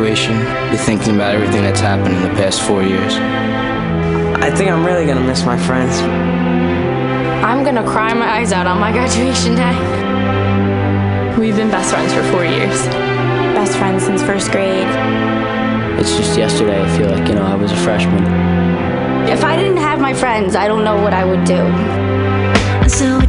[0.00, 3.14] Be thinking about everything that's happened in the past four years.
[4.40, 5.98] I think I'm really gonna miss my friends.
[7.44, 9.74] I'm gonna cry my eyes out on my graduation day.
[11.36, 12.78] We've been best friends for four years.
[13.54, 14.86] Best friends since first grade.
[15.98, 18.22] It's just yesterday, I feel like, you know, I was a freshman.
[19.28, 22.88] If I didn't have my friends, I don't know what I would do.
[22.88, 23.20] So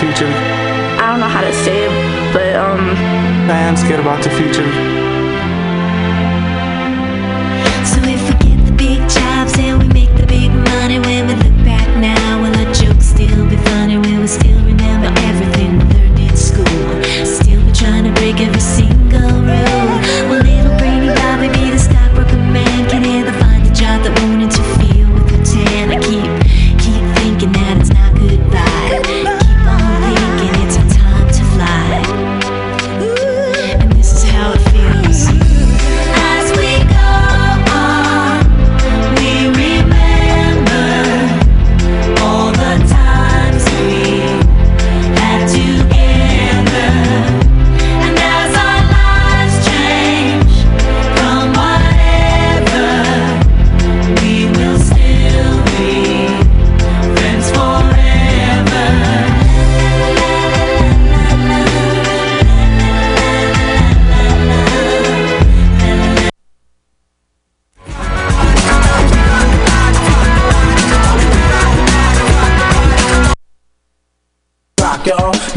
[0.00, 0.37] future.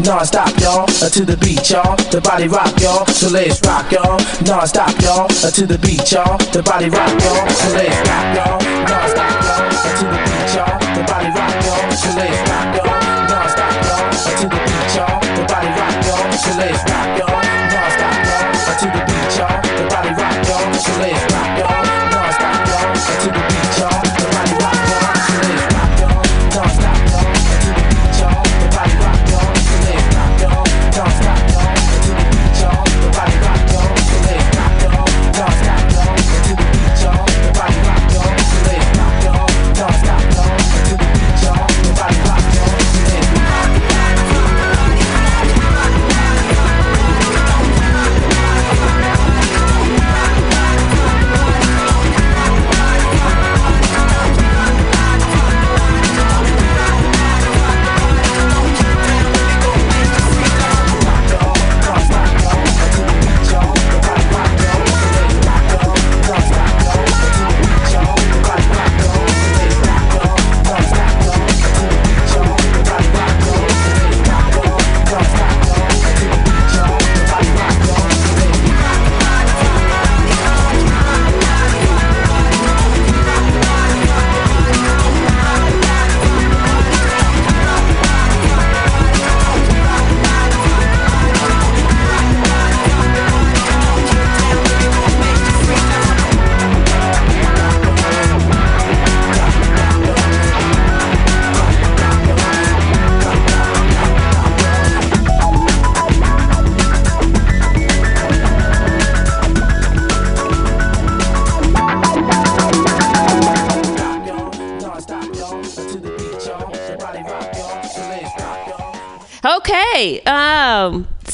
[0.02, 4.18] non-stop, y'all, uh, to the beat, y'all, the body rock, y'all, so let's rock, y'all,
[4.42, 8.58] non-stop, y'all, uh, to the beat, y'all, the body rock, y'all, so let's rock, y'all,
[8.90, 12.10] non-stop, y'all, uh, to the beat, y'all, the body rock, y'all, so
[12.50, 16.34] rock, y'all, stop y'all, to the beat, y'all, the body rock, y'all,
[16.90, 17.42] rock, stop
[18.82, 19.30] to the beat,
[19.78, 21.31] the body rock.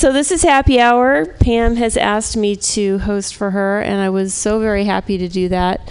[0.08, 1.26] So this is happy hour.
[1.26, 5.28] Pam has asked me to host for her, and I was so very happy to
[5.28, 5.82] do that.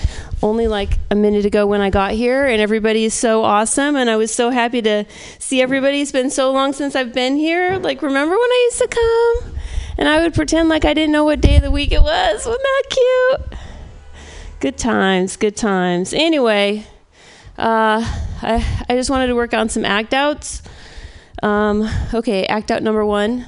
[0.42, 4.10] Only like a minute ago when I got here, and everybody is so awesome, and
[4.10, 5.06] I was so happy to
[5.38, 6.02] see everybody.
[6.02, 7.78] It's been so long since I've been here.
[7.78, 9.56] Like, remember when I used to come?
[10.00, 12.44] And I would pretend like I didn't know what day of the week it was.
[12.44, 13.60] Wasn't that cute?
[14.60, 16.12] Good times, good times.
[16.12, 16.88] Anyway,
[17.60, 18.02] uh,
[18.42, 20.64] I, I just wanted to work on some act outs.
[21.44, 23.46] Um, okay, act out number one.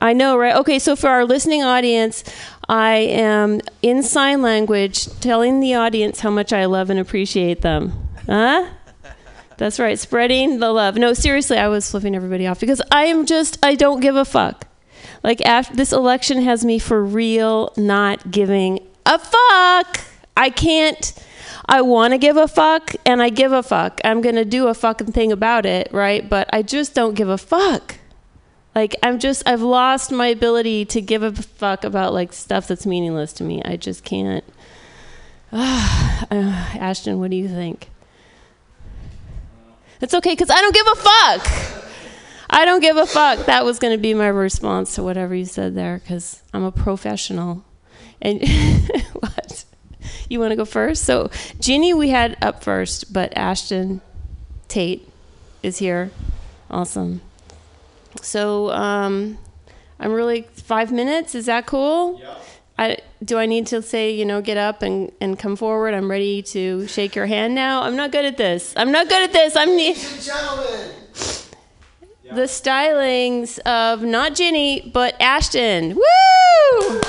[0.00, 0.56] I know, right?
[0.56, 2.24] Okay, so for our listening audience,
[2.68, 8.08] I am in sign language telling the audience how much I love and appreciate them.
[8.26, 8.68] Huh?
[9.56, 10.96] That's right, spreading the love.
[10.96, 14.24] No, seriously, I was flipping everybody off because I am just, I don't give a
[14.24, 14.66] fuck.
[15.24, 20.00] Like, after this election has me for real not giving a fuck.
[20.36, 21.12] I can't,
[21.66, 24.00] I want to give a fuck and I give a fuck.
[24.04, 26.28] I'm going to do a fucking thing about it, right?
[26.28, 27.96] But I just don't give a fuck.
[28.78, 32.86] Like, I'm just, I've lost my ability to give a fuck about like stuff that's
[32.86, 33.60] meaningless to me.
[33.64, 34.44] I just can't.
[36.30, 37.88] Uh, Ashton, what do you think?
[40.00, 41.82] It's okay because I don't give a fuck.
[42.50, 43.46] I don't give a fuck.
[43.46, 46.72] That was going to be my response to whatever you said there because I'm a
[46.72, 47.64] professional.
[48.20, 48.46] And
[49.14, 49.64] what?
[50.28, 51.04] You want to go first?
[51.04, 51.30] So,
[51.60, 54.02] Ginny, we had up first, but Ashton
[54.66, 55.08] Tate
[55.62, 56.10] is here.
[56.70, 57.22] Awesome.
[58.22, 59.38] So, um,
[60.00, 61.34] I'm really five minutes.
[61.34, 62.20] Is that cool?
[62.20, 62.34] Yeah.
[62.78, 65.94] I, do I need to say, you know, get up and, and come forward?
[65.94, 67.82] I'm ready to shake your hand now.
[67.82, 68.72] I'm not good at this.
[68.76, 69.56] I'm not good at this.
[69.56, 70.90] I'm Ladies and gentlemen.
[72.32, 75.96] the stylings of not Ginny, but Ashton.
[75.96, 77.00] Woo!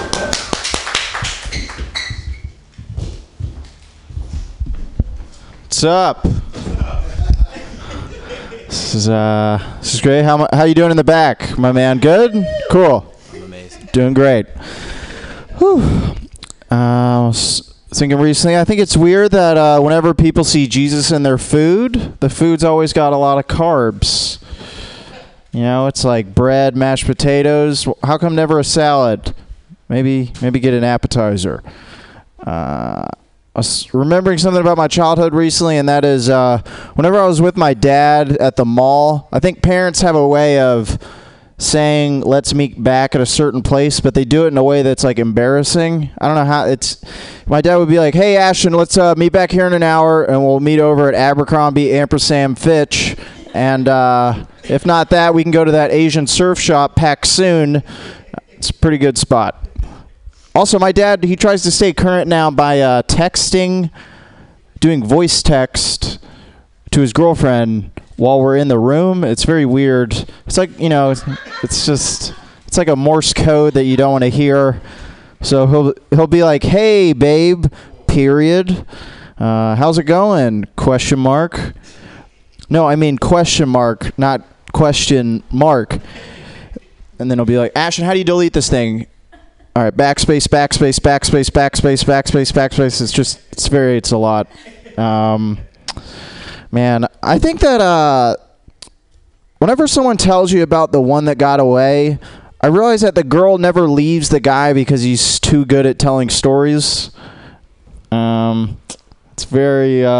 [5.65, 6.25] What's up?
[8.69, 10.21] This is uh, this is great.
[10.21, 11.97] How how you doing in the back, my man?
[11.97, 12.45] Good.
[12.69, 13.11] Cool.
[13.33, 13.89] I'm amazing.
[13.91, 14.45] Doing great.
[15.57, 15.81] Whew.
[16.71, 18.55] Uh, I was thinking recently.
[18.55, 22.63] I think it's weird that uh, whenever people see Jesus in their food, the food's
[22.63, 24.39] always got a lot of carbs.
[25.51, 27.87] You know, it's like bread, mashed potatoes.
[28.03, 29.33] How come never a salad?
[29.87, 31.63] Maybe maybe get an appetizer.
[32.37, 33.07] Uh,
[33.55, 36.59] I was remembering something about my childhood recently, and that is uh,
[36.93, 39.27] whenever I was with my dad at the mall.
[39.31, 40.99] I think parents have a way of
[41.59, 44.81] saying let's meet back at a certain place but they do it in a way
[44.81, 47.03] that's like embarrassing i don't know how it's
[47.47, 50.23] my dad would be like hey ashton let's uh, meet back here in an hour
[50.23, 53.17] and we'll meet over at abercrombie ampersand fitch
[53.53, 57.83] and uh, if not that we can go to that asian surf shop PacSun
[58.51, 59.67] it's a pretty good spot
[60.59, 63.89] also my dad he tries to stay current now by uh, texting
[64.81, 66.19] doing voice text
[66.91, 69.23] to his girlfriend while we're in the room.
[69.23, 70.13] It's very weird.
[70.45, 71.11] It's like you know,
[71.63, 72.33] it's, just
[72.67, 74.81] it's like a Morse code that you don't want to hear.
[75.41, 77.67] So he'll he'll be like, "Hey, babe,"
[78.07, 78.85] period.
[79.37, 80.65] Uh, how's it going?
[80.75, 81.73] Question mark.
[82.69, 85.97] No, I mean question mark, not question mark.
[87.17, 89.07] And then he'll be like, Ashton, how do you delete this thing?
[89.75, 93.01] All right, backspace, backspace, backspace, backspace, backspace, backspace.
[93.01, 94.47] It's just, it's very, it's a lot.
[94.97, 95.59] Um,
[96.71, 98.35] Man, I think that uh,
[99.57, 102.19] whenever someone tells you about the one that got away,
[102.61, 106.29] I realize that the girl never leaves the guy because he's too good at telling
[106.29, 107.09] stories.
[108.11, 108.79] Um,
[109.31, 110.11] it's very uh,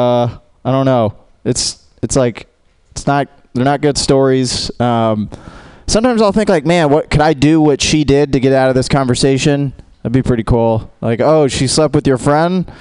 [0.65, 1.15] I don't know.
[1.45, 2.47] It's it's like
[2.91, 4.71] it's not they're not good stories.
[4.79, 5.29] Um,
[5.89, 8.69] sometimes I'll think like, man, what could I do what she did to get out
[8.69, 9.73] of this conversation?
[10.01, 10.91] That'd be pretty cool.
[11.01, 12.71] Like, oh, she slept with your friend.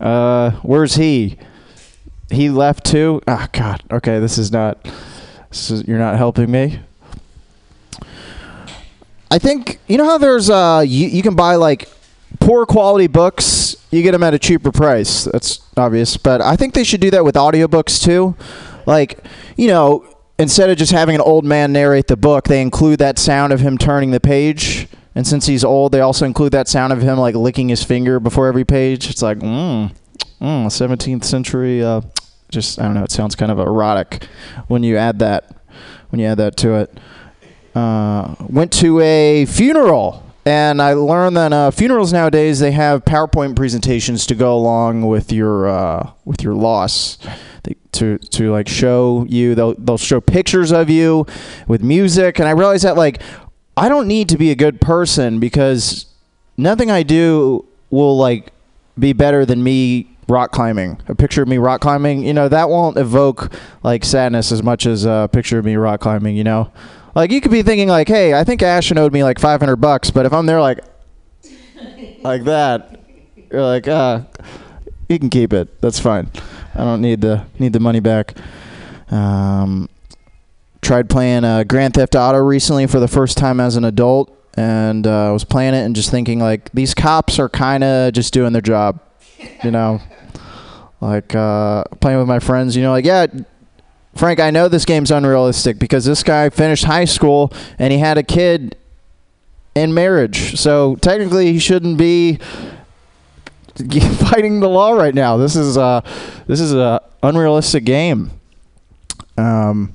[0.00, 1.38] Uh, where's he?
[2.30, 3.20] he left too.
[3.26, 3.82] Ah, oh, God.
[3.90, 4.82] Okay, this is not.
[5.50, 6.80] This is, you're not helping me.
[9.30, 11.88] I think you know how there's uh you, you can buy like
[12.40, 13.76] poor quality books.
[13.90, 15.24] You get them at a cheaper price.
[15.24, 18.36] That's obvious, but I think they should do that with audiobooks too.
[18.86, 19.22] Like,
[19.56, 20.06] you know,
[20.38, 23.60] instead of just having an old man narrate the book, they include that sound of
[23.60, 24.88] him turning the page.
[25.14, 28.20] And since he's old, they also include that sound of him like licking his finger
[28.20, 29.10] before every page.
[29.10, 29.92] It's like, mm,
[30.40, 32.02] mm, 17th century uh,
[32.50, 33.04] just I don't know.
[33.04, 34.26] It sounds kind of erotic
[34.68, 35.54] when you add that
[36.10, 36.98] when you add that to it.
[37.74, 43.54] Uh, went to a funeral and I learned that uh, funerals nowadays they have PowerPoint
[43.54, 47.18] presentations to go along with your uh, with your loss.
[47.64, 51.26] They, to to like show you they'll they'll show pictures of you
[51.66, 53.22] with music and I realized that like
[53.76, 56.06] I don't need to be a good person because
[56.56, 58.52] nothing I do will like
[58.98, 61.00] be better than me rock climbing.
[61.08, 62.24] A picture of me rock climbing.
[62.24, 63.52] You know that won't evoke
[63.82, 66.36] like sadness as much as a picture of me rock climbing.
[66.36, 66.72] You know,
[67.14, 70.10] like you could be thinking like, hey, I think Ashton owed me like 500 bucks,
[70.10, 70.80] but if I'm there like
[72.22, 73.00] like that,
[73.50, 74.22] you're like, uh,
[75.08, 75.80] you can keep it.
[75.80, 76.30] That's fine.
[76.78, 78.34] I don't need the need the money back.
[79.10, 79.88] Um,
[80.80, 85.06] tried playing uh, Grand Theft Auto recently for the first time as an adult, and
[85.06, 88.32] uh, I was playing it and just thinking like these cops are kind of just
[88.32, 89.00] doing their job,
[89.64, 90.00] you know.
[91.00, 93.26] like uh, playing with my friends, you know, like yeah.
[94.14, 98.18] Frank, I know this game's unrealistic because this guy finished high school and he had
[98.18, 98.76] a kid
[99.76, 100.58] in marriage.
[100.58, 102.40] So technically, he shouldn't be
[104.28, 105.36] fighting the law right now.
[105.36, 106.00] This is uh,
[106.46, 108.30] this is a unrealistic game.
[109.36, 109.94] Um,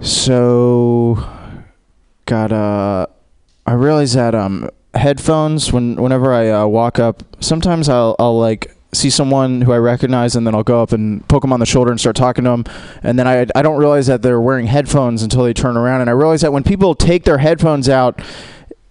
[0.00, 1.24] so
[2.26, 3.06] got uh,
[3.66, 8.74] I realize that um, headphones when whenever I uh, walk up, sometimes I'll I'll like
[8.94, 11.66] see someone who I recognize and then I'll go up and poke them on the
[11.66, 12.64] shoulder and start talking to them
[13.02, 16.08] and then I I don't realize that they're wearing headphones until they turn around and
[16.08, 18.22] I realize that when people take their headphones out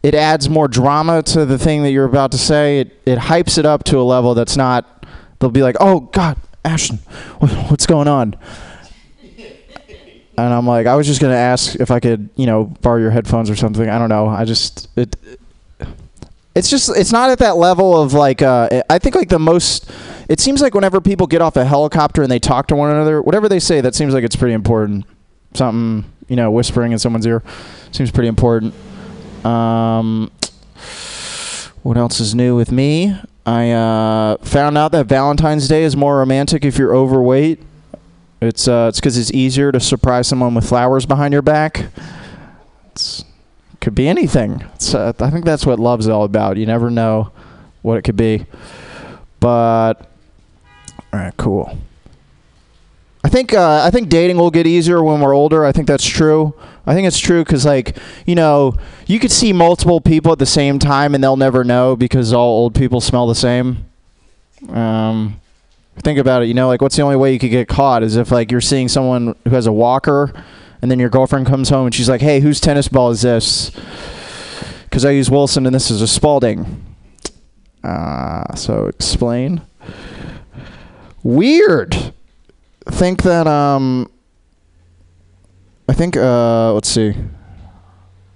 [0.04, 2.80] it adds more drama to the thing that you're about to say.
[2.82, 5.06] It it hypes it up to a level that's not.
[5.40, 6.98] They'll be like, "Oh God, Ashton,
[7.40, 8.36] what's going on?"
[10.40, 13.10] And I'm like, I was just gonna ask if I could, you know, borrow your
[13.10, 13.90] headphones or something.
[13.90, 14.28] I don't know.
[14.28, 15.16] I just it.
[16.54, 19.92] It's just it's not at that level of like uh, I think like the most.
[20.30, 23.22] It seems like whenever people get off a helicopter and they talk to one another,
[23.22, 25.06] whatever they say, that seems like it's pretty important.
[25.54, 27.42] Something you know, whispering in someone's ear
[27.92, 28.74] seems pretty important.
[29.46, 30.32] Um,
[31.84, 33.16] what else is new with me?
[33.46, 37.62] I uh, found out that Valentine's Day is more romantic if you're overweight.
[38.42, 41.86] It's uh, it's because it's easier to surprise someone with flowers behind your back.
[42.92, 43.24] It's
[43.80, 44.64] could be anything.
[44.94, 46.58] Uh, I think that's what love's all about.
[46.58, 47.32] You never know
[47.84, 48.46] what it could be.
[49.40, 50.12] But
[51.14, 51.78] all right, cool.
[53.24, 55.66] I think uh, I think dating will get easier when we're older.
[55.66, 56.54] I think that's true.
[56.88, 58.78] I think it's true because, like, you know,
[59.08, 62.62] you could see multiple people at the same time and they'll never know because all
[62.62, 63.86] old people smell the same.
[64.70, 65.42] Um,
[65.98, 66.46] think about it.
[66.46, 68.62] You know, like, what's the only way you could get caught is if, like, you're
[68.62, 70.32] seeing someone who has a walker
[70.82, 73.70] and then your girlfriend comes home and she's like, hey, whose tennis ball is this?
[74.86, 76.86] Because I use Wilson and this is a Spalding.
[77.84, 79.62] Uh, so explain.
[81.22, 82.14] Weird.
[82.86, 84.10] Think that, um,
[85.90, 87.14] I think, uh, let's see.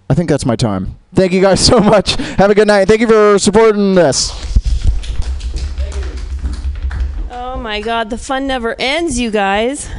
[0.09, 0.97] I think that's my time.
[1.13, 2.15] Thank you guys so much.
[2.15, 2.87] Have a good night.
[2.87, 4.31] Thank you for supporting this.
[7.29, 9.89] Oh my God, the fun never ends, you guys.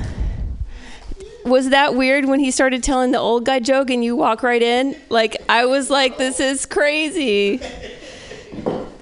[1.44, 4.62] Was that weird when he started telling the old guy joke and you walk right
[4.62, 4.96] in?
[5.08, 7.60] Like, I was like, this is crazy.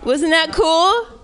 [0.05, 1.20] Wasn't that cool?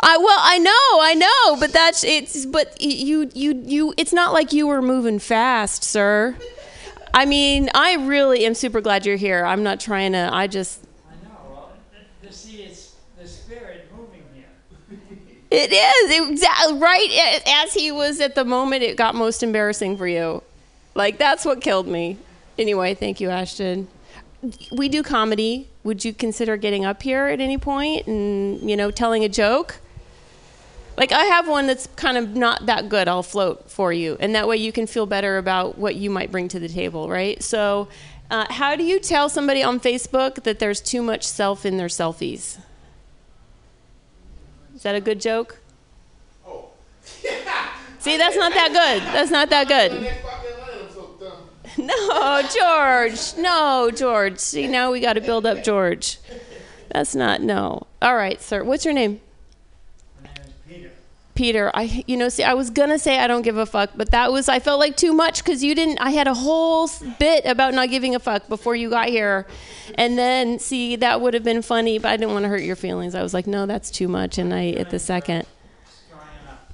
[0.00, 0.70] I well, I know,
[1.00, 5.18] I know, but that's it's but you you you it's not like you were moving
[5.18, 6.36] fast, sir.
[7.14, 9.44] I mean, I really am super glad you're here.
[9.44, 10.30] I'm not trying to.
[10.32, 10.82] I just.
[11.08, 11.34] I know.
[11.50, 11.72] Well,
[12.22, 14.46] the see it's the spirit moving here.
[15.50, 18.82] It is exactly right as he was at the moment.
[18.82, 20.42] It got most embarrassing for you.
[20.94, 22.16] Like that's what killed me.
[22.58, 23.88] Anyway, thank you, Ashton.
[24.70, 25.68] We do comedy.
[25.84, 29.80] Would you consider getting up here at any point and you know telling a joke?
[30.96, 33.08] Like I have one that's kind of not that good.
[33.08, 36.30] I'll float for you, and that way you can feel better about what you might
[36.30, 37.42] bring to the table, right?
[37.42, 37.88] So,
[38.30, 41.88] uh, how do you tell somebody on Facebook that there's too much self in their
[41.88, 42.58] selfies?
[44.74, 45.60] Is that a good joke?
[46.46, 46.70] Oh.
[47.98, 49.14] See, that's not that good.
[49.14, 50.12] That's not that good.
[51.78, 53.36] No, George.
[53.38, 54.38] No, George.
[54.38, 56.18] See, now we got to build up George.
[56.90, 57.86] That's not, no.
[58.02, 58.62] All right, sir.
[58.62, 59.22] What's your name?
[61.34, 64.10] Peter, I you know, see, I was gonna say I don't give a fuck, but
[64.10, 65.98] that was I felt like too much because you didn't.
[65.98, 69.46] I had a whole bit about not giving a fuck before you got here,
[69.94, 72.76] and then see that would have been funny, but I didn't want to hurt your
[72.76, 73.14] feelings.
[73.14, 75.46] I was like, no, that's too much, and I at the second.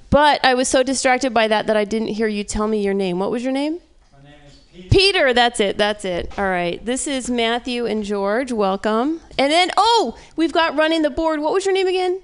[0.09, 2.95] But I was so distracted by that that I didn't hear you tell me your
[2.95, 3.19] name.
[3.19, 3.79] What was your name?
[4.11, 4.89] My name is Peter.
[4.89, 5.77] Peter, that's it.
[5.77, 6.37] That's it.
[6.37, 6.83] All right.
[6.83, 8.51] This is Matthew and George.
[8.51, 9.21] Welcome.
[9.37, 11.41] And then, oh, we've got running the board.
[11.41, 12.21] What was your name again?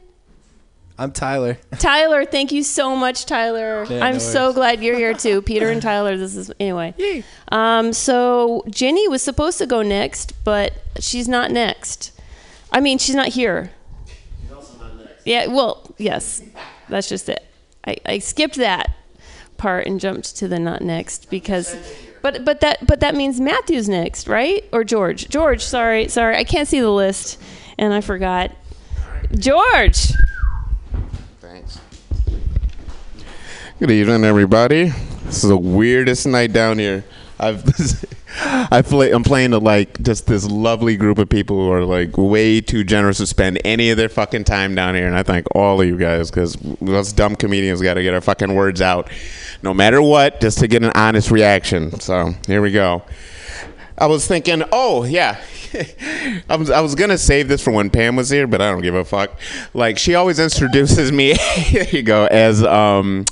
[0.97, 1.57] I'm Tyler.
[1.77, 3.85] Tyler, thank you so much, Tyler.
[3.89, 5.41] Yeah, I'm no so glad you're here too.
[5.41, 7.23] Peter and Tyler, this is anyway.
[7.51, 12.17] Um, so Jenny was supposed to go next, but she's not next.
[12.71, 13.71] I mean, she's not here.
[14.41, 15.27] She's also not next.
[15.27, 16.41] Yeah, well, yes,
[16.87, 17.45] that's just it.
[17.85, 18.95] I, I skipped that
[19.57, 21.75] part and jumped to the not next because,
[22.21, 24.63] but but that but that means Matthew's next, right?
[24.71, 25.27] Or George?
[25.27, 27.41] George, sorry, sorry, I can't see the list,
[27.77, 28.51] and I forgot.
[29.37, 30.13] George.
[33.79, 34.89] Good evening, everybody.
[35.23, 37.05] This is the weirdest night down here.
[37.39, 37.63] I've
[38.71, 42.17] I play, I'm playing to like just this lovely group of people who are like
[42.17, 45.47] way too generous to spend any of their fucking time down here, and I thank
[45.55, 49.09] all of you guys because us dumb comedians got to get our fucking words out,
[49.63, 51.97] no matter what, just to get an honest reaction.
[52.01, 53.03] So here we go.
[53.97, 55.41] I was thinking, oh yeah,
[56.49, 58.81] I was I was gonna save this for when Pam was here, but I don't
[58.81, 59.31] give a fuck.
[59.73, 63.23] Like she always introduces me, here you go, as um,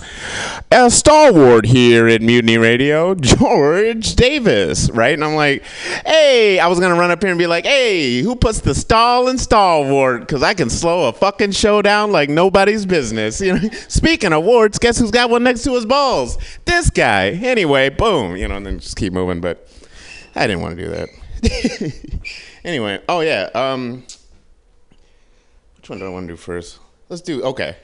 [0.71, 5.13] a stalwart here at Mutiny Radio, George Davis, right?
[5.13, 5.63] And I'm like,
[6.05, 9.27] hey, I was gonna run up here and be like, hey, who puts the stall
[9.27, 10.21] in stalwart?
[10.21, 13.41] Because I can slow a fucking show down like nobody's business.
[13.41, 13.69] You know.
[13.89, 16.37] Speaking of warts, guess who's got one next to his balls?
[16.63, 17.31] This guy.
[17.31, 18.37] Anyway, boom.
[18.37, 19.67] You know, and then just keep moving, but.
[20.35, 21.09] I didn't want to do that.
[22.63, 23.49] anyway, oh yeah.
[23.53, 24.03] Um,
[25.77, 26.79] which one do I want to do first?
[27.09, 27.75] Let's do okay.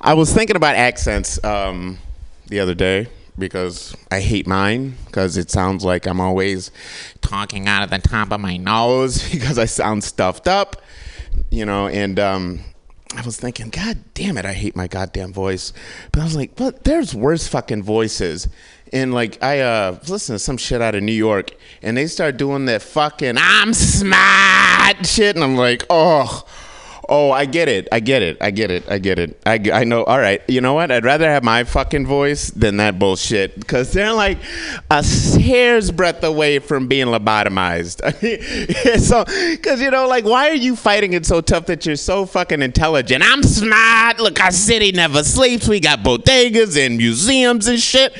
[0.00, 1.98] I was thinking about accents um,
[2.46, 6.70] the other day because I hate mine because it sounds like I'm always
[7.20, 10.82] talking out of the top of my nose because I sound stuffed up,
[11.50, 12.60] you know, and um,
[13.16, 15.72] I was thinking, God damn it, I hate my goddamn voice.
[16.12, 18.48] But I was like, but there's worse fucking voices
[18.92, 21.50] and like I uh listen to some shit out of New York,
[21.82, 26.44] and they start doing that fucking "I'm smart" shit, and I'm like, oh.
[27.10, 27.88] Oh, I get it.
[27.90, 28.36] I get it.
[28.38, 28.84] I get it.
[28.90, 29.40] I get it.
[29.46, 30.04] I, I know.
[30.04, 30.42] All right.
[30.46, 30.90] You know what?
[30.90, 34.36] I'd rather have my fucking voice than that bullshit because they're like
[34.90, 35.02] a
[35.40, 38.02] hair's breadth away from being lobotomized.
[39.00, 42.26] so, because, you know, like, why are you fighting it so tough that you're so
[42.26, 43.24] fucking intelligent?
[43.24, 44.20] I'm smart.
[44.20, 45.66] Look, our city never sleeps.
[45.66, 48.14] We got bodegas and museums and shit.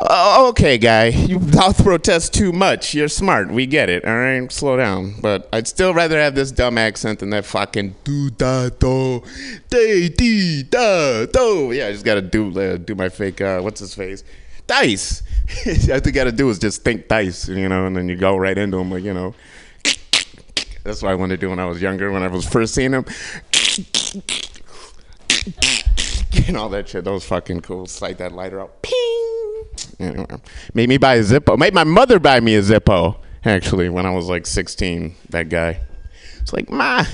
[0.00, 2.94] Uh, okay, guy, you mouth protest too much.
[2.94, 3.50] You're smart.
[3.50, 4.04] We get it.
[4.04, 5.14] All right, slow down.
[5.20, 9.22] But I'd still rather have this dumb accent than that fucking do da do
[9.68, 11.72] day dee da do.
[11.72, 13.42] Yeah, I just gotta do uh, do my fake.
[13.42, 14.24] Uh, what's his face?
[14.66, 15.22] Dice.
[15.90, 18.56] All you gotta do is just think dice, you know, and then you go right
[18.56, 19.34] into them, like you know.
[20.84, 22.10] That's what I wanted to do when I was younger.
[22.10, 23.04] When I was first seeing him.
[26.46, 27.04] And all that shit.
[27.04, 27.84] That was fucking cool.
[27.84, 28.80] Slide that lighter out.
[28.80, 29.64] Ping.
[30.00, 30.26] Anyway,
[30.72, 31.58] made me buy a Zippo.
[31.58, 33.18] Made my mother buy me a Zippo.
[33.44, 35.80] Actually, when I was like 16, that guy.
[36.40, 37.04] It's like, ma,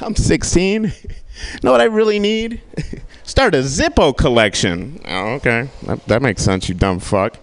[0.00, 0.92] I'm 16.
[1.62, 2.60] know what I really need?
[3.24, 5.00] Start a Zippo collection.
[5.06, 5.68] Oh, okay.
[5.82, 7.36] That, that makes sense, you dumb fuck.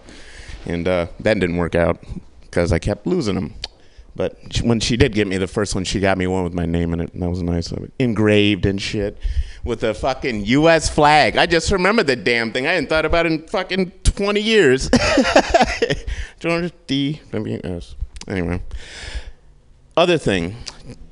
[0.64, 1.98] And uh, that didn't work out
[2.42, 3.54] because I kept losing them.
[4.16, 6.64] But when she did get me the first one, she got me one with my
[6.64, 7.70] name in it, and that was nice.
[7.98, 9.18] Engraved and shit
[9.62, 10.88] with a fucking U.S.
[10.88, 11.36] flag.
[11.36, 12.66] I just remember the damn thing.
[12.66, 14.90] I hadn't thought about it in fucking 20 years.
[16.40, 17.20] George D.
[17.30, 17.94] W.S.
[18.26, 18.62] Anyway,
[19.98, 20.56] other thing.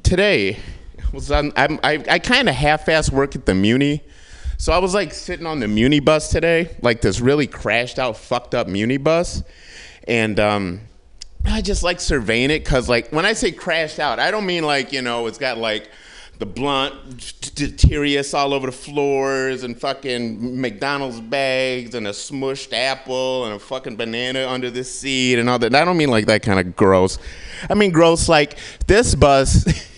[0.03, 0.59] Today
[1.15, 4.03] was on, I'm, I, I kind of half-ass work at the Muni.
[4.59, 8.17] So I was like sitting on the Muni bus today, like this really crashed out,
[8.17, 9.43] fucked up Muni bus.
[10.07, 10.81] And um,
[11.45, 14.65] I just like surveying it because, like, when I say crashed out, I don't mean
[14.65, 15.91] like, you know, it's got like
[16.39, 16.95] the blunt
[17.55, 23.59] Terrius all over the floors and fucking McDonald's bags and a smushed apple and a
[23.59, 25.75] fucking banana under the seat and all that.
[25.75, 27.19] I don't mean like that kind of gross.
[27.71, 29.65] I mean gross like this bus.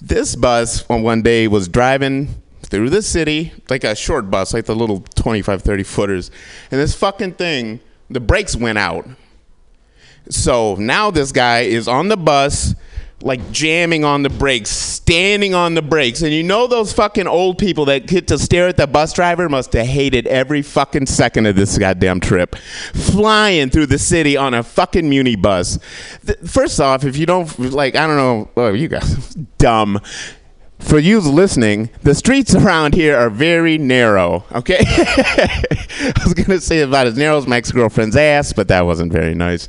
[0.00, 4.66] this bus on one day was driving through the city like a short bus, like
[4.66, 6.30] the little 25, 30 footers,
[6.70, 9.08] and this fucking thing, the brakes went out.
[10.28, 12.74] So now this guy is on the bus
[13.22, 16.22] like jamming on the brakes, standing on the brakes.
[16.22, 19.48] And you know those fucking old people that get to stare at the bus driver
[19.48, 22.56] must have hated every fucking second of this goddamn trip.
[22.94, 25.78] Flying through the city on a fucking Muni bus.
[26.46, 30.00] First off, if you don't like, I don't know, oh, you guys dumb.
[30.78, 34.44] For you listening, the streets around here are very narrow.
[34.50, 39.12] Okay, I was gonna say about as narrow as my ex-girlfriend's ass, but that wasn't
[39.12, 39.68] very nice.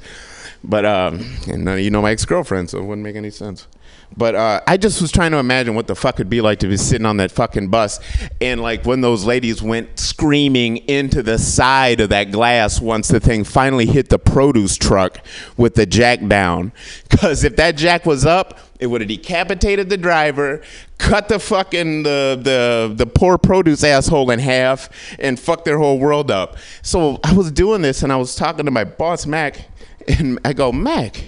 [0.63, 3.31] But um, and none of you know my ex girlfriend, so it wouldn't make any
[3.31, 3.67] sense.
[4.15, 6.67] But uh, I just was trying to imagine what the fuck it'd be like to
[6.67, 7.99] be sitting on that fucking bus,
[8.41, 13.19] and like when those ladies went screaming into the side of that glass once the
[13.19, 15.19] thing finally hit the produce truck
[15.57, 16.73] with the jack down.
[17.09, 20.61] Because if that jack was up, it would have decapitated the driver,
[20.97, 25.97] cut the fucking the the the poor produce asshole in half, and fucked their whole
[25.99, 26.57] world up.
[26.81, 29.70] So I was doing this, and I was talking to my boss Mac
[30.07, 31.23] and I go, Mac,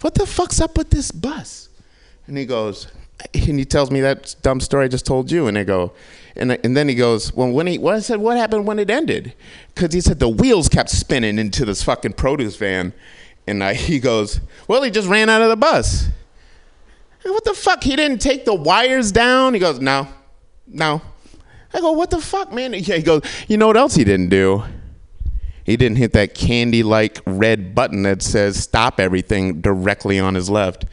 [0.00, 1.68] what the fuck's up with this bus?
[2.26, 2.88] And he goes,
[3.34, 5.46] and he tells me that dumb story I just told you.
[5.46, 5.92] And I go,
[6.36, 9.34] and, and then he goes, well, when he, I said, what happened when it ended?
[9.74, 12.92] Because he said the wheels kept spinning into this fucking produce van.
[13.46, 16.08] And I, he goes, well, he just ran out of the bus.
[17.24, 17.82] What the fuck?
[17.82, 19.54] He didn't take the wires down?
[19.54, 20.08] He goes, No,
[20.66, 21.02] no.
[21.72, 22.72] I go, What the fuck, man?
[22.74, 24.62] He goes, You know what else he didn't do?
[25.68, 30.48] He didn't hit that candy like red button that says stop everything directly on his
[30.48, 30.86] left.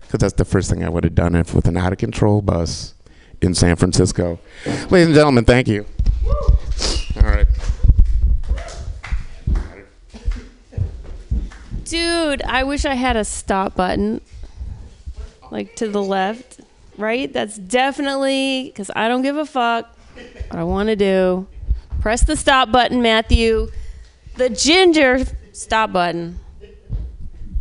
[0.00, 2.40] Because that's the first thing I would have done if with an out of control
[2.40, 2.94] bus
[3.42, 4.38] in San Francisco.
[4.88, 5.84] Ladies and gentlemen, thank you.
[7.16, 7.46] All right.
[11.84, 14.22] Dude, I wish I had a stop button.
[15.50, 16.62] Like to the left,
[16.96, 17.30] right?
[17.30, 19.94] That's definitely because I don't give a fuck
[20.48, 21.48] what I want to do.
[22.04, 23.72] Press the stop button, Matthew.
[24.36, 26.38] The ginger stop button.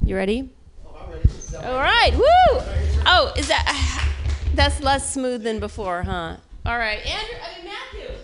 [0.05, 0.49] You ready?
[0.85, 2.11] All right.
[2.13, 2.59] Woo!
[3.05, 4.11] Oh, is that
[4.53, 6.35] that's less smooth than before, huh?
[6.65, 7.37] All right, Andrew.
[7.41, 8.15] I mean Matthew.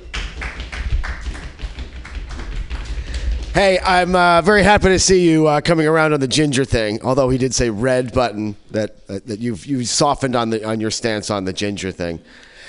[3.53, 7.01] Hey, I'm uh, very happy to see you uh, coming around on the ginger thing.
[7.01, 10.81] Although he did say red button, that uh, that you've you softened on the on
[10.81, 12.19] your stance on the ginger thing.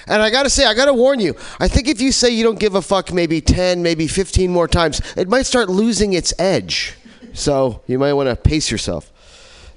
[0.07, 1.35] And I gotta say, I gotta warn you.
[1.59, 4.69] I think if you say you don't give a fuck, maybe ten, maybe fifteen more
[4.69, 6.95] times, it might start losing its edge.
[7.33, 9.13] So you might want to pace yourself.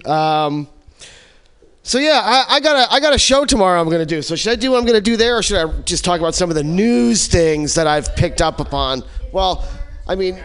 [0.07, 0.67] Um,
[1.83, 3.79] so yeah, I, I got a I got a show tomorrow.
[3.79, 4.21] I'm gonna do.
[4.21, 6.33] So should I do what I'm gonna do there, or should I just talk about
[6.33, 9.03] some of the news things that I've picked up upon?
[9.31, 9.67] Well,
[10.07, 10.43] I mean,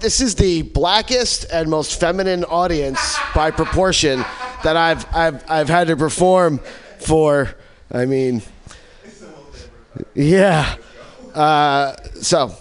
[0.00, 4.24] this is the blackest and most feminine audience by proportion
[4.64, 6.58] that I've I've I've had to perform
[7.00, 7.54] for.
[7.90, 8.42] I mean,
[10.14, 10.76] yeah.
[11.34, 12.54] Uh, so,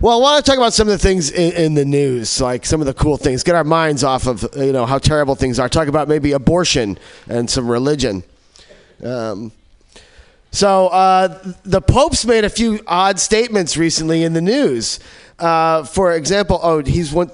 [0.00, 2.66] well, I want to talk about some of the things in, in, the news, like
[2.66, 3.42] some of the cool things.
[3.42, 5.68] Get our minds off of you know how terrible things are.
[5.68, 6.98] Talk about maybe abortion
[7.28, 8.24] and some religion.
[9.02, 9.52] Um,
[10.50, 15.00] so uh, the Pope's made a few odd statements recently in the news.
[15.38, 17.30] Uh, for example, oh, he's one.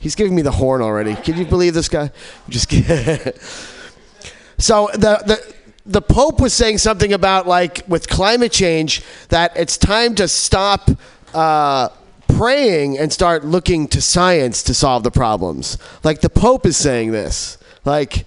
[0.00, 1.14] He's giving me the horn already.
[1.14, 2.10] Can you believe this guy?
[2.48, 2.70] Just
[4.58, 5.54] so the the
[5.90, 10.88] the Pope was saying something about like with climate change that it's time to stop
[11.34, 11.88] uh,
[12.28, 15.78] praying and start looking to science to solve the problems.
[16.04, 18.24] Like the Pope is saying this, like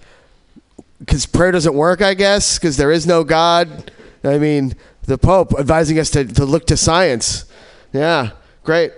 [0.98, 3.90] because prayer doesn't work, I guess, because there is no God.
[4.22, 7.46] I mean, the Pope advising us to, to look to science.
[7.92, 8.30] Yeah,
[8.62, 8.92] great.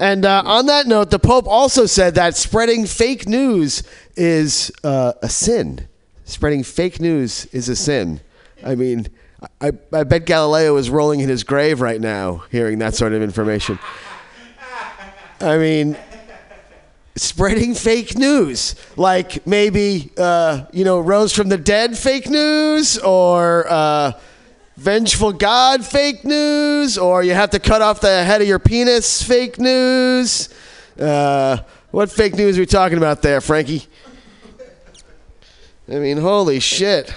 [0.00, 3.82] And uh, on that note, the Pope also said that spreading fake news
[4.16, 5.86] is uh, a sin
[6.24, 8.20] spreading fake news is a sin.
[8.64, 9.06] I mean,
[9.60, 13.22] I, I bet Galileo is rolling in his grave right now hearing that sort of
[13.22, 13.78] information.
[15.40, 15.96] I mean,
[17.16, 23.66] spreading fake news, like maybe, uh, you know, rose from the dead fake news or
[23.68, 24.12] uh,
[24.76, 29.22] vengeful God fake news, or you have to cut off the head of your penis
[29.22, 30.48] fake news.
[30.98, 31.58] Uh,
[31.90, 33.86] what fake news are we talking about there, Frankie?
[35.88, 37.14] I mean, holy shit.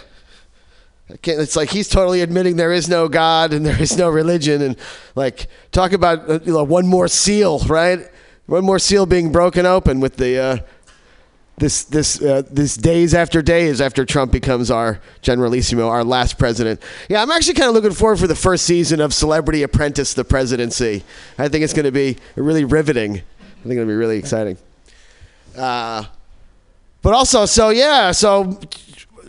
[1.10, 4.76] it's like he's totally admitting there is no God and there is no religion, and
[5.16, 8.00] like talk about uh, you know, one more seal, right?
[8.48, 10.58] One more seal being broken open with the uh,
[11.58, 16.82] this this uh, this days after days after Trump becomes our generalissimo, our last president.
[17.10, 20.24] Yeah, I'm actually kind of looking forward for the first season of Celebrity Apprentice: The
[20.26, 21.04] Presidency.
[21.38, 23.16] I think it's going to be really riveting.
[23.18, 24.58] I think it'll be really exciting.
[25.58, 26.04] Uh,
[27.08, 28.60] but also, so yeah, so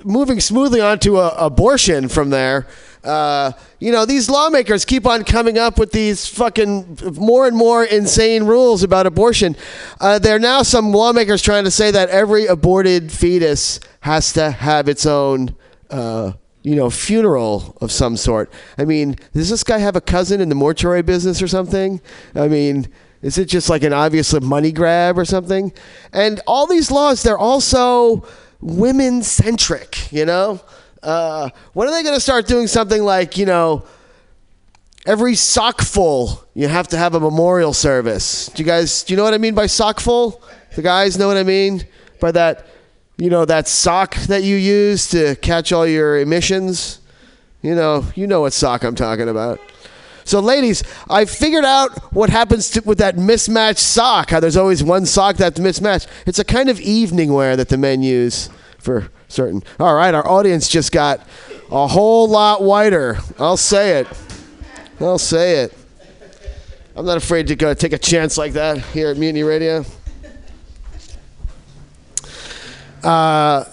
[0.03, 2.67] moving smoothly on to uh, abortion from there.
[3.05, 7.85] Uh, you know, these lawmakers keep on coming up with these fucking more and more
[7.85, 9.55] insane rules about abortion.
[10.01, 14.51] Uh, there are now some lawmakers trying to say that every aborted fetus has to
[14.51, 15.55] have its own,
[15.89, 16.33] uh,
[16.65, 18.51] you know, funeral of some sort.
[18.77, 22.01] I mean, does this guy have a cousin in the mortuary business or something?
[22.35, 22.89] I mean,
[23.23, 25.73] is it just like an obvious money grab or something?
[26.13, 28.27] And all these laws, they're also
[28.61, 30.61] women centric, you know?
[31.03, 33.85] Uh, when are they going to start doing something like, you know,
[35.07, 38.47] every sock full, you have to have a memorial service?
[38.49, 40.43] Do you guys, do you know what I mean by sock full?
[40.77, 41.87] The guys know what I mean
[42.21, 42.67] by that,
[43.17, 47.01] you know, that sock that you use to catch all your emissions?
[47.63, 49.61] You know, you know what sock I'm talking about.
[50.29, 54.29] So, ladies, I figured out what happens to, with that mismatched sock.
[54.29, 56.07] How there's always one sock that's mismatched.
[56.27, 59.63] It's a kind of evening wear that the men use for certain.
[59.81, 61.27] All right, our audience just got
[61.71, 63.17] a whole lot whiter.
[63.39, 64.07] I'll say it.
[65.01, 65.73] I'll say it.
[66.95, 69.83] I'm not afraid to go take a chance like that here at Mutiny Radio.
[73.03, 73.65] Uh,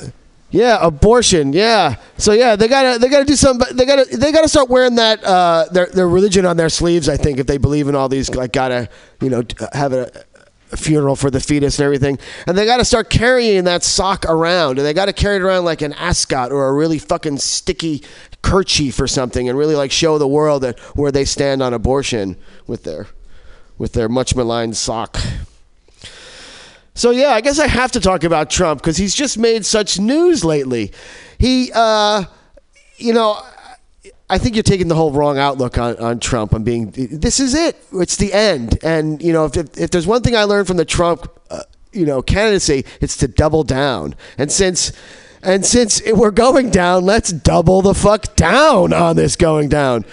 [0.56, 1.52] yeah, abortion.
[1.52, 1.98] Yeah.
[2.18, 3.76] So yeah, they gotta they gotta do something.
[3.76, 7.10] They gotta they gotta start wearing that uh, their their religion on their sleeves.
[7.10, 8.88] I think if they believe in all these, like gotta
[9.22, 10.10] you know have a
[10.78, 12.18] funeral for the fetus and everything.
[12.48, 15.42] And they got to start carrying that sock around, and they got to carry it
[15.42, 18.04] around like an ascot or a really fucking sticky
[18.42, 22.38] kerchief or something, and really like show the world that where they stand on abortion
[22.66, 23.08] with their
[23.78, 25.18] with their much maligned sock.
[26.96, 30.00] So yeah, I guess I have to talk about Trump because he's just made such
[30.00, 30.94] news lately.
[31.38, 32.24] He, uh,
[32.96, 33.38] you know,
[34.30, 36.54] I think you're taking the whole wrong outlook on, on Trump.
[36.54, 37.76] I'm being, this is it.
[37.92, 38.80] It's the end.
[38.82, 41.64] And you know, if, if, if there's one thing I learned from the Trump, uh,
[41.92, 44.16] you know, candidacy, it's to double down.
[44.38, 44.94] And since,
[45.44, 50.06] and since we're going down, let's double the fuck down on this going down.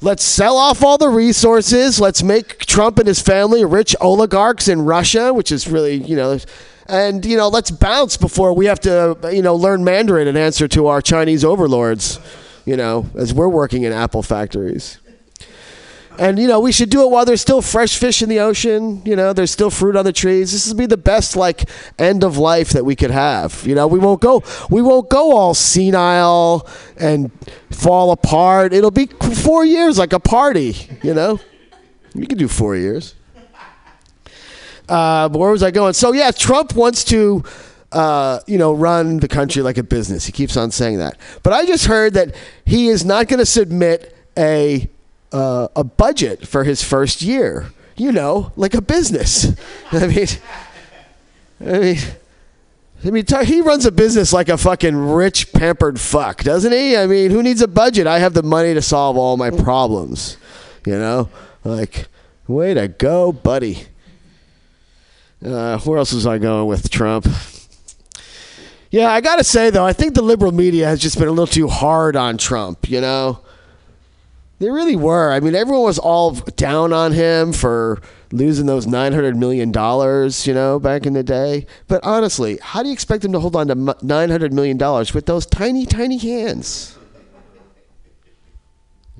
[0.00, 2.00] Let's sell off all the resources.
[2.00, 6.38] Let's make Trump and his family rich oligarchs in Russia, which is really, you know,
[6.86, 10.68] and you know, let's bounce before we have to, you know, learn Mandarin and answer
[10.68, 12.20] to our Chinese overlords,
[12.66, 14.98] you know, as we're working in Apple factories.
[16.18, 19.02] And you know, we should do it while there's still fresh fish in the ocean.
[19.04, 20.52] You know, there's still fruit on the trees.
[20.52, 23.64] This would be the best like end of life that we could have.
[23.66, 27.32] You know, we won't go we won't go all senile and
[27.70, 28.72] fall apart.
[28.72, 30.76] It'll be four years like a party.
[31.02, 31.40] You know,
[32.14, 33.14] you can do four years.
[34.88, 35.94] Uh, where was I going?
[35.94, 37.42] So yeah, Trump wants to.
[37.92, 40.26] Uh, you know, run the country like a business.
[40.26, 41.16] He keeps on saying that.
[41.44, 44.90] But I just heard that he is not going to submit a
[45.34, 47.66] uh, a budget for his first year.
[47.96, 49.52] You know, like a business.
[49.92, 50.26] I mean,
[51.60, 51.98] I mean,
[53.04, 56.96] I mean, he runs a business like a fucking rich, pampered fuck, doesn't he?
[56.96, 58.06] I mean, who needs a budget?
[58.06, 60.38] I have the money to solve all my problems.
[60.86, 61.28] You know,
[61.64, 62.06] like,
[62.48, 63.86] way to go, buddy.
[65.44, 67.26] Uh, where else was I going with Trump?
[68.90, 71.46] Yeah, I gotta say though, I think the liberal media has just been a little
[71.46, 72.88] too hard on Trump.
[72.88, 73.40] You know,
[74.58, 75.32] they really were.
[75.32, 78.00] I mean, everyone was all down on him for
[78.32, 81.66] losing those nine hundred million dollars, you know, back in the day.
[81.88, 85.12] But honestly, how do you expect him to hold on to nine hundred million dollars
[85.12, 86.96] with those tiny, tiny hands?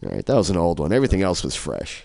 [0.04, 0.92] All right, that was an old one.
[0.92, 2.04] Everything else was fresh.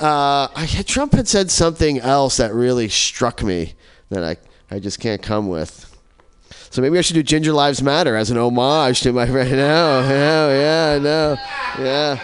[0.00, 3.74] Uh, I, Trump had said something else that really struck me
[4.10, 4.36] that I,
[4.74, 5.93] I just can't come with.
[6.74, 9.48] So maybe I should do Ginger Lives Matter as an homage to my friend.
[9.52, 11.36] No, no, yeah, no,
[11.78, 12.18] yeah.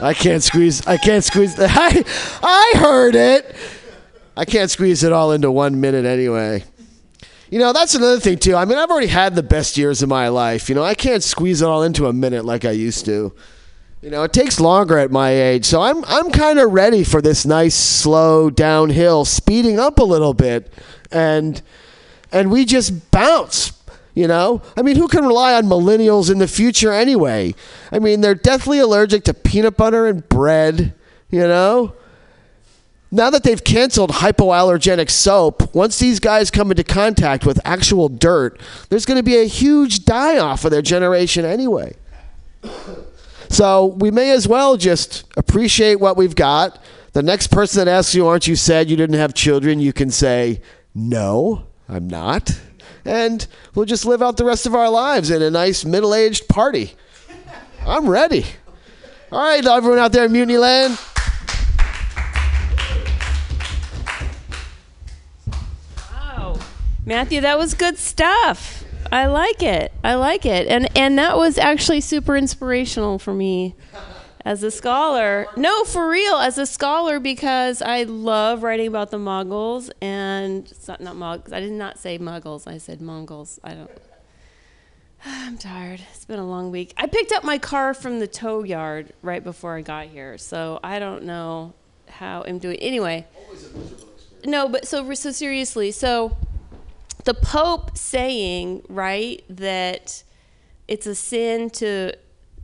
[0.00, 0.86] I can't squeeze.
[0.86, 1.54] I can't squeeze.
[1.60, 2.02] I,
[2.42, 3.54] I heard it.
[4.38, 6.64] I can't squeeze it all into one minute anyway.
[7.50, 8.56] You know, that's another thing too.
[8.56, 10.70] I mean, I've already had the best years of my life.
[10.70, 13.34] You know, I can't squeeze it all into a minute like I used to.
[14.00, 17.20] You know, it takes longer at my age, so I'm I'm kind of ready for
[17.20, 20.72] this nice slow downhill, speeding up a little bit,
[21.12, 21.60] and
[22.32, 23.72] and we just bounce.
[24.14, 27.54] You know, I mean, who can rely on millennials in the future anyway?
[27.92, 30.94] I mean, they're deathly allergic to peanut butter and bread.
[31.28, 31.92] You know,
[33.10, 38.58] now that they've canceled hypoallergenic soap, once these guys come into contact with actual dirt,
[38.88, 41.94] there's going to be a huge die off of their generation anyway.
[43.48, 46.82] So we may as well just appreciate what we've got.
[47.12, 49.78] The next person that asks you, Aren't you sad you didn't have children?
[49.78, 50.60] you can say,
[50.96, 52.58] No, I'm not.
[53.04, 56.48] And we'll just live out the rest of our lives in a nice middle aged
[56.48, 56.94] party.
[57.86, 58.44] I'm ready.
[59.30, 60.98] All right, everyone out there in Mutiny Land.
[66.10, 66.58] Wow.
[67.04, 68.84] Matthew, that was good stuff.
[69.12, 69.92] I like it.
[70.02, 70.66] I like it.
[70.66, 73.76] And and that was actually super inspirational for me
[74.46, 75.48] as a scholar.
[75.56, 81.00] No, for real, as a scholar because I love writing about the Mongols and not,
[81.00, 81.52] not Mongols.
[81.52, 82.68] I did not say Muggles.
[82.68, 83.58] I said Mongols.
[83.64, 83.90] I don't
[85.26, 86.00] I'm tired.
[86.14, 86.94] It's been a long week.
[86.96, 90.78] I picked up my car from the tow yard right before I got here, so
[90.84, 91.74] I don't know
[92.08, 92.76] how I'm doing.
[92.76, 93.26] Anyway,
[94.44, 96.36] no, but so so seriously, so
[97.24, 100.22] the Pope saying, right, that
[100.86, 102.16] it's a sin to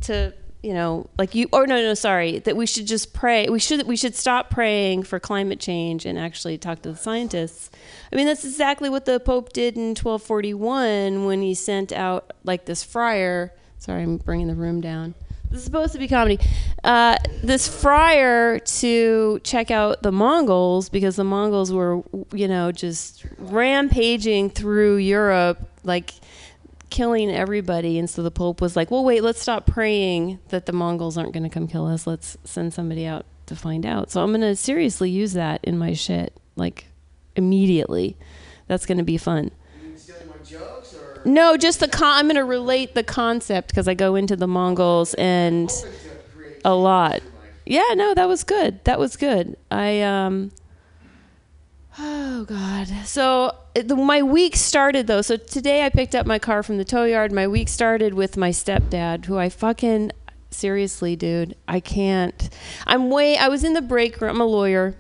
[0.03, 3.49] to you know, like you or no no sorry, that we should just pray.
[3.49, 7.71] We should we should stop praying for climate change and actually talk to the scientists.
[8.13, 12.67] I mean, that's exactly what the Pope did in 1241 when he sent out like
[12.67, 13.53] this friar.
[13.79, 15.15] Sorry, I'm bringing the room down.
[15.51, 16.39] This is supposed to be comedy.
[16.83, 23.27] Uh, this friar to check out the Mongols because the Mongols were, you know, just
[23.37, 26.15] rampaging through Europe, like
[26.93, 27.99] killing everybody.
[27.99, 31.33] And so the Pope was like, well, wait, let's stop praying that the Mongols aren't
[31.33, 32.07] going to come kill us.
[32.07, 34.11] Let's send somebody out to find out.
[34.11, 36.87] So I'm going to seriously use that in my shit, like
[37.35, 38.17] immediately.
[38.69, 39.51] That's going to be fun.
[41.25, 44.47] No, just the con- I'm going to relate the concept because I go into the
[44.47, 45.73] Mongols and
[46.65, 47.23] a lot.
[47.65, 48.85] Yeah, no, that was good.
[48.85, 49.57] That was good.
[49.71, 50.51] I um
[51.99, 52.89] Oh God!
[53.05, 53.55] So
[53.87, 55.21] my week started though.
[55.21, 57.33] So today I picked up my car from the tow yard.
[57.33, 60.13] My week started with my stepdad, who I fucking
[60.51, 61.55] seriously, dude.
[61.69, 62.49] I can't.
[62.87, 63.37] I'm way.
[63.37, 64.37] I was in the break room.
[64.37, 64.95] I'm a lawyer,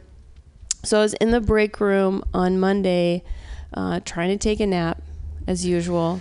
[0.82, 3.22] so I was in the break room on Monday,
[3.72, 5.00] uh, trying to take a nap,
[5.46, 6.20] as usual.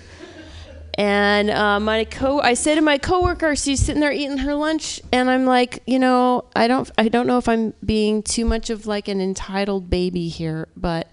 [1.02, 5.02] And uh, my co, I said to my coworker, she's sitting there eating her lunch,
[5.12, 8.70] and I'm like, you know, I don't, I don't know if I'm being too much
[8.70, 11.10] of like an entitled baby here, but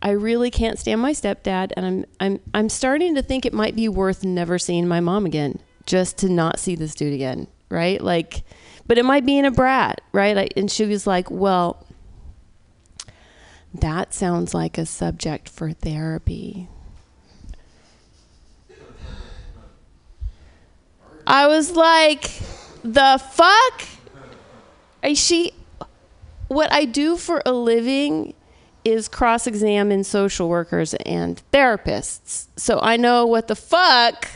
[0.00, 3.74] I really can't stand my stepdad, and I'm, I'm, I'm starting to think it might
[3.74, 8.00] be worth never seeing my mom again, just to not see this dude again, right?
[8.00, 8.44] Like,
[8.86, 10.36] but am I being a brat, right?
[10.36, 11.84] Like, and she was like, well,
[13.74, 16.68] that sounds like a subject for therapy.
[21.26, 22.30] I was like,
[22.82, 23.88] the fuck?
[25.02, 25.52] Is she
[26.48, 28.34] what I do for a living
[28.84, 32.48] is cross examine social workers and therapists.
[32.56, 34.28] So I know what the fuck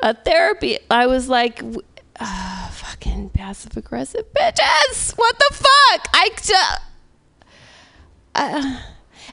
[0.00, 1.62] a therapy I was like
[2.20, 5.12] ah, fucking passive aggressive bitches.
[5.16, 6.08] What the fuck?
[6.14, 6.80] I just
[8.34, 8.80] uh,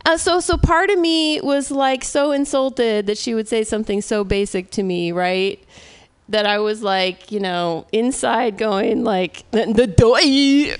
[0.06, 4.02] uh, so so part of me was like so insulted that she would say something
[4.02, 5.64] so basic to me, right?
[6.30, 10.78] That I was like, you know, inside going like the, doy,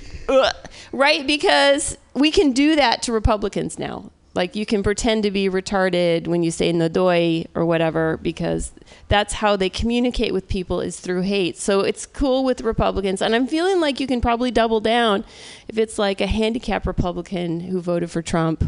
[0.92, 1.26] right?
[1.26, 4.12] Because we can do that to Republicans now.
[4.36, 8.72] Like you can pretend to be retarded when you say nadoy or whatever because
[9.08, 11.58] that's how they communicate with people is through hate.
[11.58, 13.22] So it's cool with Republicans.
[13.22, 15.26] And I'm feeling like you can probably double down
[15.68, 18.64] if it's like a handicapped Republican who voted for Trump.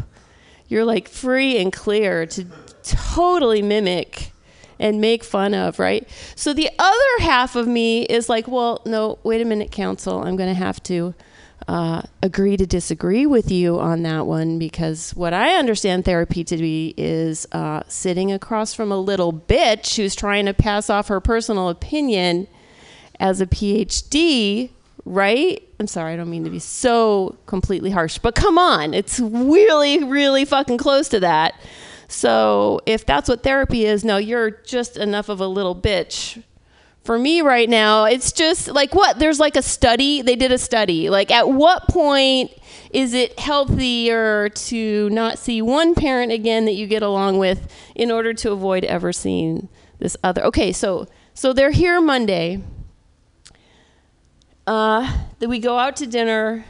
[0.66, 2.46] You're like free and clear to
[2.82, 4.31] totally mimic
[4.82, 6.06] and make fun of, right?
[6.34, 10.24] So the other half of me is like, well, no, wait a minute, counsel.
[10.24, 11.14] I'm going to have to
[11.68, 16.56] uh, agree to disagree with you on that one because what I understand therapy to
[16.56, 21.20] be is uh, sitting across from a little bitch who's trying to pass off her
[21.20, 22.48] personal opinion
[23.20, 24.70] as a PhD,
[25.04, 25.62] right?
[25.78, 30.02] I'm sorry, I don't mean to be so completely harsh, but come on, it's really,
[30.02, 31.54] really fucking close to that.
[32.12, 36.42] So if that's what therapy is, no, you're just enough of a little bitch.
[37.04, 39.18] For me right now it's just like what?
[39.18, 40.20] There's like a study.
[40.20, 41.08] They did a study.
[41.08, 42.52] Like at what point
[42.92, 48.10] is it healthier to not see one parent again that you get along with in
[48.10, 50.44] order to avoid ever seeing this other?
[50.44, 52.62] Okay so so they're here monday.
[54.66, 56.66] Uh then we go out to dinner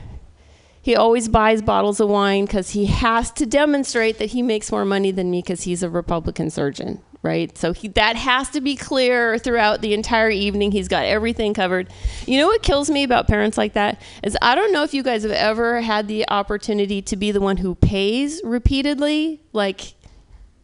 [0.83, 4.85] he always buys bottles of wine because he has to demonstrate that he makes more
[4.85, 7.57] money than me because he's a republican surgeon right?
[7.57, 10.73] So he, that has to be clear throughout the entire evening.
[10.73, 11.89] He's got everything covered.
[12.27, 15.03] You know what kills me about parents like that is I don't know if you
[15.03, 19.95] guys have ever had the opportunity to be the one who pays repeatedly, like,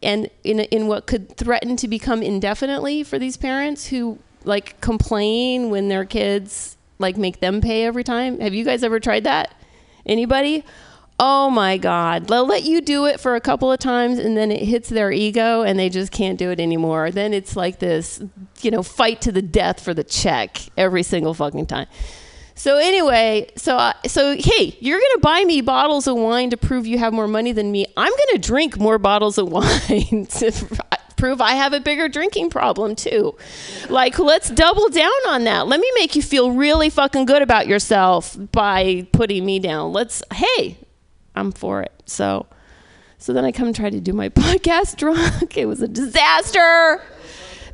[0.03, 5.69] and in in what could threaten to become indefinitely for these parents who like complain
[5.69, 8.39] when their kids like make them pay every time.
[8.39, 9.53] Have you guys ever tried that?
[10.09, 10.65] Anybody?
[11.19, 12.27] Oh my God.
[12.27, 15.11] They'll let you do it for a couple of times and then it hits their
[15.11, 17.11] ego and they just can't do it anymore.
[17.11, 18.21] Then it's like this,
[18.61, 21.87] you know, fight to the death for the check every single fucking time.
[22.55, 26.85] So anyway, so uh, so hey, you're gonna buy me bottles of wine to prove
[26.85, 27.85] you have more money than me.
[27.95, 30.51] I'm gonna drink more bottles of wine to
[31.19, 33.35] prove I have a bigger drinking problem too.
[33.89, 35.67] Like, let's double down on that.
[35.67, 39.91] Let me make you feel really fucking good about yourself by putting me down.
[39.91, 40.77] Let's hey,
[41.35, 41.91] I'm for it.
[42.05, 42.47] So
[43.17, 45.57] so then I come try to do my podcast drunk.
[45.57, 47.01] It was a disaster.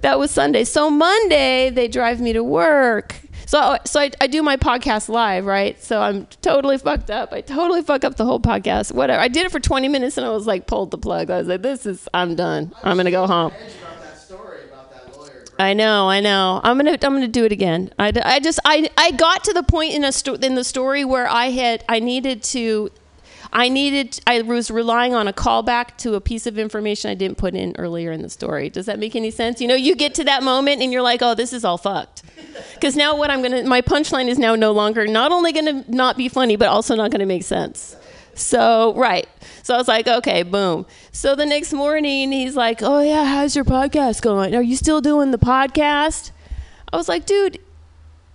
[0.02, 0.64] That was Sunday.
[0.64, 3.16] So Monday they drive me to work.
[3.46, 5.82] So so I, I do my podcast live, right?
[5.82, 7.32] So I'm totally fucked up.
[7.34, 8.93] I totally fuck up the whole podcast.
[8.93, 9.22] Whatever.
[9.22, 11.30] I did it for 20 minutes and I was like pulled the plug.
[11.30, 12.74] I was like, this is I'm done.
[12.84, 13.52] I'm gonna go home.
[15.58, 16.60] I know, I know.
[16.64, 17.89] I'm gonna, I'm gonna do it again.
[17.98, 21.06] I, I just, I, I got to the point in a sto- in the story
[21.06, 22.89] where I had, I needed to,
[23.54, 27.38] I needed, I was relying on a callback to a piece of information I didn't
[27.38, 28.70] put in earlier in the story.
[28.70, 29.62] Does that make any sense?
[29.62, 32.24] You know, you get to that moment and you're like, oh, this is all fucked.
[32.74, 36.18] Because now what I'm gonna, my punchline is now no longer not only gonna not
[36.18, 37.96] be funny, but also not gonna make sense.
[38.36, 39.28] So, right.
[39.64, 40.86] So I was like, okay, boom.
[41.12, 44.54] So the next morning, he's like, oh, yeah, how's your podcast going?
[44.54, 46.32] Are you still doing the podcast?
[46.91, 47.60] I was like, dude,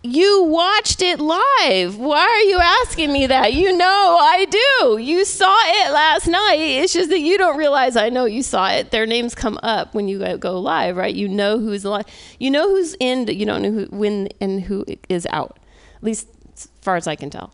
[0.03, 1.99] you watched it live.
[1.99, 3.53] Why are you asking me that?
[3.53, 4.99] You know I do.
[4.99, 6.59] You saw it last night.
[6.59, 8.91] It's just that you don't realize I know you saw it.
[8.91, 11.15] Their names come up when you go live, right?
[11.15, 12.07] You know who's live.
[12.39, 13.27] You know who's in.
[13.29, 15.59] You don't know who when and who is out.
[15.97, 17.53] At least as far as I can tell.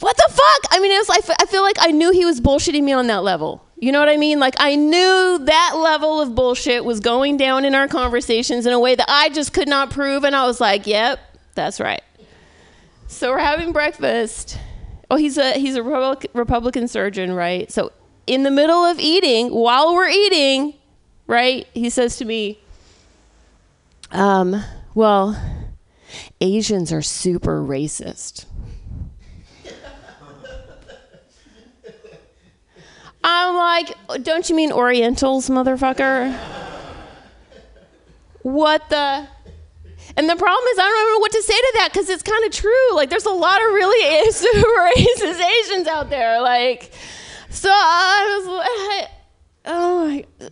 [0.00, 0.72] what the fuck?
[0.72, 1.10] I mean, it was.
[1.10, 3.65] I, f- I feel like I knew he was bullshitting me on that level.
[3.78, 4.40] You know what I mean?
[4.40, 8.80] Like I knew that level of bullshit was going down in our conversations in a
[8.80, 11.20] way that I just could not prove, and I was like, "Yep,
[11.54, 12.02] that's right."
[13.06, 14.58] So we're having breakfast.
[15.10, 17.70] Oh, he's a he's a Republic, Republican surgeon, right?
[17.70, 17.92] So
[18.26, 20.74] in the middle of eating, while we're eating,
[21.26, 22.58] right, he says to me,
[24.10, 24.64] um,
[24.94, 25.40] "Well,
[26.40, 28.46] Asians are super racist."
[33.28, 36.32] I'm like, don't you mean Orientals, motherfucker?
[38.42, 39.26] What the?
[40.16, 42.44] And the problem is, I don't know what to say to that because it's kind
[42.44, 42.94] of true.
[42.94, 46.40] Like, there's a lot of really super racist Asians out there.
[46.40, 46.92] Like,
[47.50, 49.10] so I was like,
[49.64, 50.50] oh my,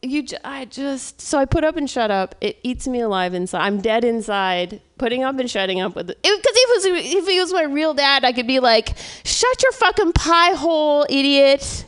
[0.00, 2.34] you, I just, so I put up and shut up.
[2.40, 3.60] It eats me alive inside.
[3.60, 4.80] I'm dead inside.
[4.96, 6.22] Putting up and shutting up with it.
[6.22, 10.12] Because if, if he was my real dad, I could be like, shut your fucking
[10.12, 11.84] pie hole, idiot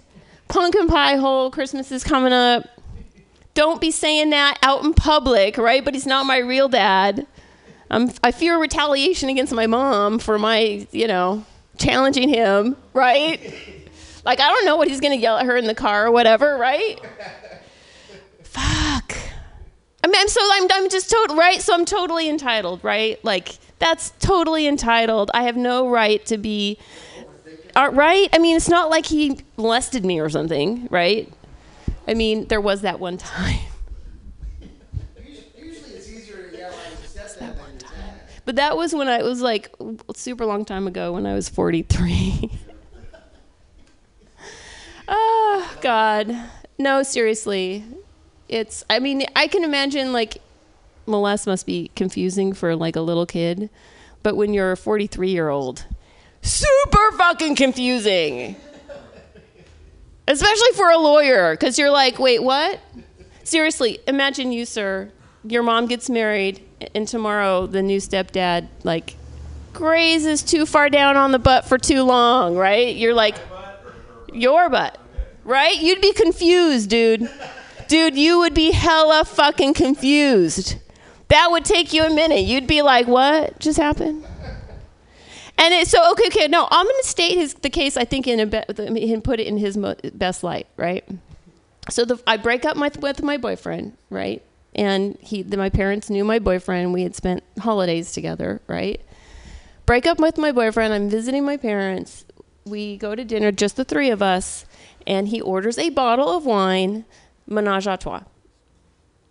[0.49, 2.67] pumpkin pie hole, Christmas is coming up.
[3.55, 5.85] Don't be saying that out in public, right?
[5.85, 7.27] But he's not my real dad.
[7.91, 11.45] I'm, I fear retaliation against my mom for my, you know,
[11.79, 13.41] challenging him, right?
[14.25, 16.11] Like, I don't know what he's going to yell at her in the car or
[16.11, 17.01] whatever, right?
[18.43, 19.17] Fuck.
[20.05, 21.61] I mean, I'm so, I'm, I'm just total, right?
[21.61, 23.23] So I'm totally entitled, right?
[23.25, 25.31] Like, that's totally entitled.
[25.35, 26.79] I have no right to be
[27.77, 28.29] uh, right?
[28.33, 31.33] I mean, it's not like he molested me or something, right?
[32.07, 33.61] I mean, there was that one time.
[38.49, 39.71] But that was when I was like
[40.17, 42.51] super long time ago when I was 43.
[45.07, 46.35] oh, God.
[46.79, 47.85] No, seriously.
[48.49, 50.39] It's, I mean, I can imagine like
[51.05, 53.69] molest must be confusing for like a little kid.
[54.23, 55.85] But when you're a 43 year old,
[56.49, 58.57] super fucking confusing.
[60.27, 62.81] Especially for a lawyer, because you're like, wait, what?
[63.45, 65.11] Seriously, imagine you, sir.
[65.45, 66.63] Your mom gets married,
[66.95, 69.17] and tomorrow the new stepdad, like,
[69.73, 72.95] grazes too far down on the butt for too long, right?
[72.95, 73.37] You're like,
[74.35, 75.01] your butt,
[75.45, 75.81] right?
[75.81, 77.31] You'd be confused, dude.
[77.87, 80.77] Dude, you would be hella fucking confused.
[81.29, 82.41] That would take you a minute.
[82.41, 84.25] You'd be like, what just happened?
[85.59, 87.97] And it, so, okay, okay, no, I'm going to state his the case.
[87.97, 91.05] I think in a be, and put it in his mo- best light, right?
[91.91, 94.41] So the, I break up my, with my boyfriend, right?
[94.77, 96.93] And he, the, my parents knew my boyfriend.
[96.93, 99.01] We had spent holidays together, right?
[99.85, 100.95] Break up with my boyfriend.
[100.95, 102.25] I'm visiting my parents.
[102.65, 104.65] We go to dinner, just the three of us,
[105.09, 107.05] and he orders a bottle of wine,
[107.49, 108.23] Menage a Trois.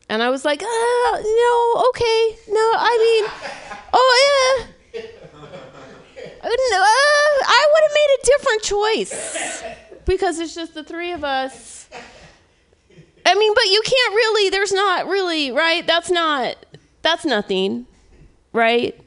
[0.10, 4.74] And I was like, uh, no, okay, no, I mean, oh yeah
[6.44, 9.64] uh, I would have made a different choice
[10.06, 11.90] because it's just the three of us.
[13.26, 15.86] I mean, but you can't really, there's not really, right?
[15.86, 16.56] That's not,
[17.02, 17.86] that's nothing,
[18.54, 18.98] right?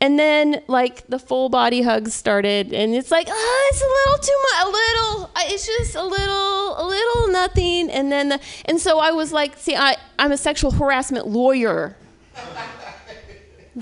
[0.00, 4.22] And then, like, the full body hugs started, and it's like, oh, it's a little
[4.22, 7.90] too much, a little, it's just a little, a little nothing.
[7.90, 11.96] And then, the, and so I was like, see, I, I'm a sexual harassment lawyer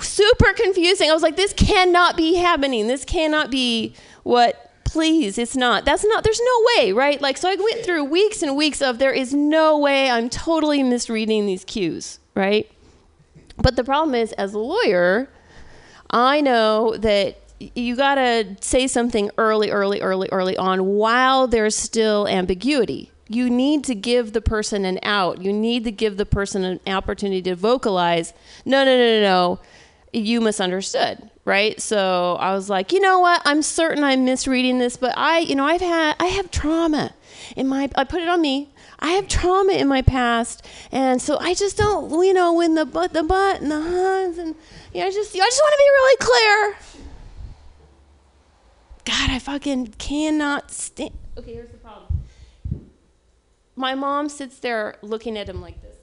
[0.01, 1.11] super confusing.
[1.11, 2.87] I was like, this cannot be happening.
[2.87, 5.85] This cannot be what, please, it's not.
[5.85, 7.21] That's not, there's no way, right?
[7.21, 10.83] Like, so I went through weeks and weeks of there is no way I'm totally
[10.83, 12.71] misreading these cues, right?
[13.57, 15.29] But the problem is, as a lawyer,
[16.11, 21.77] I know that you got to say something early, early, early, early on while there's
[21.77, 23.11] still ambiguity.
[23.29, 25.41] You need to give the person an out.
[25.41, 28.35] You need to give the person an opportunity to vocalize.
[28.65, 29.61] No, no, no, no, no
[30.15, 31.79] you misunderstood right?
[31.81, 33.43] So i was like you know what?
[33.45, 37.15] I'm certain i'm misreading this but i you know i've had i have trauma
[37.57, 38.71] in my i put it on me.
[39.01, 42.87] I have trauma in my past and so i just don't you know when the
[42.87, 44.55] butt the butt and the huns and
[44.95, 46.77] you know, i just i just want to be really clear.
[49.05, 52.21] God i fucking cannot stand okay here's the problem.
[53.77, 55.95] My mom sits there looking at him like this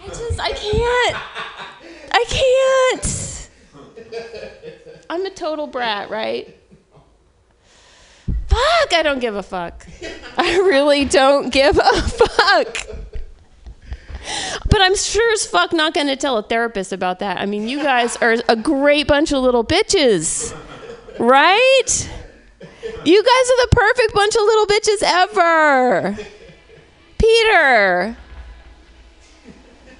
[0.00, 1.16] I just, I can't.
[2.12, 3.50] I can't.
[5.10, 6.54] I'm a total brat, right?
[8.48, 9.86] Fuck, I don't give a fuck.
[10.36, 12.86] I really don't give a fuck.
[14.68, 17.38] But I'm sure as fuck not going to tell a therapist about that.
[17.38, 20.54] I mean, you guys are a great bunch of little bitches,
[21.18, 22.10] right?
[23.04, 26.18] You guys are the perfect bunch of little bitches ever.
[27.18, 28.16] Peter.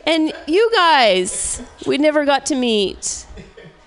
[0.09, 3.27] And you guys, we never got to meet.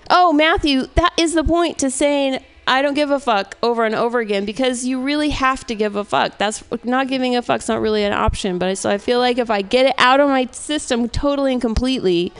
[0.08, 3.92] Oh, Matthew, that is the point to saying I don't give a fuck over and
[3.92, 6.38] over again because you really have to give a fuck.
[6.38, 8.60] That's not giving a fuck's not really an option.
[8.60, 11.54] But I, so I feel like if I get it out of my system totally
[11.54, 12.32] and completely,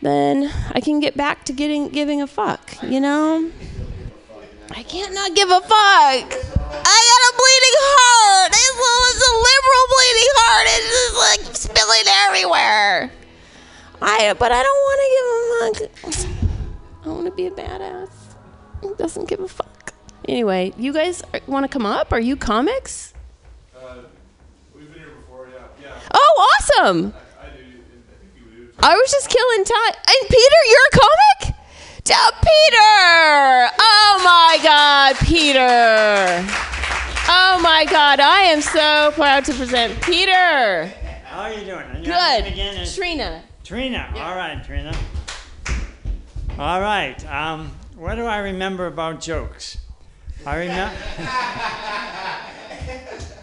[0.00, 2.82] then I can get back to getting giving a fuck.
[2.82, 3.50] You know.
[4.70, 5.70] I can't not give a fuck.
[5.70, 8.52] I got a bleeding heart.
[8.52, 10.66] It's a liberal bleeding heart.
[10.76, 13.10] It's just like spilling everywhere.
[14.00, 16.36] I but I don't want to give a fuck.
[17.04, 18.10] I want to be a badass.
[18.82, 19.94] Who doesn't give a fuck?
[20.28, 22.12] Anyway, you guys want to come up?
[22.12, 23.14] Are you comics?
[26.14, 27.14] Oh, awesome!
[28.80, 29.94] I was just killing time.
[30.06, 31.37] And Peter, you're a comic?
[32.08, 33.68] To Peter!
[33.78, 35.58] Oh my God, Peter!
[37.28, 40.86] Oh my God, I am so proud to present Peter.
[41.26, 41.68] How are you doing?
[41.68, 42.46] Your name Good.
[42.46, 43.42] Again Trina.
[43.62, 44.10] Trina.
[44.16, 44.96] All right, Trina.
[46.58, 47.22] All right.
[47.30, 49.76] Um, what do I remember about jokes?
[50.46, 50.96] I remember.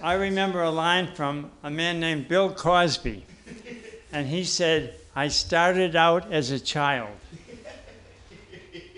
[0.01, 3.28] I remember a line from a man named Bill Cosby,
[4.11, 7.11] and he said, "I started out as a child."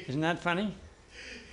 [0.07, 0.73] Isn't that funny?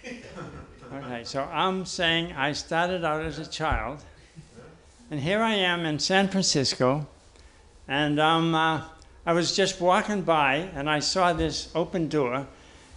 [0.06, 4.04] Okay, so I'm saying I started out as a child,
[5.10, 7.08] and here I am in San Francisco,
[7.88, 8.82] and um, uh,
[9.26, 12.46] I was just walking by and I saw this open door,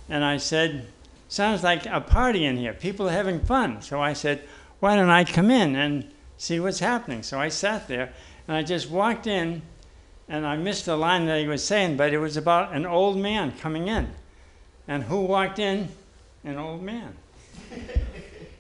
[0.08, 0.86] and I said,
[1.28, 2.74] Sounds like a party in here.
[2.74, 3.82] People are having fun.
[3.82, 4.44] So I said,
[4.80, 7.24] Why don't I come in and see what's happening?
[7.24, 8.14] So I sat there
[8.48, 9.64] and I just walked in,
[10.30, 13.18] and I missed the line that he was saying, but it was about an old
[13.18, 14.14] man coming in.
[14.88, 15.90] And who walked in?
[16.44, 17.14] An old man.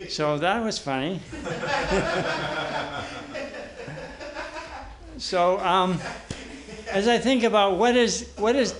[0.09, 1.19] So that was funny.
[5.17, 5.99] so um,
[6.91, 8.75] as I think about what is what is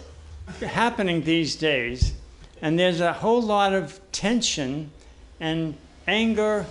[0.62, 2.14] happening these days,
[2.62, 4.92] and there's a whole lot of tension
[5.40, 5.76] and
[6.08, 6.66] anger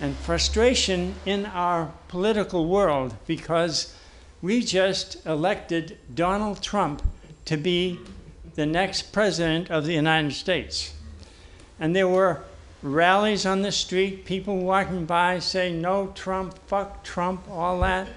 [0.00, 3.94] and frustration in our political world because
[4.42, 7.02] we just elected Donald Trump
[7.46, 7.98] to be
[8.56, 10.94] the next president of the United States.
[11.78, 12.42] And there were
[12.82, 18.08] rallies on the street, people walking by saying, no Trump, fuck Trump, all that.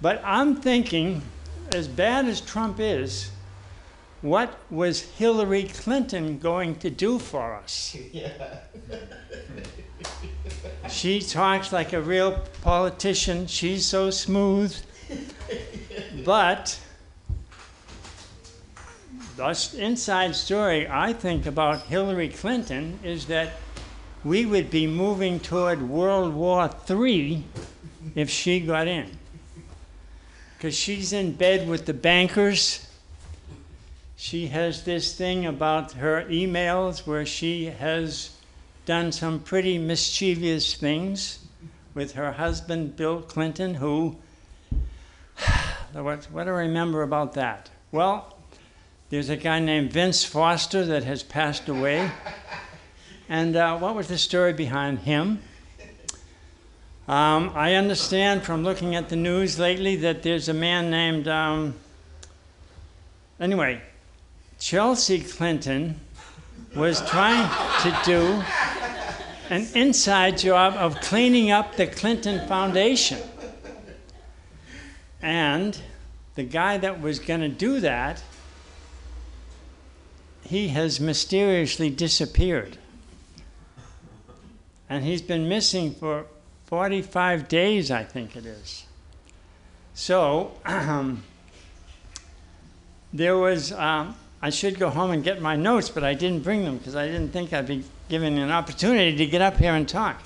[0.00, 1.22] But I'm thinking,
[1.74, 3.30] as bad as Trump is,
[4.20, 7.96] what was Hillary Clinton going to do for us?
[10.88, 13.48] She talks like a real politician.
[13.48, 14.76] She's so smooth.
[16.24, 16.78] But
[19.36, 23.52] the inside story I think about Hillary Clinton is that
[24.24, 27.44] we would be moving toward World War III
[28.14, 29.10] if she got in.
[30.56, 32.88] Because she's in bed with the bankers.
[34.16, 38.30] She has this thing about her emails where she has
[38.86, 41.40] done some pretty mischievous things
[41.92, 44.16] with her husband, Bill Clinton, who,
[45.92, 47.68] what, what do I remember about that?
[47.92, 48.35] Well,
[49.08, 52.10] there's a guy named Vince Foster that has passed away.
[53.28, 55.42] And uh, what was the story behind him?
[57.06, 61.74] Um, I understand from looking at the news lately that there's a man named, um,
[63.38, 63.80] anyway,
[64.58, 66.00] Chelsea Clinton
[66.74, 67.48] was trying
[67.82, 68.42] to do
[69.50, 73.20] an inside job of cleaning up the Clinton Foundation.
[75.22, 75.80] And
[76.34, 78.20] the guy that was going to do that,
[80.46, 82.78] he has mysteriously disappeared.
[84.88, 86.26] And he's been missing for
[86.66, 88.84] 45 days, I think it is.
[89.94, 91.24] So, um,
[93.12, 96.64] there was, um, I should go home and get my notes, but I didn't bring
[96.64, 99.88] them because I didn't think I'd be given an opportunity to get up here and
[99.88, 100.20] talk.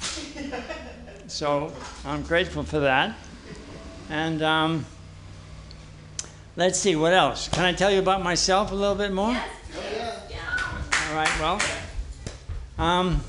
[1.28, 1.72] so,
[2.04, 3.16] I'm grateful for that.
[4.10, 4.84] And um,
[6.56, 7.48] let's see, what else?
[7.48, 9.40] Can I tell you about myself a little bit more?
[9.76, 11.60] All right, well,
[12.78, 13.20] um,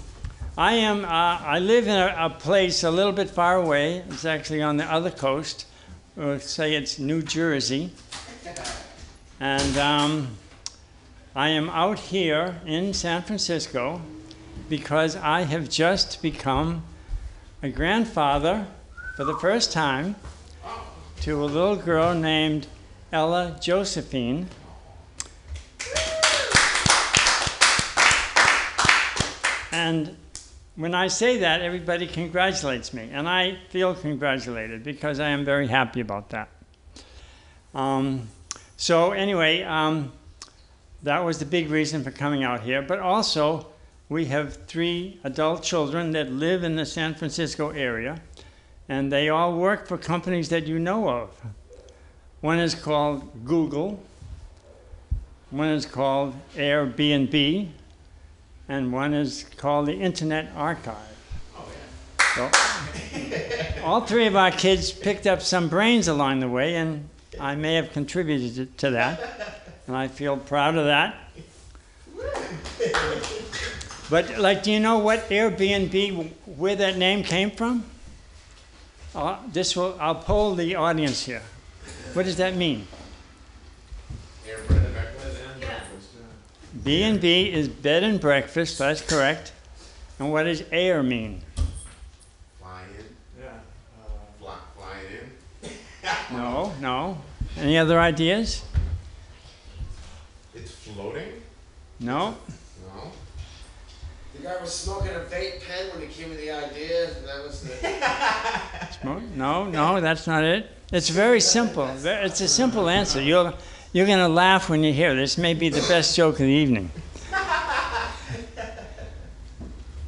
[0.58, 4.04] I am, uh, I live in a, a, place a little bit far away.
[4.10, 5.66] It's actually on the other coast.
[6.16, 7.92] We'll say it's New Jersey.
[9.40, 10.38] And um,
[11.36, 14.02] I am out here in San Francisco
[14.70, 16.84] because I have just become
[17.64, 18.68] a grandfather
[19.16, 20.16] for the first time
[21.22, 22.68] to a little girl named
[23.12, 24.48] Ella Josephine.
[29.72, 30.16] And
[30.76, 35.68] when I say that, everybody congratulates me, and I feel congratulated because I am very
[35.68, 36.50] happy about that.
[37.74, 38.28] Um,
[38.78, 40.12] so, anyway, um,
[41.04, 42.82] that was the big reason for coming out here.
[42.82, 43.68] But also,
[44.10, 48.22] we have three adult children that live in the San Francisco area,
[48.90, 51.30] and they all work for companies that you know of.
[52.42, 54.02] One is called Google,
[55.50, 57.70] one is called Airbnb,
[58.72, 60.96] and one is called the Internet Archive.
[62.36, 62.50] So,
[63.84, 67.76] all three of our kids picked up some brains along the way, and I may
[67.76, 71.16] have contributed to that, and I feel proud of that.
[74.10, 77.84] But, like, do you know what Airbnb, where that name came from?
[79.14, 81.42] Uh, this will, I'll poll the audience here.
[82.14, 82.88] What does that mean?
[86.84, 88.80] B and B is bed and breakfast.
[88.80, 89.52] That's correct.
[90.18, 91.42] And what does air mean?
[92.60, 92.88] Flying.
[93.40, 93.50] Yeah.
[94.04, 94.10] Uh,
[94.40, 94.98] fly, fly
[95.64, 95.72] in.
[96.38, 97.18] No, no.
[97.58, 98.64] Any other ideas?
[100.56, 101.34] It's floating.
[102.00, 102.38] No.
[102.96, 103.12] No.
[104.36, 107.44] The guy was smoking a vape pen when he came with the idea, and that
[107.44, 108.98] was the.
[109.02, 109.24] Smoke?
[109.36, 110.70] No, no, that's not it.
[110.92, 111.88] It's very simple.
[112.04, 113.22] It's a simple answer.
[113.22, 113.54] You're,
[113.94, 115.38] you're going to laugh when you hear this.
[115.38, 116.92] May be the best joke of the evening.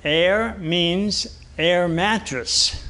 [0.03, 2.86] Air means air mattress.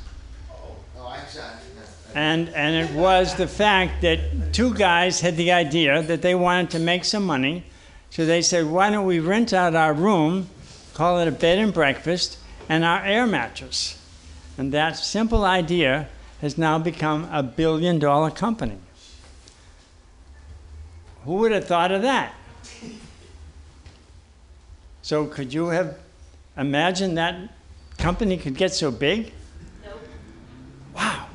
[2.16, 6.70] And, and it was the fact that two guys had the idea that they wanted
[6.72, 7.66] to make some money.
[8.12, 10.50] So they said, why don't we rent out our room,
[10.94, 12.38] call it a bed and breakfast,
[12.70, 14.00] and our air mattress?
[14.60, 16.08] And that simple idea
[16.42, 18.78] has now become a billion dollar company.
[21.26, 22.34] Who would have thought of that?
[25.02, 25.98] So, could you have
[26.58, 27.36] imagined that
[27.98, 29.34] company could get so big?
[29.84, 30.00] Nope.
[30.96, 31.28] Wow.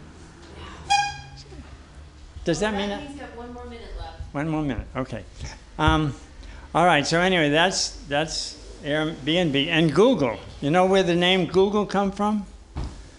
[2.44, 3.02] Does that mean that?
[3.02, 4.20] He's got one more minute left.
[4.32, 4.86] One more minute.
[4.96, 5.22] Okay.
[5.78, 6.14] Um,
[6.74, 7.06] all right.
[7.06, 10.38] So anyway, that's that's Airbnb and Google.
[10.60, 12.46] You know where the name Google come from?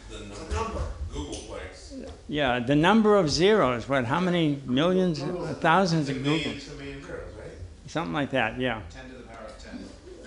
[0.09, 0.19] The
[0.53, 0.81] number.
[1.13, 2.09] Googolplex.
[2.29, 3.89] Yeah, the number of zeros.
[3.89, 4.05] What?
[4.05, 5.19] How many millions,
[5.59, 6.45] thousands of googol?
[6.45, 7.51] Millions to million zeros, right?
[7.87, 8.59] Something like that.
[8.59, 8.81] Yeah.
[8.91, 9.83] Ten to the power of ten.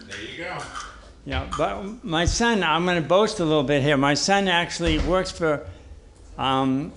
[0.09, 0.59] There you go.
[1.25, 3.97] Yeah, but my son, I'm going to boast a little bit here.
[3.97, 5.65] My son actually works for,
[6.37, 6.93] um,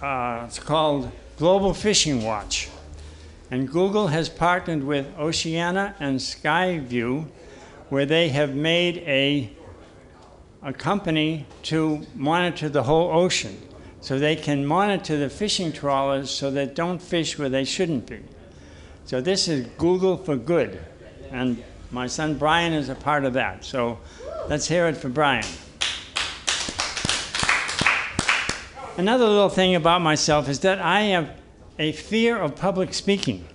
[0.00, 2.68] uh, it's called Global Fishing Watch.
[3.50, 7.26] And Google has partnered with Oceana and Skyview,
[7.88, 9.50] where they have made a,
[10.62, 13.60] a company to monitor the whole ocean.
[14.02, 18.18] So they can monitor the fishing trawlers so that don't fish where they shouldn't be.
[19.04, 20.80] So this is Google for good.
[21.30, 23.64] And my son Brian is a part of that.
[23.64, 24.00] So
[24.48, 25.46] let's hear it for Brian.
[28.96, 31.30] Another little thing about myself is that I have
[31.78, 33.46] a fear of public speaking.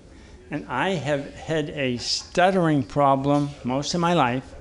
[0.50, 4.56] And I have had a stuttering problem most of my life.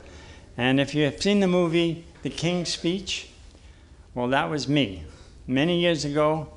[0.56, 3.28] And if you have seen the movie The King's Speech,
[4.14, 5.04] well, that was me.
[5.46, 6.48] Many years ago,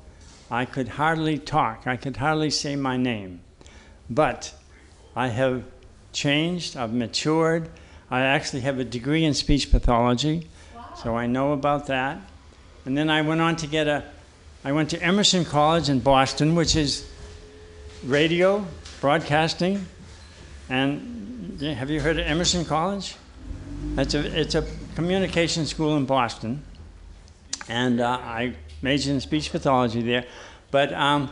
[0.50, 3.40] I could hardly talk, I could hardly say my name.
[4.08, 4.52] But
[5.14, 5.64] I have
[6.12, 7.70] changed, I've matured.
[8.10, 10.48] I actually have a degree in speech pathology,
[11.00, 12.18] so I know about that.
[12.84, 14.04] And then I went on to get a,
[14.64, 17.08] I went to Emerson College in Boston, which is
[18.04, 18.66] radio,
[19.00, 19.86] broadcasting,
[20.68, 23.14] and have you heard of Emerson College?
[23.96, 24.66] It's a, it's a
[24.96, 26.64] communication school in Boston,
[27.68, 30.26] and uh, I majored in speech pathology there.
[30.70, 31.30] But um,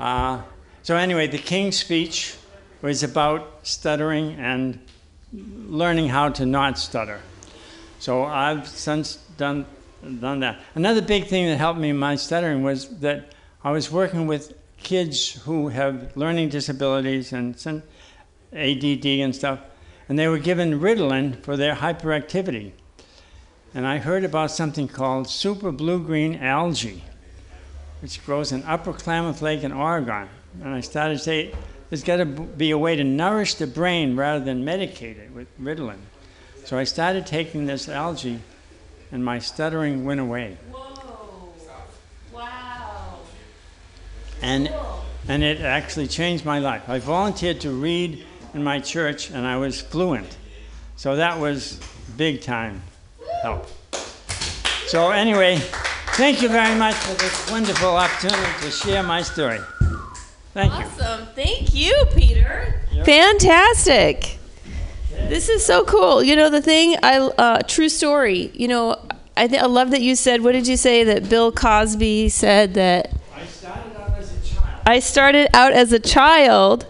[0.00, 0.42] uh,
[0.82, 2.36] so anyway, the King's Speech
[2.82, 4.78] was about stuttering and
[5.32, 7.20] learning how to not stutter.
[7.98, 9.66] So I've since done
[10.20, 10.60] done that.
[10.74, 13.32] Another big thing that helped me in my stuttering was that
[13.62, 17.56] I was working with kids who have learning disabilities and
[18.52, 19.60] ADD and stuff,
[20.08, 22.72] and they were given Ritalin for their hyperactivity.
[23.74, 27.02] And I heard about something called super blue-green algae,
[28.00, 30.28] which grows in Upper Klamath Lake in Oregon.
[30.62, 31.52] And I started to say,
[31.90, 35.48] there's got to be a way to nourish the brain rather than medicate it with
[35.60, 35.98] Ritalin.
[36.64, 38.38] So I started taking this algae,
[39.10, 40.56] and my stuttering went away.
[40.70, 41.52] Whoa!
[42.32, 43.18] Wow.
[44.40, 44.72] and
[45.28, 46.88] and it actually changed my life.
[46.88, 50.36] I volunteered to read in my church, and I was fluent.
[50.96, 51.80] So that was
[52.16, 52.82] big time
[53.44, 53.66] help.
[54.86, 55.58] So anyway,
[56.16, 59.58] thank you very much for this wonderful opportunity to share my story.
[60.54, 60.84] Thank you.
[60.84, 61.26] Awesome.
[61.34, 62.80] Thank you, Peter.
[63.04, 64.38] Fantastic.
[65.28, 66.22] This is so cool.
[66.22, 66.96] You know the thing.
[67.02, 68.50] I uh, true story.
[68.54, 68.96] You know,
[69.36, 70.42] I th- I love that you said.
[70.42, 73.12] What did you say that Bill Cosby said that?
[73.34, 74.80] I started out as a child.
[74.86, 76.86] I started out as a child,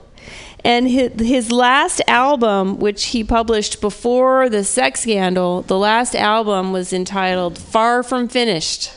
[0.64, 6.72] And his, his last album, which he published before the sex scandal, the last album
[6.72, 8.90] was entitled Far From Finished.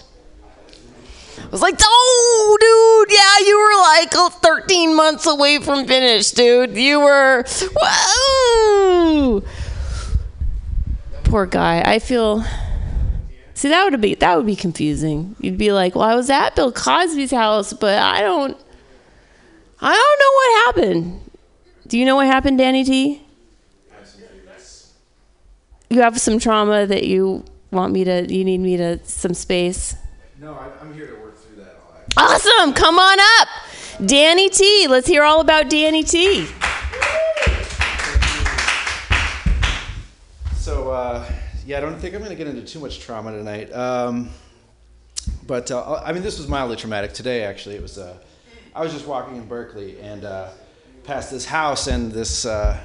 [1.37, 6.35] I was like, oh, dude, yeah, you were like oh, 13 months away from finished,
[6.35, 6.75] dude.
[6.75, 7.45] You were,
[7.79, 9.43] whoa.
[11.23, 11.81] Poor guy.
[11.85, 12.43] I feel.
[13.53, 15.35] See, that would be that would be confusing.
[15.39, 18.57] You'd be like, well, I was at Bill Cosby's house, but I don't,
[19.79, 21.26] I don't know what happened.
[21.87, 23.21] Do you know what happened, Danny T?
[25.89, 29.95] You have some trauma that you want me to, you need me to, some space.
[30.37, 31.77] No, I, I'm here to work through that.
[32.17, 32.73] Awesome.
[32.73, 33.47] Come on up.
[34.05, 34.87] Danny T.
[34.89, 36.45] Let's hear all about Danny T.
[40.57, 41.25] So, uh,
[41.65, 43.71] yeah, I don't think I'm going to get into too much trauma tonight.
[43.71, 44.29] Um,
[45.45, 47.43] but uh, I mean, this was mildly traumatic today.
[47.43, 47.97] Actually, it was.
[47.97, 48.17] Uh,
[48.75, 50.49] I was just walking in Berkeley and uh,
[51.07, 52.77] past this house and this uh,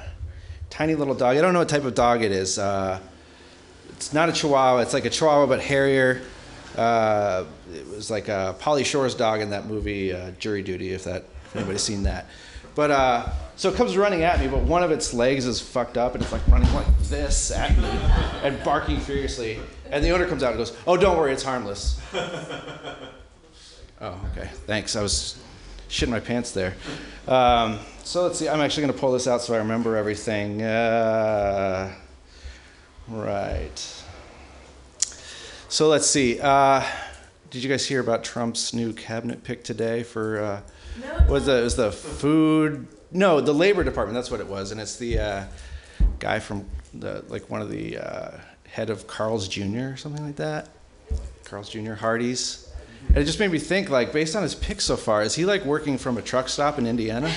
[0.69, 1.35] tiny little dog.
[1.35, 2.57] I don't know what type of dog it is.
[2.57, 2.99] Uh,
[3.89, 4.79] it's not a Chihuahua.
[4.79, 6.21] It's like a Chihuahua but hairier.
[6.77, 7.43] Uh,
[7.73, 11.25] it was like a Pauly Shore's dog in that movie uh, Jury Duty, if that
[11.45, 12.27] if anybody's seen that.
[12.75, 15.97] But uh, so it comes running at me, but one of its legs is fucked
[15.97, 17.89] up and it's like running like this at me
[18.41, 19.59] and barking furiously.
[19.91, 23.09] And the owner comes out and goes, "Oh, don't worry, it's harmless." oh,
[24.31, 24.95] okay, thanks.
[24.95, 25.37] I was
[25.89, 26.73] shitting my pants there.
[27.27, 28.49] Um, so let's see.
[28.49, 30.61] I'm actually going to pull this out so I remember everything.
[30.61, 31.93] Uh,
[33.07, 34.03] right.
[35.69, 36.39] So let's see.
[36.39, 36.83] Uh,
[37.49, 40.39] did you guys hear about Trump's new cabinet pick today for?
[40.41, 40.61] Uh,
[41.01, 41.31] no.
[41.31, 42.87] Was the was the food?
[43.11, 44.15] No, the Labor Department.
[44.15, 45.43] That's what it was, and it's the uh,
[46.19, 48.31] guy from the like one of the uh,
[48.67, 49.89] head of Carl's Jr.
[49.93, 50.69] or something like that.
[51.45, 51.93] Carl's Jr.
[51.93, 52.69] Hardee's.
[53.09, 55.45] And it just made me think, like, based on his pick so far, is he
[55.45, 57.33] like working from a truck stop in Indiana?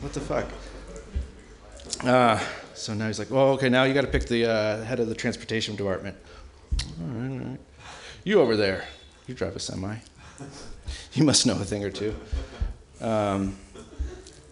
[0.00, 0.46] What the fuck?
[2.04, 2.42] Uh,
[2.74, 5.08] so now he's like, well, okay, now you got to pick the uh, head of
[5.08, 6.16] the transportation department.
[7.00, 7.60] All right, all right.
[8.24, 8.84] You over there,
[9.26, 9.96] you drive a semi.
[11.14, 12.14] You must know a thing or two.
[13.00, 13.56] Um,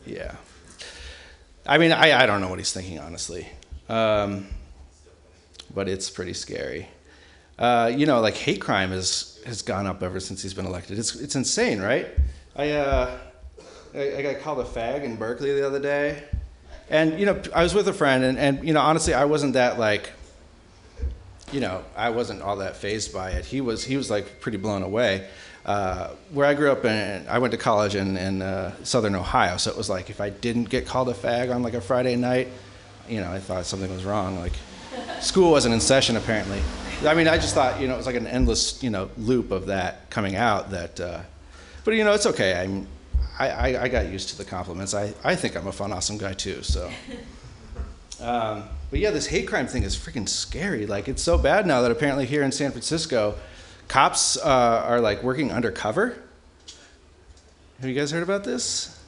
[0.07, 0.37] yeah.
[1.67, 3.47] I mean, I, I don't know what he's thinking, honestly.
[3.89, 4.47] Um,
[5.75, 6.89] but it's pretty scary.
[7.59, 10.99] Uh, you know, like hate crime is, has gone up ever since he's been elected.
[10.99, 12.09] It's, it's insane, right?
[12.57, 13.19] I, uh,
[13.95, 16.23] I, got called a fag in Berkeley the other day.
[16.91, 19.55] And, you know, I was with a friend, and, and, you know, honestly, I wasn't
[19.55, 20.11] that, like,
[21.53, 23.45] you know, I wasn't all that fazed by it.
[23.45, 25.29] He was, he was like pretty blown away.
[25.65, 29.57] Uh, where I grew up, in, I went to college in, in uh, southern Ohio,
[29.57, 32.17] so it was like if I didn't get called a fag on like a Friday
[32.17, 32.49] night,
[33.09, 34.39] you know, I thought something was wrong.
[34.39, 34.55] Like,
[35.21, 36.61] school wasn't in session apparently.
[37.07, 39.53] I mean, I just thought, you know, it was like an endless, you know, loop
[39.53, 40.71] of that coming out.
[40.71, 41.21] That, uh,
[41.85, 42.61] but you know, it's okay.
[42.61, 42.89] I'm,
[43.39, 44.95] I, I, I got used to the compliments.
[44.95, 46.63] I, I think I'm a fun, awesome guy too.
[46.63, 46.91] So.
[48.21, 50.87] Um, but yeah, this hate crime thing is freaking scary.
[50.87, 53.35] Like, it's so bad now that apparently here in San Francisco,
[53.89, 56.17] cops uh, are like working undercover.
[57.81, 58.99] Have you guys heard about this?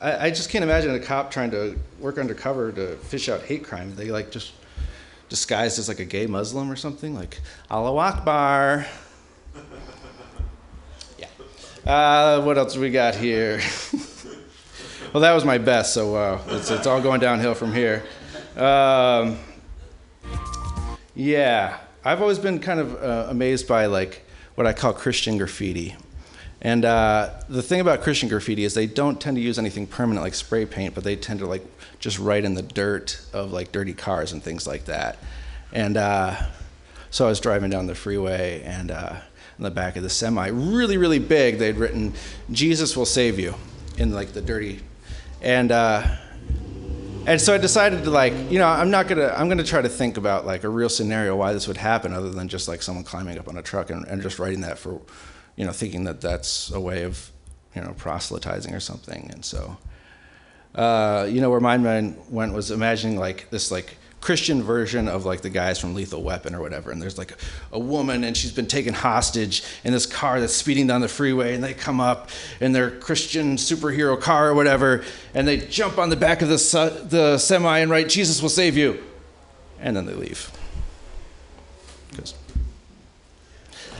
[0.00, 3.64] I, I, just can't imagine a cop trying to work undercover to fish out hate
[3.64, 3.94] crime.
[3.96, 4.52] They like just
[5.28, 8.86] disguised as like a gay Muslim or something, like Allah Akbar.
[11.86, 13.60] Uh, what else we got here?
[15.12, 18.04] well, that was my best, so uh, it's, it's all going downhill from here.
[18.56, 19.38] Um,
[21.14, 24.24] yeah, I've always been kind of uh, amazed by like
[24.54, 25.96] what I call Christian graffiti.
[26.60, 30.24] And uh, the thing about Christian graffiti is they don't tend to use anything permanent
[30.24, 31.64] like spray paint, but they tend to like
[32.00, 35.18] just write in the dirt of like dirty cars and things like that.
[35.72, 36.36] And uh,
[37.10, 39.16] so I was driving down the freeway and uh,
[39.58, 42.14] in the back of the semi, really, really big, they'd written,
[42.50, 43.54] Jesus will save you
[43.98, 44.80] in like the dirty.
[45.42, 46.16] And uh,
[47.26, 49.88] and so I decided to like, you know, I'm not gonna, I'm gonna try to
[49.88, 53.04] think about like a real scenario why this would happen, other than just like someone
[53.04, 55.00] climbing up on a truck and, and just writing that for,
[55.54, 57.30] you know, thinking that that's a way of,
[57.74, 59.28] you know, proselytizing or something.
[59.30, 59.76] And so,
[60.74, 65.24] uh, you know, where my mind went was imagining like this like Christian version of
[65.24, 66.90] like the guys from Lethal Weapon or whatever.
[66.90, 67.34] And there's like
[67.72, 71.54] a, woman and she's been taken hostage in this car that's speeding down the freeway.
[71.54, 75.04] And they come up in their Christian superhero car or whatever.
[75.34, 78.48] And they jump on the back of the, su- the semi and write, Jesus will
[78.48, 79.02] save you.
[79.80, 80.50] And then they leave.
[82.10, 82.34] Because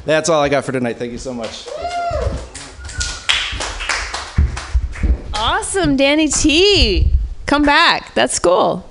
[0.05, 0.97] that's all I got for tonight.
[0.97, 1.69] Thank you so much.
[5.35, 7.13] Awesome, Danny T.
[7.47, 8.13] Come back.
[8.15, 8.85] That's cool.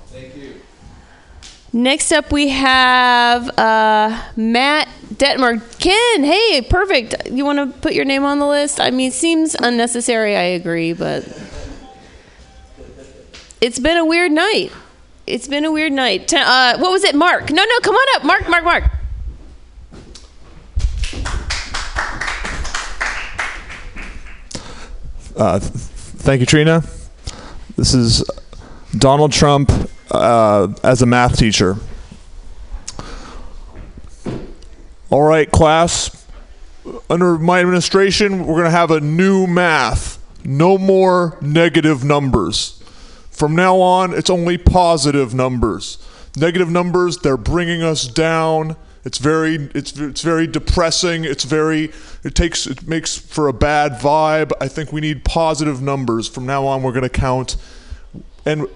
[1.72, 5.60] Next up, we have uh, Matt Dittmer.
[5.78, 7.30] Ken, hey, perfect.
[7.30, 8.80] You want to put your name on the list?
[8.80, 10.34] I mean, seems unnecessary.
[10.34, 11.24] I agree, but
[13.60, 14.72] it's been a weird night.
[15.26, 16.32] It's been a weird night.
[16.32, 17.50] Uh, what was it, Mark?
[17.50, 18.84] No, no, come on up, Mark, Mark, Mark.
[25.36, 26.82] Uh, th- thank you, Trina.
[27.76, 28.24] This is
[28.96, 29.70] Donald Trump
[30.10, 31.76] uh, as a math teacher.
[35.10, 36.26] All right, class.
[37.08, 40.18] Under my administration, we're going to have a new math.
[40.44, 42.82] No more negative numbers.
[43.30, 45.98] From now on, it's only positive numbers.
[46.36, 48.76] Negative numbers, they're bringing us down.
[49.04, 51.24] It's very it's it's very depressing.
[51.24, 51.92] It's very
[52.24, 54.52] it takes it makes for a bad vibe.
[54.60, 56.28] I think we need positive numbers.
[56.28, 57.56] From now on, we're going to count
[58.44, 58.66] and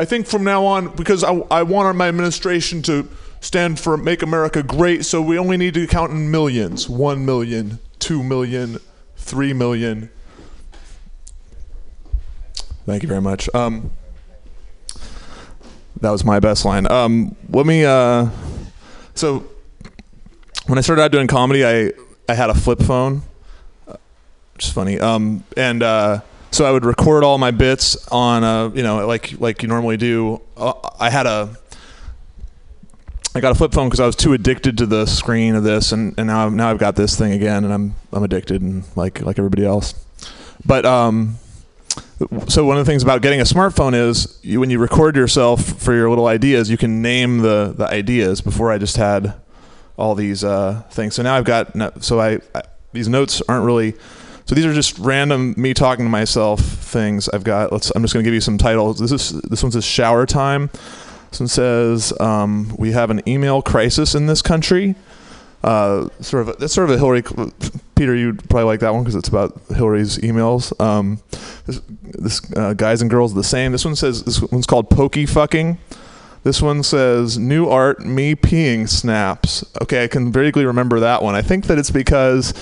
[0.00, 3.06] I think from now on because I I want my administration to
[3.40, 6.88] stand for make America great, so we only need to count in millions.
[6.88, 8.78] 1 million, 2 million,
[9.16, 10.08] 3 million.
[12.86, 13.54] Thank you very much.
[13.54, 13.92] Um,
[16.00, 16.90] that was my best line.
[16.90, 17.84] Um, let me.
[17.84, 18.30] Uh,
[19.14, 19.44] so,
[20.66, 21.92] when I started out doing comedy, I
[22.26, 23.20] I had a flip phone,
[24.54, 24.98] which is funny.
[24.98, 29.40] Um, and uh, so I would record all my bits on a, you know, like
[29.40, 30.40] like you normally do.
[30.56, 31.56] Uh, I had a.
[33.32, 35.92] I got a flip phone because I was too addicted to the screen of this,
[35.92, 39.20] and, and now now I've got this thing again, and I'm I'm addicted, and like
[39.22, 39.94] like everybody else.
[40.66, 41.36] But um,
[42.48, 45.64] so one of the things about getting a smartphone is you, when you record yourself
[45.64, 48.40] for your little ideas, you can name the the ideas.
[48.40, 49.34] Before I just had
[49.96, 51.14] all these uh, things.
[51.14, 53.94] So now I've got so I, I these notes aren't really.
[54.50, 57.28] So these are just random me talking to myself things.
[57.28, 57.70] I've got.
[57.70, 57.92] Let's.
[57.94, 58.98] I'm just going to give you some titles.
[58.98, 60.70] This is this one says shower time.
[61.30, 64.96] This one says um, we have an email crisis in this country.
[65.62, 67.22] Uh, sort of that's sort of a Hillary.
[67.94, 70.72] Peter, you'd probably like that one because it's about Hillary's emails.
[70.80, 71.22] Um,
[71.66, 73.70] this, this uh, guys and girls the same.
[73.70, 75.78] This one says this one's called pokey fucking.
[76.42, 79.64] This one says new art, me peeing snaps.
[79.82, 81.34] Okay, I can vaguely remember that one.
[81.34, 82.54] I think that it's because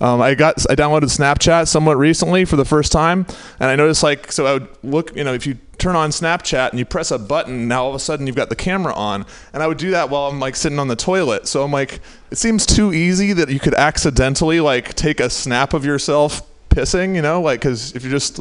[0.00, 3.26] um, I got I downloaded Snapchat somewhat recently for the first time,
[3.60, 6.70] and I noticed like so I would look, you know, if you turn on Snapchat
[6.70, 9.26] and you press a button, now all of a sudden you've got the camera on,
[9.52, 11.46] and I would do that while I'm like sitting on the toilet.
[11.46, 15.74] So I'm like, it seems too easy that you could accidentally like take a snap
[15.74, 18.40] of yourself pissing, you know, like because if you're just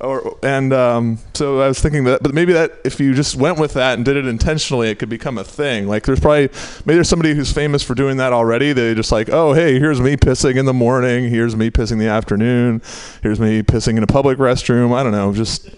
[0.00, 3.58] or and um, so I was thinking that, but maybe that if you just went
[3.58, 5.88] with that and did it intentionally, it could become a thing.
[5.88, 6.48] Like there's probably
[6.84, 8.72] maybe there's somebody who's famous for doing that already.
[8.72, 11.98] They just like, oh hey, here's me pissing in the morning, here's me pissing in
[11.98, 12.80] the afternoon,
[13.22, 14.94] here's me pissing in a public restroom.
[14.94, 15.68] I don't know, just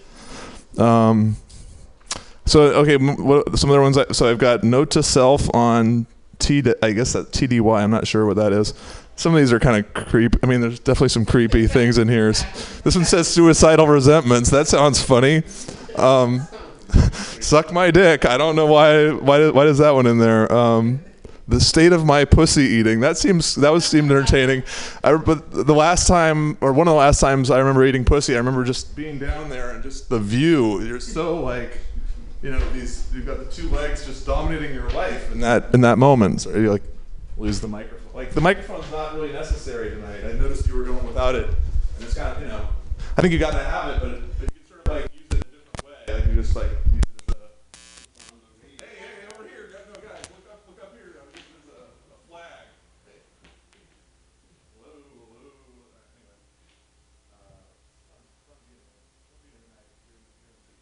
[0.77, 1.37] um.
[2.45, 3.97] So okay, what, some other ones.
[3.97, 6.05] I, so I've got note to self on
[6.37, 6.63] T.
[6.83, 7.81] I guess that TDY.
[7.81, 8.73] I'm not sure what that is.
[9.21, 10.35] Some of these are kind of creep.
[10.41, 12.31] I mean, there's definitely some creepy things in here.
[12.31, 14.49] This one says suicidal resentments.
[14.49, 15.43] That sounds funny.
[15.95, 16.47] Um,
[17.13, 18.25] suck my dick.
[18.25, 19.11] I don't know why.
[19.11, 19.51] Why?
[19.51, 20.51] Why is that one in there?
[20.51, 21.01] Um,
[21.47, 22.99] the state of my pussy eating.
[23.01, 24.63] That seems that was seemed entertaining.
[25.03, 28.33] I, but the last time, or one of the last times I remember eating pussy,
[28.33, 30.81] I remember just being down there and just the view.
[30.81, 31.77] You're so like,
[32.41, 35.81] you know, these you've got the two legs just dominating your life in that in
[35.81, 36.41] that moment.
[36.41, 36.83] So you like
[37.37, 38.00] lose the microphone.
[38.21, 40.23] Like the microphone's not really necessary tonight.
[40.23, 41.55] I noticed you were going without it, and
[42.01, 42.67] it's kind of you know,
[43.17, 45.25] I think you got to have it, but if you can sort of like use
[45.31, 47.49] it in a different way, like you just like use it as a.
[48.61, 51.17] Hey, hey, over here, no guys, look up, look up here.
[51.33, 52.69] Use it as a, a flag.
[54.77, 55.41] Hello, hello.
[56.13, 56.37] Anyway.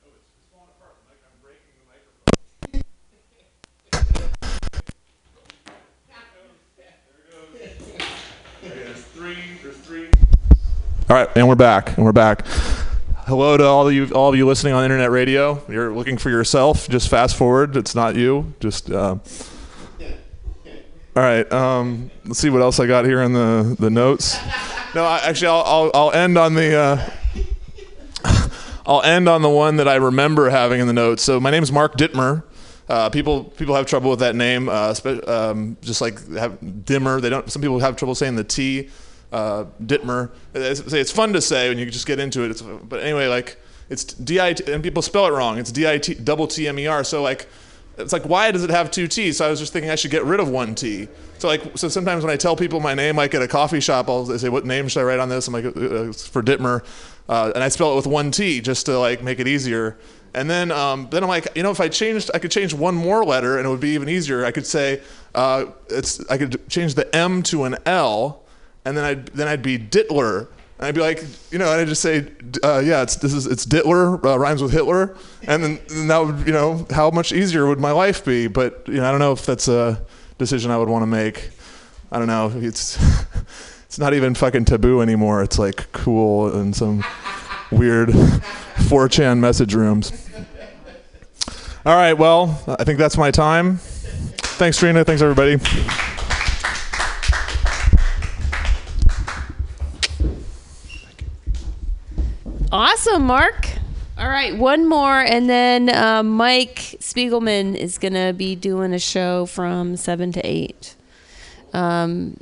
[0.04, 1.00] Oh, it's, it's falling apart.
[1.08, 2.36] Like I'm breaking the microphone.
[8.62, 9.40] There's three.
[9.64, 10.10] There's three.
[11.10, 11.98] All right, and we're back.
[11.98, 12.46] And we're back.
[13.26, 15.60] Hello to all of you, all of you listening on internet radio.
[15.68, 16.88] You're looking for yourself.
[16.88, 17.76] Just fast forward.
[17.76, 18.54] It's not you.
[18.60, 18.92] Just.
[18.92, 19.16] Uh,
[21.16, 21.52] all right.
[21.52, 24.38] Um, let's see what else I got here in the the notes.
[24.94, 26.76] No, I, actually, I'll, I'll I'll end on the.
[26.76, 27.10] Uh,
[28.86, 31.24] I'll end on the one that I remember having in the notes.
[31.24, 32.44] So my name is Mark Dittmer.
[32.88, 37.20] Uh, people people have trouble with that name, uh, spe- um, just like have Dimmer.
[37.20, 37.52] They don't.
[37.52, 38.90] Some people have trouble saying the T.
[39.32, 40.32] Uh, Dittmer.
[40.56, 42.52] It's, it's fun to say when you just get into it.
[42.52, 43.58] It's, but anyway, like
[43.90, 45.60] it's D I T, and people spell it wrong.
[45.60, 47.04] It's D I T double T M E R.
[47.04, 47.48] So like,
[47.98, 49.38] it's like why does it have two T's?
[49.38, 51.08] So I was just thinking I should get rid of one T.
[51.38, 54.10] So like, so sometimes when I tell people my name, like at a coffee shop,
[54.10, 56.42] I'll they say, "What name should I write on this?" I'm like, uh, "It's for
[56.42, 56.84] Dittmer,"
[57.28, 59.98] uh, and I spell it with one T just to like make it easier.
[60.34, 62.94] And then, um, then I'm like, you know, if I changed, I could change one
[62.94, 64.46] more letter, and it would be even easier.
[64.46, 65.02] I could say,
[65.34, 68.44] uh, it's, I could change the M to an L,
[68.90, 71.88] and then I'd then I'd be Dittler, And I'd be like, you know, and I'd
[71.88, 72.28] just say,
[72.64, 76.18] uh, yeah, it's this is it's Dittler uh, rhymes with Hitler, and then and that
[76.18, 78.48] would, you know, how much easier would my life be?
[78.48, 80.02] But you know, I don't know if that's a
[80.40, 81.52] decision I would want to make.
[82.12, 82.52] I don't know.
[82.56, 82.98] It's
[83.86, 85.44] it's not even fucking taboo anymore.
[85.44, 87.04] It's like cool in some
[87.72, 88.10] weird
[88.90, 90.12] 4chan message rooms.
[91.86, 93.78] All right, well, I think that's my time.
[93.78, 95.06] Thanks, Trina.
[95.06, 95.58] Thanks, everybody.
[102.72, 103.68] Awesome, Mark.
[104.16, 109.48] All right, one more, and then uh, Mike Spiegelman is gonna be doing a show
[109.48, 110.96] from seven to eight.
[111.74, 112.38] Um,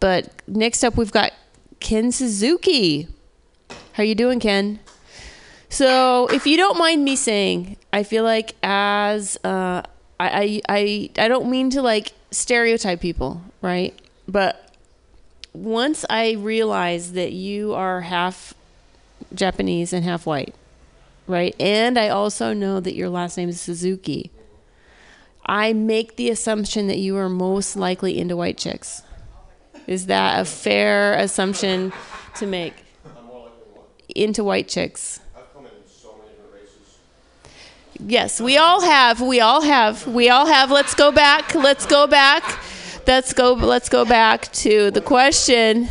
[0.00, 1.32] but next up, we've got
[1.78, 3.08] Ken Suzuki.
[3.92, 4.78] How you doing, Ken?
[5.68, 9.82] So, if you don't mind me saying, I feel like as uh,
[10.18, 13.94] I, I I don't mean to like stereotype people, right?
[14.26, 14.74] But
[15.52, 18.54] once I realized that you are half
[19.34, 20.54] Japanese and half white,
[21.26, 21.54] right?
[21.60, 24.30] And I also know that your last name is Suzuki.
[25.44, 29.02] I make the assumption that you are most likely into white chicks.
[29.86, 31.92] Is that a fair assumption
[32.36, 32.74] to make?
[34.08, 35.20] Into white chicks.
[37.98, 39.20] Yes, we all have.
[39.20, 40.06] We all have.
[40.06, 40.70] We all have.
[40.70, 41.54] Let's go back.
[41.54, 42.58] Let's go back.
[43.06, 43.52] Let's go.
[43.52, 45.88] Let's go back to the question.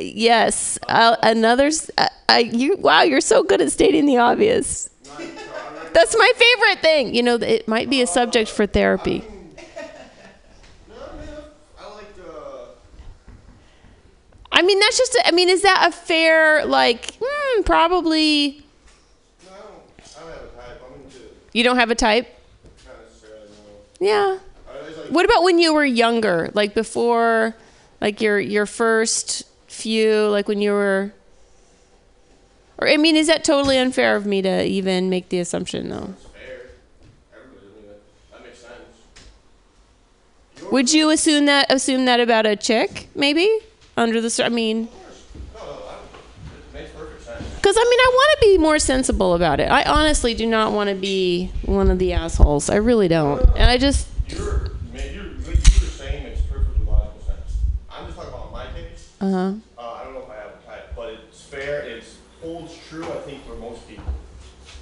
[0.00, 1.70] Yes, uh, another.
[2.28, 2.76] I, you.
[2.76, 4.88] Wow, you're so good at stating the obvious.
[5.92, 7.14] That's my favorite thing.
[7.14, 9.24] You know, it might be a subject for therapy.
[14.52, 15.14] I mean, that's just.
[15.16, 17.16] A, I mean, is that a fair like?
[17.22, 18.62] Hmm, probably.
[21.52, 22.28] You don't have a type.
[23.98, 24.38] Yeah.
[25.08, 27.56] What about when you were younger, like before,
[28.00, 29.44] like your your first
[29.80, 31.12] few, like when you were?
[32.78, 36.14] Or I mean, is that totally unfair of me to even make the assumption though?
[40.70, 43.48] Would you assume that assume that about a chick, maybe
[43.96, 44.42] under the?
[44.44, 44.88] I mean,
[47.56, 49.70] because I mean, I want to be more sensible about it.
[49.70, 52.70] I honestly do not want to be one of the assholes.
[52.70, 54.06] I really don't, and I just.
[54.28, 57.58] You're, man, you're, what you were saying makes perfectly logical sense.
[57.90, 59.12] I'm just talking about my case.
[59.20, 59.52] Uh huh.
[59.76, 61.80] Uh, I don't know if I have a type, but it's fair.
[61.82, 62.04] It
[62.40, 64.12] holds true, I think, for most people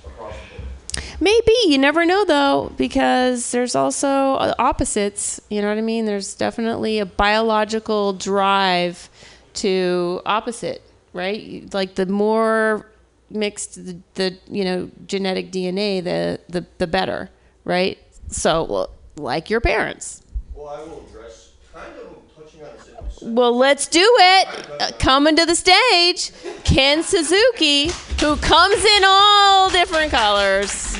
[0.07, 1.13] across the board.
[1.21, 5.41] Maybe you never know though, because there's also uh, opposites.
[5.51, 6.07] You know what I mean?
[6.07, 9.11] There's definitely a biological drive
[9.55, 10.83] to opposite,
[11.13, 11.69] right?
[11.75, 12.87] Like the more
[13.31, 17.29] mixed the, the you know genetic DNA, the the the better,
[17.65, 17.99] right?
[18.29, 20.23] So like your parents.
[20.55, 23.08] Well, I will address kind of touching on this in my second.
[23.21, 24.71] Well, let's do it.
[24.81, 26.31] Uh, coming to the stage,
[26.65, 27.89] Ken Suzuki,
[28.21, 30.97] who comes in all different colors.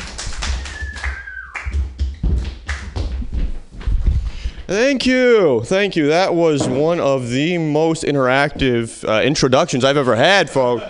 [4.67, 5.63] Thank you.
[5.65, 6.09] Thank you.
[6.09, 10.85] That was one of the most interactive uh, introductions I've ever had, folks.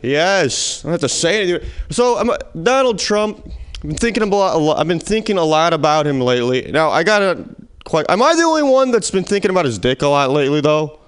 [0.00, 1.68] Yes, I don't have to say anything.
[1.90, 3.50] So, Donald Trump.
[3.76, 4.54] I've been thinking about.
[4.56, 6.70] a lot- I've been thinking a lot about him lately.
[6.70, 7.44] Now, I gotta.
[7.86, 10.60] Quite, am I the only one that's been thinking about his dick a lot lately,
[10.60, 10.98] though?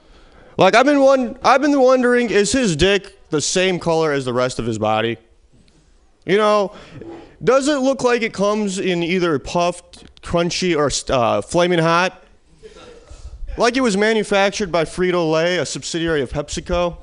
[0.57, 1.37] Like, I've been one.
[1.43, 5.19] I've been wondering, is his dick the same color as the rest of his body?
[6.25, 6.73] You know,
[7.43, 12.23] does it look like it comes in either puffed, crunchy, or uh, flaming hot?
[13.57, 16.97] Like it was manufactured by Frito Lay, a subsidiary of PepsiCo?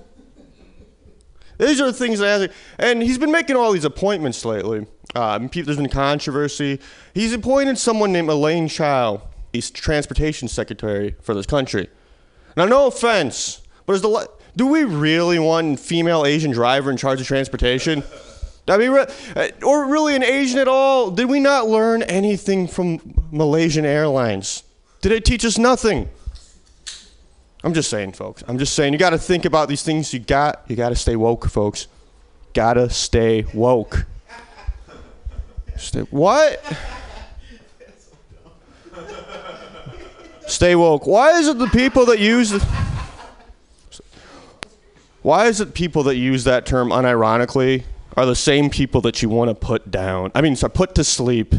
[1.58, 2.54] These are the things that I.
[2.80, 4.88] And he's been making all these appointments lately.
[5.14, 6.80] Pe- there's been controversy.
[7.14, 9.22] He's appointed someone named Elaine Chao.
[9.56, 11.90] He's transportation secretary for this country.
[12.58, 16.98] Now, no offense, but is the do we really want a female Asian driver in
[16.98, 18.04] charge of transportation?
[18.68, 21.12] I mean, uh, or really an Asian at all?
[21.12, 23.00] Did we not learn anything from
[23.32, 24.64] Malaysian Airlines?
[25.02, 26.10] Did it teach us nothing?
[27.64, 28.44] I'm just saying, folks.
[28.48, 28.92] I'm just saying.
[28.92, 30.14] You got to think about these things.
[30.14, 31.88] You got you got to stay woke, folks.
[32.54, 34.06] Gotta stay woke.
[35.78, 36.64] Stay what?
[40.48, 41.08] Stay woke.
[41.08, 42.60] Why is it the people that use the,
[45.26, 47.84] Why is it people that use that term unironically
[48.16, 50.32] are the same people that you want to put down?
[50.36, 51.56] I mean, so put to sleep.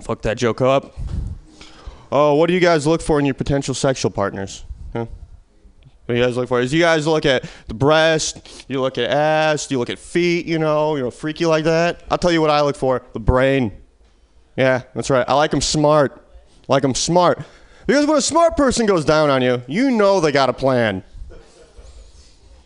[0.00, 0.96] Fuck that joke up.
[2.10, 4.64] Oh, what do you guys look for in your potential sexual partners?
[4.94, 5.04] Huh?
[6.06, 6.58] What do you guys look for?
[6.58, 10.46] Is you guys look at the breast, you look at ass, you look at feet,
[10.46, 12.02] you know, you know, freaky like that.
[12.10, 13.72] I'll tell you what I look for: the brain.
[14.56, 15.28] Yeah, that's right.
[15.28, 16.25] I like them smart.
[16.68, 17.44] Like smart.
[17.86, 21.04] Because when a smart person goes down on you, you know they got a plan.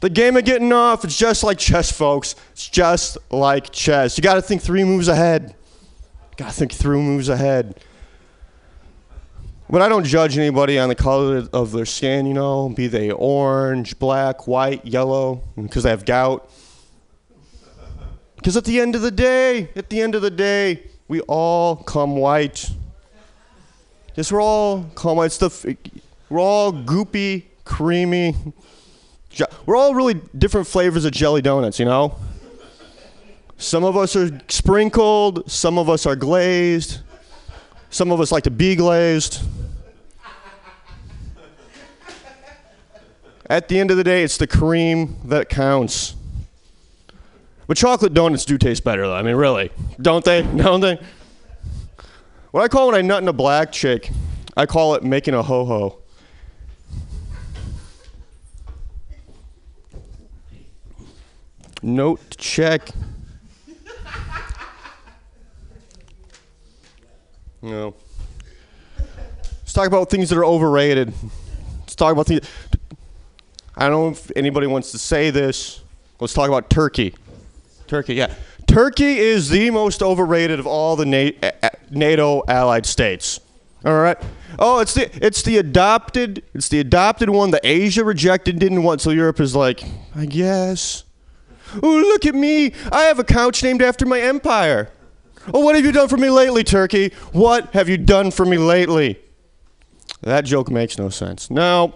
[0.00, 2.34] The game of getting off, it's just like chess, folks.
[2.52, 4.16] It's just like chess.
[4.16, 5.54] You got to think three moves ahead.
[6.38, 7.80] Got to think three moves ahead.
[9.68, 13.10] But I don't judge anybody on the color of their skin, you know, be they
[13.10, 16.50] orange, black, white, yellow, because they have gout.
[18.36, 21.76] Because at the end of the day, at the end of the day, we all
[21.76, 22.70] come white.
[24.16, 25.26] Yes, we're all white.
[25.26, 25.76] It's the,
[26.28, 28.34] we're all goopy, creamy.
[29.66, 32.16] We're all really different flavors of jelly donuts, you know?
[33.56, 37.00] Some of us are sprinkled, some of us are glazed,
[37.90, 39.42] some of us like to be glazed.
[43.46, 46.14] At the end of the day, it's the cream that counts.
[47.66, 49.14] But chocolate donuts do taste better, though.
[49.14, 49.70] I mean, really.
[50.00, 50.42] Don't they?
[50.42, 50.98] Don't they?
[52.50, 54.10] What I call when I nut in a black chick,
[54.56, 55.98] I call it making a ho ho.
[61.82, 62.90] Note check.
[67.62, 67.94] No.
[69.60, 71.12] Let's talk about things that are overrated.
[71.80, 72.48] Let's talk about things.
[73.76, 75.82] I don't know if anybody wants to say this.
[76.18, 77.14] Let's talk about turkey.
[77.86, 78.34] Turkey, yeah.
[78.70, 81.04] Turkey is the most overrated of all the
[81.90, 83.40] NATO allied states.
[83.84, 84.16] All right.
[84.60, 89.00] Oh, it's the it's the adopted it's the adopted one that Asia rejected didn't want.
[89.00, 89.82] So Europe is like,
[90.14, 91.02] I guess.
[91.82, 92.72] Oh, look at me!
[92.92, 94.88] I have a couch named after my empire.
[95.52, 97.12] Oh, what have you done for me lately, Turkey?
[97.32, 99.18] What have you done for me lately?
[100.20, 101.50] That joke makes no sense.
[101.50, 101.94] Now,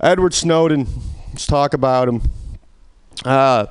[0.00, 0.86] Edward Snowden.
[1.28, 2.22] Let's talk about him.
[3.26, 3.66] Uh,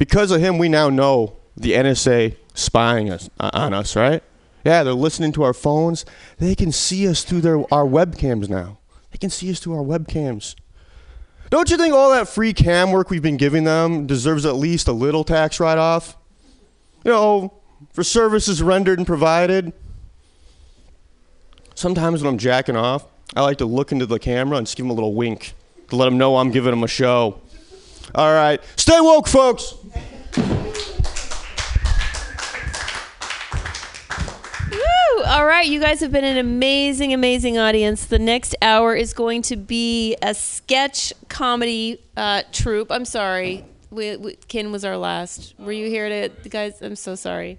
[0.00, 4.22] because of him, we now know the NSA spying us uh, on us, right?
[4.64, 6.06] Yeah, they're listening to our phones.
[6.38, 8.78] They can see us through their our webcams now.
[9.10, 10.54] They can see us through our webcams.
[11.50, 14.88] Don't you think all that free cam work we've been giving them deserves at least
[14.88, 16.16] a little tax write-off?
[17.04, 17.60] You know,
[17.92, 19.70] for services rendered and provided.
[21.74, 23.04] Sometimes when I'm jacking off,
[23.36, 25.52] I like to look into the camera and just give them a little wink
[25.90, 27.42] to let them know I'm giving them a show.
[28.12, 29.74] All right, stay woke, folks.
[34.72, 35.19] Woo!
[35.30, 38.06] All right, you guys have been an amazing, amazing audience.
[38.06, 42.90] The next hour is going to be a sketch comedy uh, troupe.
[42.90, 45.54] I'm sorry, we, we, Ken was our last.
[45.56, 46.82] Were you here to, guys?
[46.82, 47.58] I'm so sorry.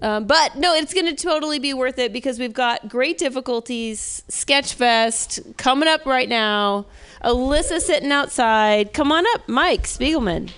[0.00, 4.22] Um, but no, it's going to totally be worth it because we've got great difficulties.
[4.28, 6.86] Sketchfest coming up right now.
[7.24, 8.92] Alyssa sitting outside.
[8.92, 10.52] Come on up, Mike Spiegelman.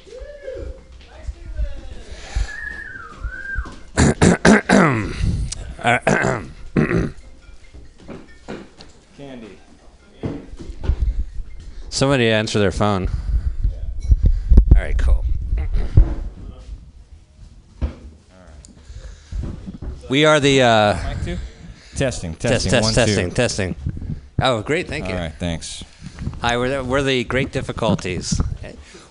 [5.85, 7.13] Candy.
[11.91, 13.11] Somebody answer their phone.
[14.75, 15.27] All right, cool.
[20.09, 21.37] We are the uh, two?
[21.97, 22.95] Testing, test, testing, test, one, two.
[22.95, 23.77] testing, testing.
[24.41, 24.89] Oh, great!
[24.89, 25.13] Thank you.
[25.13, 25.85] All right, thanks.
[26.41, 28.41] Hi, we're the, we're the Great Difficulties.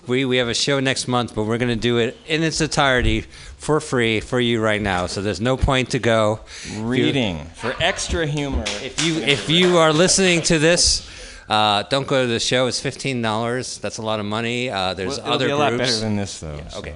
[0.06, 2.60] We we have a show next month, but we're going to do it in its
[2.60, 3.26] entirety
[3.64, 5.06] for free for you right now.
[5.06, 6.40] So there's no point to go.
[6.44, 8.64] If you- Reading for extra humor.
[8.82, 11.08] If you if you are listening to this.
[11.46, 12.66] Uh, don't go to the show.
[12.68, 13.76] It's fifteen dollars.
[13.78, 14.70] That's a lot of money.
[14.70, 16.94] Uh, there's Well, other be a lot better than this, though, Yeah, okay.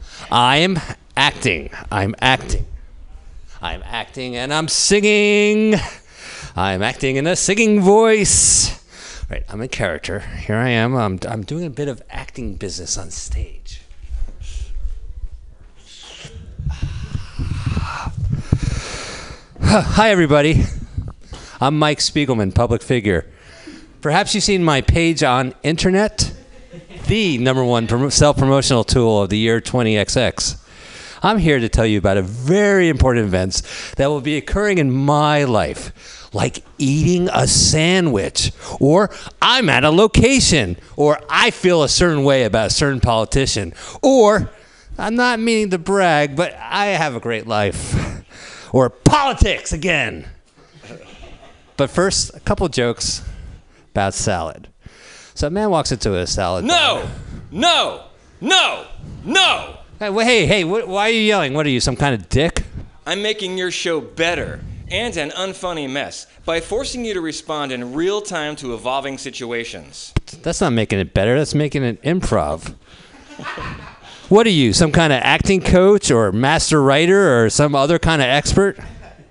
[0.32, 0.78] I'm
[1.16, 1.70] acting.
[1.90, 2.66] I'm acting.
[3.62, 5.74] I'm acting and I'm singing.
[6.56, 8.79] I'm acting in a singing voice.
[9.30, 10.18] Right, I'm a character.
[10.18, 10.96] Here I am.
[10.96, 13.80] I'm, I'm doing a bit of acting business on stage.
[19.62, 20.64] Hi, everybody.
[21.60, 23.24] I'm Mike Spiegelman, public figure.
[24.00, 26.34] Perhaps you've seen my page on internet,
[27.06, 30.60] the number one self promotional tool of the year 20XX.
[31.22, 33.62] I'm here to tell you about a very important event
[33.96, 39.10] that will be occurring in my life, like eating a sandwich, or
[39.42, 44.50] I'm at a location, or I feel a certain way about a certain politician, or
[44.98, 47.96] I'm not meaning to brag, but I have a great life,
[48.72, 50.28] or politics again.
[51.76, 53.22] But first, a couple jokes
[53.92, 54.68] about salad.
[55.34, 56.64] So a man walks into a salad.
[56.64, 57.08] No!
[57.50, 58.04] No!
[58.40, 58.86] No!
[59.24, 59.76] No!
[59.98, 61.54] Hey, hey, hey, wh- why are you yelling?
[61.54, 62.64] What are you, some kind of dick?
[63.06, 67.94] I'm making your show better and an unfunny mess by forcing you to respond in
[67.94, 70.12] real time to evolving situations.
[70.42, 71.38] That's not making it better.
[71.38, 72.74] That's making it improv.
[74.28, 78.20] what are you, some kind of acting coach or master writer or some other kind
[78.20, 78.78] of expert?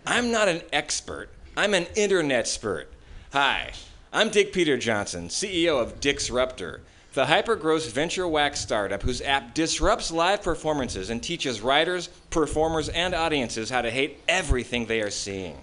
[0.05, 2.91] I'm not an expert, I'm an internet spurt.
[3.33, 3.73] Hi,
[4.11, 6.79] I'm Dick Peter Johnson, CEO of Dixruptor,
[7.13, 13.15] the hyper-gross venture wax startup whose app disrupts live performances and teaches writers, performers, and
[13.15, 15.55] audiences how to hate everything they are seeing.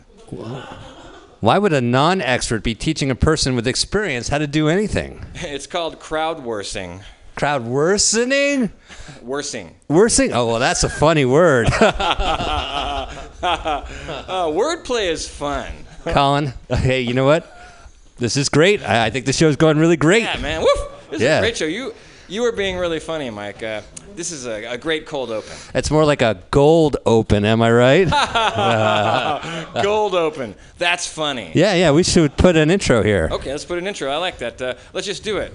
[1.40, 5.24] Why would a non expert be teaching a person with experience how to do anything?
[5.34, 7.02] It's called crowd worsing.
[7.36, 8.72] Crowd worsening?
[9.22, 9.76] Worsing.
[9.88, 10.32] Worsing?
[10.32, 11.68] Oh, well, that's a funny word.
[11.80, 13.06] uh,
[13.42, 15.70] wordplay is fun.
[16.04, 17.52] Colin, hey, you know what?
[18.16, 18.82] This is great.
[18.82, 20.22] I, I think the show's going really great.
[20.22, 20.62] Yeah, man.
[20.62, 20.95] Woof.
[21.10, 21.66] This is a great show.
[21.66, 21.94] You
[22.28, 23.62] you were being really funny, Mike.
[23.62, 23.82] Uh,
[24.16, 25.52] this is a, a great cold open.
[25.74, 28.08] It's more like a gold open, am I right?
[29.82, 30.54] Gold open.
[30.78, 31.52] That's funny.
[31.54, 33.28] yeah, yeah, we should put an intro here.
[33.30, 34.10] Okay, let's put an intro.
[34.10, 34.60] I like that.
[34.60, 35.52] Uh, let's just do it.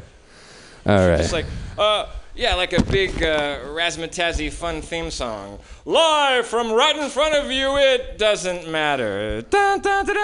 [0.86, 1.18] All right.
[1.18, 1.45] Just like,
[1.78, 5.60] uh, yeah, like a big uh, razzmatazzy fun theme song.
[5.86, 9.41] Live from right in front of you, it doesn't matter.
[9.41, 10.15] Dun, dun, dun,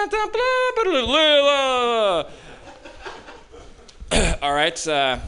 [4.42, 4.88] All right.
[4.88, 5.18] Uh,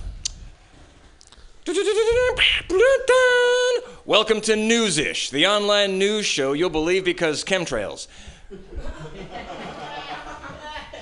[4.07, 8.07] Welcome to Newsish, the online news show you'll believe because chemtrails.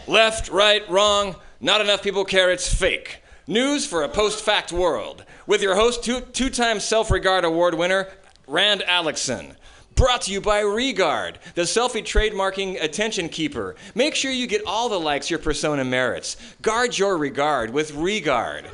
[0.08, 3.22] Left, right, wrong, not enough people care it's fake.
[3.46, 5.24] News for a post fact world.
[5.46, 8.08] With your host, two, time Self Regard Award winner,
[8.48, 9.54] Rand Alexson.
[9.98, 13.74] Brought to you by Regard, the selfie trademarking attention keeper.
[13.96, 16.36] Make sure you get all the likes your persona merits.
[16.62, 18.64] Guard your regard with Regard.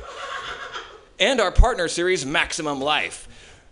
[1.19, 3.27] And our partner series, Maximum Life.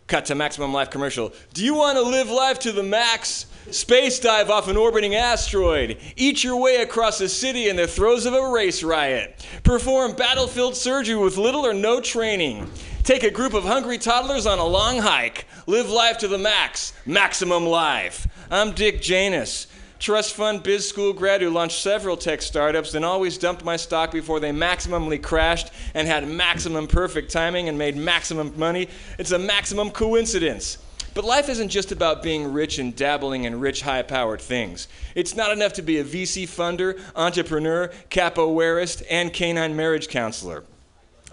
[0.08, 1.32] Cut to Maximum Life commercial.
[1.54, 3.46] Do you want to live life to the max?
[3.70, 6.00] Space dive off an orbiting asteroid.
[6.16, 9.46] Eat your way across a city in the throes of a race riot.
[9.62, 12.68] Perform battlefield surgery with little or no training.
[13.04, 15.46] Take a group of hungry toddlers on a long hike.
[15.68, 16.94] Live life to the max.
[17.06, 18.28] Maximum Life.
[18.50, 19.68] I'm Dick Janus.
[20.00, 24.14] Trust fund biz school grad who launched several tech startups, then always dumped my stock
[24.14, 28.88] before they maximally crashed and had maximum perfect timing and made maximum money.
[29.20, 30.78] It's a maximum coincidence.
[31.14, 34.88] But life isn't just about being rich and dabbling in rich, high powered things.
[35.14, 40.64] It's not enough to be a VC funder, entrepreneur, capoeirist, and canine marriage counselor.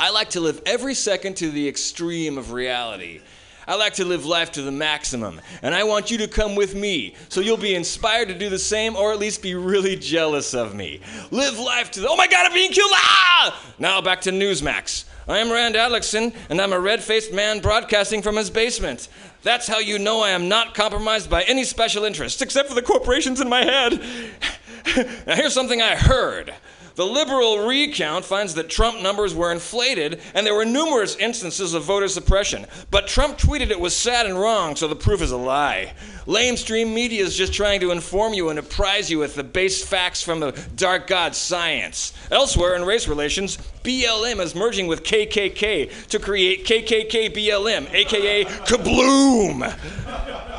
[0.01, 3.21] I like to live every second to the extreme of reality.
[3.69, 6.75] I like to live life to the maximum, and I want you to come with
[6.75, 10.55] me so you'll be inspired to do the same or at least be really jealous
[10.55, 11.03] of me.
[11.31, 12.09] Live life to the.
[12.09, 12.91] Oh my god, I'm being killed!
[12.95, 13.63] Ah!
[13.79, 15.05] Now back to Newsmax.
[15.29, 19.09] I am Rand Alexson, and I'm a red faced man broadcasting from his basement.
[19.43, 22.81] That's how you know I am not compromised by any special interests, except for the
[22.81, 24.01] corporations in my head.
[25.27, 26.55] now, here's something I heard.
[27.01, 31.85] The liberal recount finds that Trump numbers were inflated and there were numerous instances of
[31.85, 32.67] voter suppression.
[32.91, 35.95] But Trump tweeted it was sad and wrong, so the proof is a lie.
[36.27, 40.23] Lamestream media is just trying to inform you and apprise you with the base facts
[40.23, 42.13] from the dark god science.
[42.31, 50.50] Elsewhere in race relations, BLM is merging with KKK to create KKK BLM, aka Kabloom.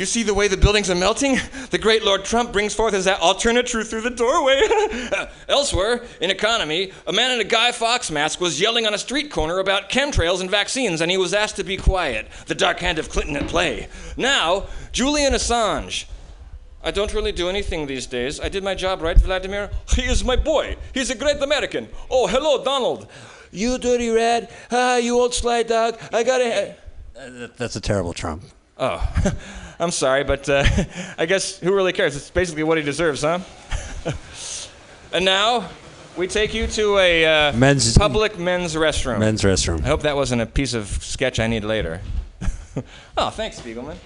[0.00, 1.36] You see the way the buildings are melting?
[1.68, 4.62] The great Lord Trump brings forth his alternate truth through the doorway.
[5.48, 9.30] Elsewhere, in economy, a man in a Guy Fawkes mask was yelling on a street
[9.30, 12.28] corner about chemtrails and vaccines, and he was asked to be quiet.
[12.46, 13.88] The dark hand of Clinton at play.
[14.16, 16.06] Now, Julian Assange.
[16.82, 18.40] I don't really do anything these days.
[18.40, 19.68] I did my job right, Vladimir.
[19.90, 20.78] He is my boy.
[20.94, 21.88] He's a great American.
[22.10, 23.06] Oh, hello, Donald.
[23.52, 24.50] You dirty rat.
[24.72, 25.98] Ah, you old sly dog.
[26.10, 26.74] I got a.
[27.58, 28.44] That's a terrible Trump.
[28.78, 29.06] Oh,
[29.80, 30.62] I'm sorry, but uh,
[31.18, 32.14] I guess who really cares?
[32.14, 33.38] It's basically what he deserves, huh?
[35.12, 35.70] and now
[36.18, 39.20] we take you to a uh, Men's- public men's restroom.
[39.20, 39.82] Men's restroom.
[39.82, 42.02] I hope that wasn't a piece of sketch I need later.
[43.16, 43.96] oh, thanks, Spiegelman.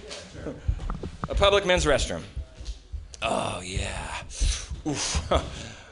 [1.27, 2.21] a public men's restroom.
[3.21, 4.21] Oh yeah.
[4.87, 5.29] Oof.
[5.29, 5.43] Oh,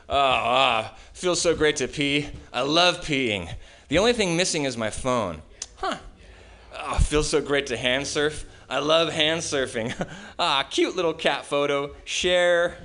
[0.10, 2.30] ah, feels so great to pee.
[2.54, 3.54] I love peeing.
[3.90, 5.42] The only thing missing is my phone.
[5.78, 5.98] Huh.
[6.78, 8.46] Oh, feels so great to hand surf.
[8.74, 9.94] I love hand surfing.
[10.40, 11.92] ah, cute little cat photo.
[12.06, 12.76] Share.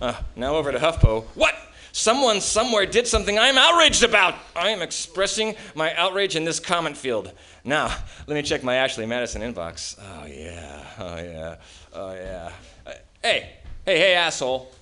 [0.00, 1.24] Uh, now over to HuffPo.
[1.34, 1.52] What?
[1.90, 4.36] Someone somewhere did something I'm outraged about.
[4.54, 7.32] I am expressing my outrage in this comment field.
[7.64, 7.92] Now,
[8.28, 9.98] let me check my Ashley Madison inbox.
[10.00, 10.86] Oh, yeah.
[11.00, 11.56] Oh, yeah.
[11.92, 12.52] Oh, yeah.
[12.86, 13.50] Uh, hey,
[13.84, 14.72] hey, hey, asshole.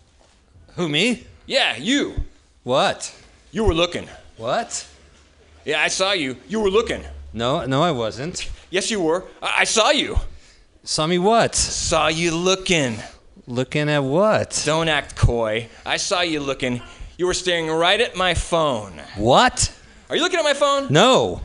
[0.76, 1.26] Who, me?
[1.46, 2.16] Yeah, you.
[2.64, 3.16] What?
[3.50, 4.06] You were looking.
[4.36, 4.86] What?
[5.64, 6.36] Yeah, I saw you.
[6.50, 7.02] You were looking.
[7.32, 8.50] No, no, I wasn't.
[8.72, 9.26] Yes, you were.
[9.42, 10.16] I, I saw you.
[10.82, 11.54] Saw me what?
[11.54, 12.96] Saw you looking.
[13.46, 14.62] Looking at what?
[14.64, 15.68] Don't act coy.
[15.84, 16.80] I saw you looking.
[17.18, 18.94] You were staring right at my phone.
[19.16, 19.70] What?
[20.08, 20.90] Are you looking at my phone?
[20.90, 21.42] No.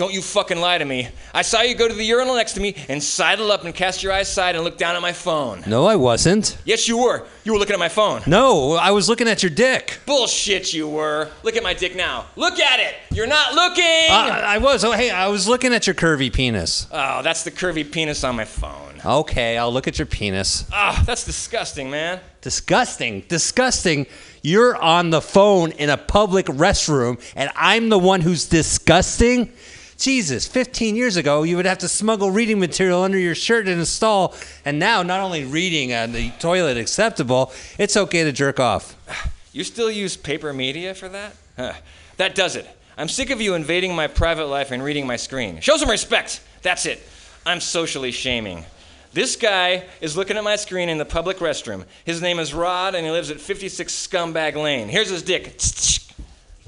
[0.00, 1.06] Don't you fucking lie to me.
[1.34, 4.02] I saw you go to the urinal next to me and sidle up and cast
[4.02, 5.62] your eyes side and look down at my phone.
[5.66, 6.56] No, I wasn't.
[6.64, 7.26] Yes, you were.
[7.44, 8.22] You were looking at my phone.
[8.26, 10.00] No, I was looking at your dick.
[10.06, 11.28] Bullshit, you were.
[11.42, 12.24] Look at my dick now.
[12.34, 12.94] Look at it.
[13.12, 13.84] You're not looking.
[13.84, 14.84] Uh, I was.
[14.84, 16.86] Oh, hey, I was looking at your curvy penis.
[16.90, 19.02] oh, that's the curvy penis on my phone.
[19.04, 20.64] Okay, I'll look at your penis.
[20.72, 22.20] Ah, that's disgusting, man.
[22.40, 23.22] Disgusting.
[23.28, 24.06] Disgusting.
[24.42, 29.52] You're on the phone in a public restroom, and I'm the one who's disgusting?
[30.00, 33.78] Jesus, 15 years ago, you would have to smuggle reading material under your shirt in
[33.78, 38.58] a stall, and now not only reading on the toilet acceptable, it's okay to jerk
[38.58, 38.96] off.
[39.52, 41.34] You still use paper media for that?
[41.56, 41.72] Huh.
[42.18, 42.68] That does it.
[42.96, 45.58] I'm sick of you invading my private life and reading my screen.
[45.58, 46.40] Show some respect.
[46.62, 47.02] That's it.
[47.44, 48.64] I'm socially shaming.
[49.12, 51.84] This guy is looking at my screen in the public restroom.
[52.04, 54.88] His name is Rod, and he lives at 56 Scumbag Lane.
[54.88, 55.52] Here's his dick.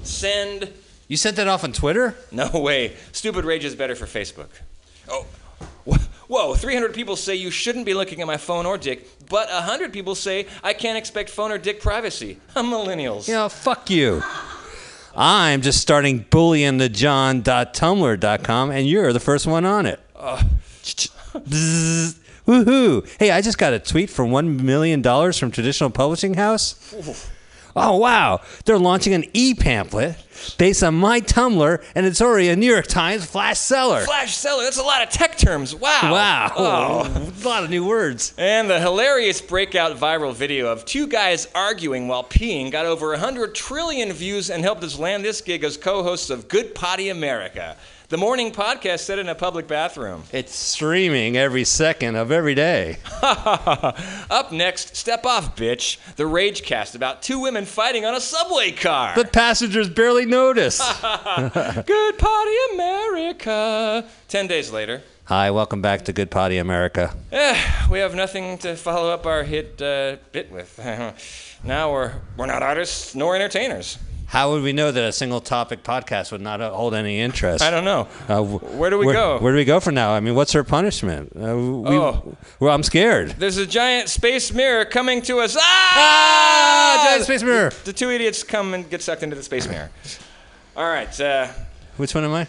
[0.03, 0.73] Send.
[1.07, 2.15] You sent that off on Twitter?
[2.31, 2.93] No way.
[3.11, 4.49] Stupid Rage is better for Facebook.
[5.09, 5.25] Oh,
[6.27, 9.91] whoa, 300 people say you shouldn't be looking at my phone or dick, but 100
[9.91, 12.37] people say I can't expect phone or dick privacy.
[12.55, 13.27] I'm millennials.
[13.27, 14.23] Know, fuck you.
[15.15, 19.99] I'm just starting bullionthejohn.tumblr.com, and you're the first one on it.
[20.15, 20.41] Uh,
[20.83, 22.17] Bzzz.
[22.47, 23.07] Woohoo!
[23.19, 26.73] Hey, I just got a tweet for $1 million from Traditional Publishing House.
[27.75, 28.41] Oh, wow.
[28.65, 30.15] They're launching an e pamphlet
[30.57, 34.01] based on my Tumblr, and it's already a New York Times flash seller.
[34.01, 35.73] Flash seller, that's a lot of tech terms.
[35.75, 36.11] Wow.
[36.11, 36.51] Wow.
[36.55, 37.33] Oh.
[37.43, 38.33] A lot of new words.
[38.37, 43.55] And the hilarious breakout viral video of two guys arguing while peeing got over 100
[43.55, 47.75] trillion views and helped us land this gig as co hosts of Good Potty America,
[48.09, 50.23] the morning podcast set in a public bathroom.
[50.33, 52.97] It's streaming every second of every day.
[53.21, 58.71] Up next, Step Off Bitch, the rage cast about two women fighting on a subway
[58.71, 59.13] car.
[59.15, 60.79] But passengers barely notice.
[61.85, 64.05] Good Potty America.
[64.27, 65.01] Ten days later.
[65.25, 67.15] Hi, welcome back to Good Potty America.
[67.31, 70.77] Eh, we have nothing to follow up our hit uh, bit with.
[71.63, 73.97] now we're, we're not artists nor entertainers.
[74.33, 77.63] How would we know that a single topic podcast would not hold any interest?
[77.63, 78.07] I don't know.
[78.23, 79.37] Uh, w- Where do we where, go?
[79.37, 80.11] Where do we go from now?
[80.11, 81.33] I mean, what's her punishment?
[81.35, 82.35] Uh, we, Oh.
[82.59, 83.35] Well, I'm scared.
[83.37, 85.55] There's a giant space mirror coming to us.
[85.55, 85.61] Ah!
[85.61, 87.69] Ah, giant space mirror.
[87.69, 89.91] The, the two idiots come and get sucked into the space mirror.
[90.75, 91.21] All right.
[91.21, 91.49] Uh,
[91.97, 92.47] Which one am I?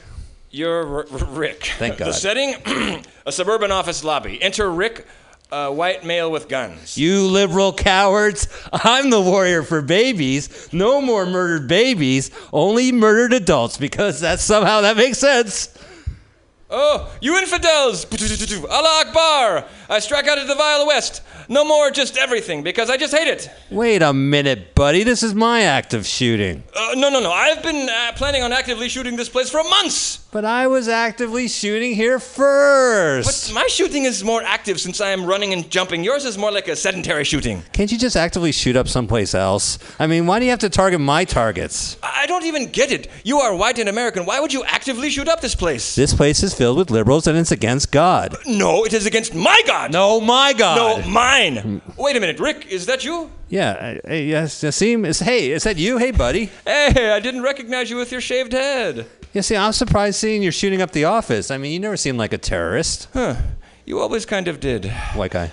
[0.51, 1.65] you're R- R- Rick.
[1.79, 2.09] Thank God.
[2.09, 2.55] The setting:
[3.27, 4.41] a suburban office lobby.
[4.43, 5.07] Enter Rick,
[5.55, 6.99] a white male with guns.
[6.99, 8.49] You liberal cowards.
[8.73, 10.69] I'm the warrior for babies.
[10.73, 15.73] No more murdered babies, only murdered adults because that's somehow that makes sense.
[16.71, 18.05] Oh, you infidels!
[18.69, 19.65] Allah Akbar!
[19.89, 21.23] I strike out at the Vile West.
[21.49, 23.51] No more just everything, because I just hate it.
[23.71, 25.03] Wait a minute, buddy.
[25.03, 26.65] This is my act of shooting.
[26.75, 27.31] Uh, no, no, no.
[27.31, 30.19] I've been uh, planning on actively shooting this place for months.
[30.33, 33.49] But I was actively shooting here first.
[33.49, 36.03] But my shooting is more active since I am running and jumping.
[36.03, 37.63] Yours is more like a sedentary shooting.
[37.73, 39.79] Can't you just actively shoot up someplace else?
[39.99, 41.99] I mean, why do you have to target my targets?
[42.03, 43.09] I don't even get it.
[43.23, 44.25] You are white and American.
[44.25, 45.95] Why would you actively shoot up this place?
[45.95, 48.35] This place is filled with liberals and it's against God.
[48.47, 49.74] No, it is against my God.
[49.91, 50.77] No, my God.
[50.77, 51.83] No, mine.
[51.97, 52.67] Wait a minute, Rick.
[52.67, 53.31] Is that you?
[53.49, 53.73] Yeah,
[54.07, 55.21] I- I- yes, Nassim is.
[55.21, 55.99] Hey, is that you?
[55.99, 56.51] Hey, buddy.
[56.67, 59.07] Hey, I didn't recognize you with your shaved head.
[59.33, 61.51] Yeah, see, I'm surprised seeing you're shooting up the office.
[61.51, 63.09] I mean, you never seemed like a terrorist.
[63.13, 63.35] Huh.
[63.85, 64.87] You always kind of did.
[65.15, 65.51] White guy.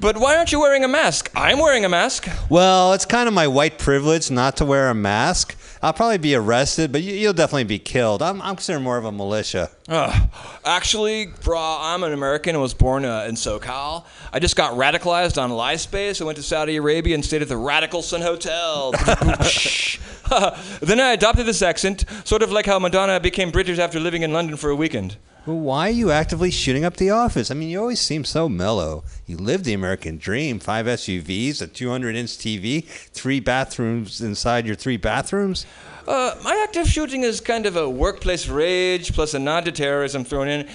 [0.00, 1.30] But why aren't you wearing a mask?
[1.34, 2.28] I'm wearing a mask.
[2.48, 5.56] Well, it's kind of my white privilege not to wear a mask.
[5.82, 8.22] I'll probably be arrested, but you, you'll definitely be killed.
[8.22, 9.70] I'm, I'm considered more of a militia.
[9.88, 10.26] Uh,
[10.64, 14.04] actually, brah, I'm an American and was born uh, in SoCal.
[14.32, 16.20] I just got radicalized on LifeSpace.
[16.20, 18.92] I went to Saudi Arabia and stayed at the Radical Sun Hotel.
[20.80, 24.32] then I adopted this accent, sort of like how Madonna became British after living in
[24.32, 25.16] London for a weekend.
[25.48, 27.50] Well, why are you actively shooting up the office?
[27.50, 29.02] I mean, you always seem so mellow.
[29.26, 34.76] You live the American dream five SUVs, a 200 inch TV, three bathrooms inside your
[34.76, 35.64] three bathrooms.
[36.08, 40.24] Uh, my active shooting is kind of a workplace rage plus a nod to terrorism
[40.24, 40.66] thrown in.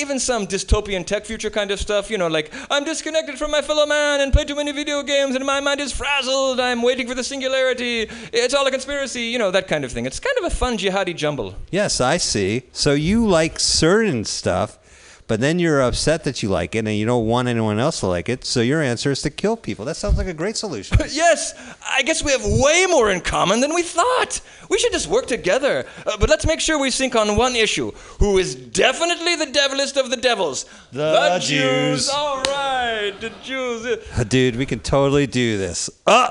[0.00, 3.62] Even some dystopian tech future kind of stuff, you know, like I'm disconnected from my
[3.62, 6.58] fellow man and play too many video games and my mind is frazzled.
[6.58, 8.10] I'm waiting for the singularity.
[8.32, 10.06] It's all a conspiracy, you know, that kind of thing.
[10.06, 11.54] It's kind of a fun jihadi jumble.
[11.70, 12.64] Yes, I see.
[12.72, 14.80] So you like certain stuff,
[15.26, 18.06] but then you're upset that you like it and you don't want anyone else to
[18.06, 19.84] like it, so your answer is to kill people.
[19.84, 20.98] That sounds like a great solution.
[21.08, 21.54] yes,
[21.88, 24.40] I guess we have way more in common than we thought.
[24.68, 25.86] We should just work together.
[26.06, 27.92] Uh, but let's make sure we sync on one issue.
[28.18, 30.66] Who is definitely the devilest of the devils?
[30.92, 32.08] The Jews.
[32.10, 33.98] All right, the Jews.
[34.28, 35.88] Dude, we can totally do this.
[36.06, 36.30] Uh,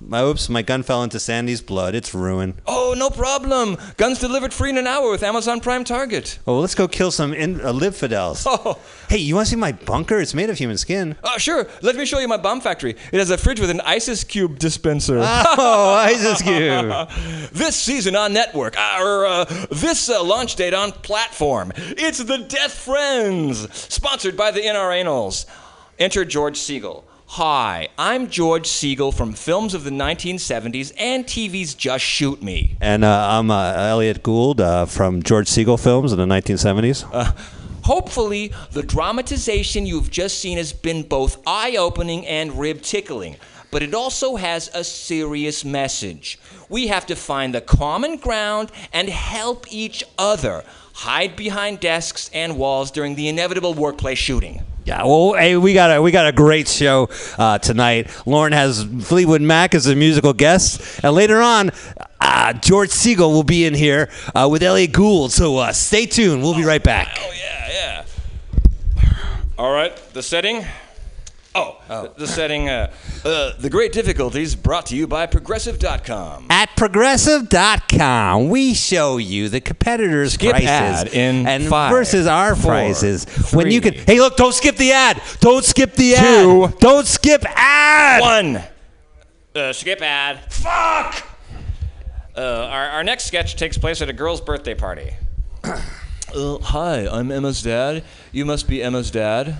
[0.00, 1.94] My oops, my gun fell into Sandy's blood.
[1.94, 2.54] It's ruined.
[2.66, 3.76] Oh, no problem.
[3.96, 6.38] Guns delivered free in an hour with Amazon Prime Target.
[6.46, 8.46] Oh, well, let's go kill some in, uh, live fidels.
[8.60, 8.78] Oh.
[9.08, 10.18] Hey, you want to see my bunker?
[10.20, 11.16] It's made of human skin.
[11.22, 11.66] Uh, sure.
[11.82, 12.96] Let me show you my bomb factory.
[13.12, 15.18] It has a fridge with an ISIS cube dispenser.
[15.20, 17.50] Oh, ISIS cube.
[17.52, 21.72] this season on network, or uh, this uh, launch date on platform.
[21.76, 25.46] It's the Death Friends, sponsored by the NRAnals.
[25.98, 27.04] Enter George Segal.
[27.32, 32.78] Hi, I'm George Segal from films of the 1970s and TV's Just Shoot Me.
[32.80, 37.06] And uh, I'm uh, Elliot Gould uh, from George Segal films in the 1970s.
[37.12, 37.32] Uh,
[37.84, 43.36] hopefully, the dramatization you've just seen has been both eye opening and rib tickling,
[43.70, 46.38] but it also has a serious message.
[46.70, 50.64] We have to find the common ground and help each other
[50.94, 54.64] hide behind desks and walls during the inevitable workplace shooting.
[54.88, 58.08] Yeah, well, hey, we got a we got a great show uh, tonight.
[58.24, 61.72] Lauren has Fleetwood Mac as a musical guest, and later on,
[62.22, 65.30] uh, George Segal will be in here uh, with Elliot Gould.
[65.30, 66.42] So uh, stay tuned.
[66.42, 67.18] We'll be right back.
[67.20, 68.04] Oh yeah,
[68.96, 69.04] yeah.
[69.58, 70.64] All right, the setting.
[71.90, 72.68] Oh, The, the setting.
[72.68, 72.92] Uh,
[73.24, 76.46] uh, the great difficulties brought to you by Progressive.com.
[76.50, 82.54] At progressive.com, we show you the competitors' Skip prices ad in and five, versus our
[82.54, 83.24] four, prices.
[83.52, 85.20] when you can, hey, look, don't skip the ad.
[85.40, 86.78] Don't skip the ad.
[86.78, 88.20] Don't skip ad.
[88.20, 88.62] One.
[89.54, 90.52] Uh, skip ad.
[90.52, 91.24] Fuck.
[92.36, 95.10] Uh, our, our next sketch takes place at a girl's birthday party.
[95.64, 95.78] uh,
[96.58, 98.04] hi, I'm Emma's dad.
[98.30, 99.56] You must be Emma's dad.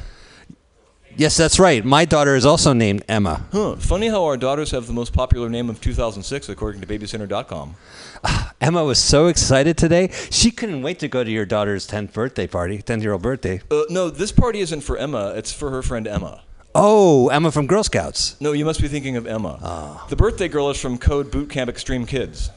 [1.18, 1.84] Yes, that's right.
[1.84, 3.44] My daughter is also named Emma.
[3.50, 3.74] Huh.
[3.74, 7.74] Funny how our daughters have the most popular name of 2006, according to BabyCenter.com.
[8.60, 10.10] Emma was so excited today.
[10.30, 13.60] She couldn't wait to go to your daughter's 10th birthday party, 10 year old birthday.
[13.68, 15.32] Uh, no, this party isn't for Emma.
[15.34, 16.42] It's for her friend Emma.
[16.72, 18.40] Oh, Emma from Girl Scouts.
[18.40, 20.00] No, you must be thinking of Emma.
[20.10, 22.50] The birthday girl is from Code Bootcamp Extreme Kids.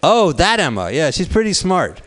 [0.00, 0.92] Oh, that Emma.
[0.92, 2.02] Yeah, she's pretty smart.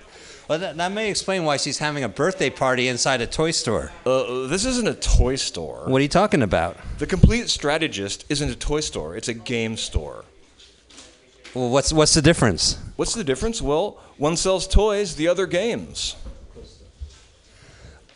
[0.50, 3.92] Well, that, that may explain why she's having a birthday party inside a toy store.
[4.04, 5.84] Uh, this isn't a toy store.
[5.86, 6.76] What are you talking about?
[6.98, 9.16] The Complete Strategist isn't a toy store.
[9.16, 10.26] It's a game store.
[11.54, 12.80] Well, what's what's the difference?
[12.96, 13.62] What's the difference?
[13.62, 16.16] Well, one sells toys, the other games.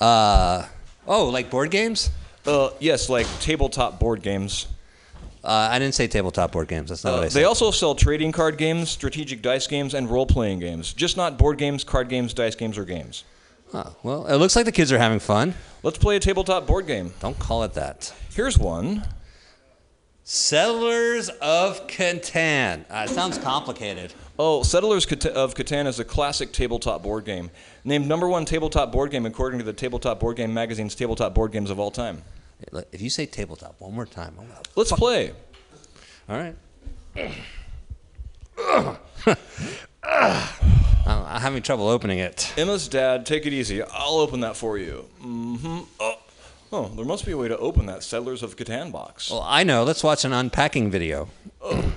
[0.01, 0.65] Uh,
[1.05, 2.09] oh, like board games?
[2.47, 4.65] Uh, yes, like tabletop board games.
[5.43, 6.89] Uh, I didn't say tabletop board games.
[6.89, 7.39] That's not Uh, what I said.
[7.39, 10.93] they also sell trading card games, strategic dice games, and role playing games.
[10.93, 13.23] Just not board games, card games, dice games, or games.
[13.73, 15.55] Oh, well, it looks like the kids are having fun.
[15.81, 17.13] Let's play a tabletop board game.
[17.19, 18.13] Don't call it that.
[18.33, 19.03] Here's one.
[20.23, 22.85] Settlers of Catan.
[22.89, 24.13] Uh, it sounds complicated.
[24.39, 27.51] Oh, Settlers of Catan is a classic tabletop board game.
[27.83, 31.51] Named number one tabletop board game according to the Tabletop Board Game Magazine's tabletop board
[31.51, 32.23] games of all time.
[32.91, 35.33] If you say tabletop one more time, I'm gonna Let's play.
[36.29, 36.55] All right.
[40.03, 42.53] I'm I'm having trouble opening it.
[42.57, 43.81] Emma's dad, take it easy.
[43.81, 45.05] I'll open that for you.
[45.21, 45.79] Mm-hmm.
[45.99, 46.15] Oh,
[46.71, 49.31] oh, there must be a way to open that Settlers of Catan box.
[49.31, 49.83] Well, I know.
[49.83, 51.29] Let's watch an unpacking video.
[51.61, 51.91] Oh,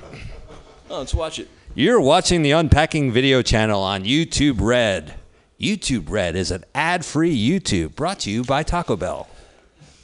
[0.89, 1.49] let's watch it.
[1.75, 5.17] You're watching the Unpacking Video channel on YouTube Red.
[5.61, 9.29] YouTube Red is an ad-free YouTube brought to you by Taco Bell.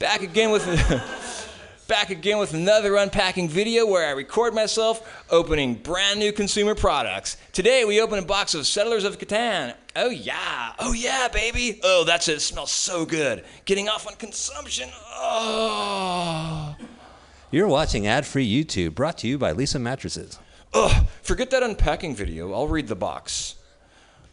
[0.03, 0.65] Back again with
[1.87, 7.37] back again with another unpacking video where I record myself opening brand new consumer products.
[7.53, 9.73] Today we open a box of Settlers of Catan.
[9.95, 11.79] Oh yeah, oh yeah, baby.
[11.85, 12.33] Oh, that's it.
[12.33, 13.45] It smells so good.
[13.63, 14.89] Getting off on consumption.
[15.13, 16.75] Oh.
[17.49, 20.37] You're watching ad-free YouTube brought to you by Leesa Mattresses.
[20.73, 22.51] Ugh, forget that unpacking video.
[22.51, 23.55] I'll read the box.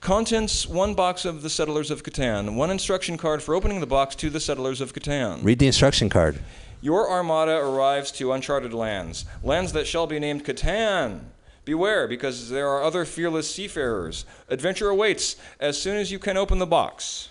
[0.01, 4.14] Contents one box of the Settlers of Catan, one instruction card for opening the box
[4.16, 5.44] to the Settlers of Catan.
[5.44, 6.40] Read the instruction card.
[6.81, 11.20] Your armada arrives to uncharted lands, lands that shall be named Catan.
[11.66, 14.24] Beware, because there are other fearless seafarers.
[14.48, 17.28] Adventure awaits as soon as you can open the box.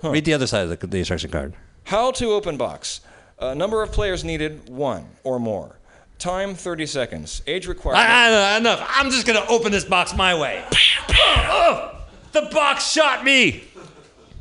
[0.00, 0.10] Huh.
[0.10, 1.54] Read the other side of the, the instruction card.
[1.82, 3.00] How to open box.
[3.40, 5.79] Uh, number of players needed, one or more.
[6.20, 7.42] Time, 30 seconds.
[7.46, 8.04] Age requirement.
[8.06, 8.86] Ah, enough.
[8.90, 10.62] I'm just gonna open this box my way.
[11.08, 11.98] Oh,
[12.32, 13.64] the box shot me.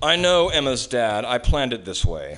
[0.03, 1.23] I know Emma's dad.
[1.23, 2.37] I planned it this way.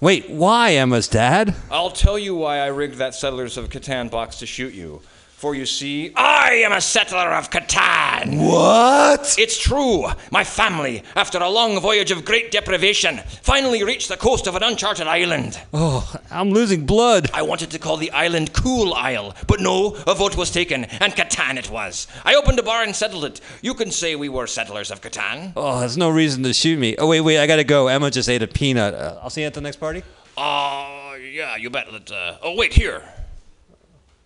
[0.00, 1.54] Wait, why Emma's dad?
[1.70, 5.00] I'll tell you why I rigged that Settlers of Catan box to shoot you.
[5.42, 8.48] For you see, I am a settler of Catan.
[8.48, 9.34] What?
[9.36, 10.06] It's true.
[10.30, 14.62] My family, after a long voyage of great deprivation, finally reached the coast of an
[14.62, 15.60] uncharted island.
[15.74, 17.28] Oh, I'm losing blood.
[17.34, 21.12] I wanted to call the island Cool Isle, but no, a vote was taken, and
[21.12, 22.06] Catan it was.
[22.24, 23.40] I opened a bar and settled it.
[23.62, 25.54] You can say we were settlers of Catan.
[25.56, 26.94] Oh, there's no reason to shoot me.
[26.98, 27.88] Oh, wait, wait, I gotta go.
[27.88, 28.94] Emma just ate a peanut.
[28.94, 30.04] Uh, I'll see you at the next party.
[30.36, 31.92] Oh, yeah, you bet.
[31.92, 33.02] Let, uh, oh, wait, here.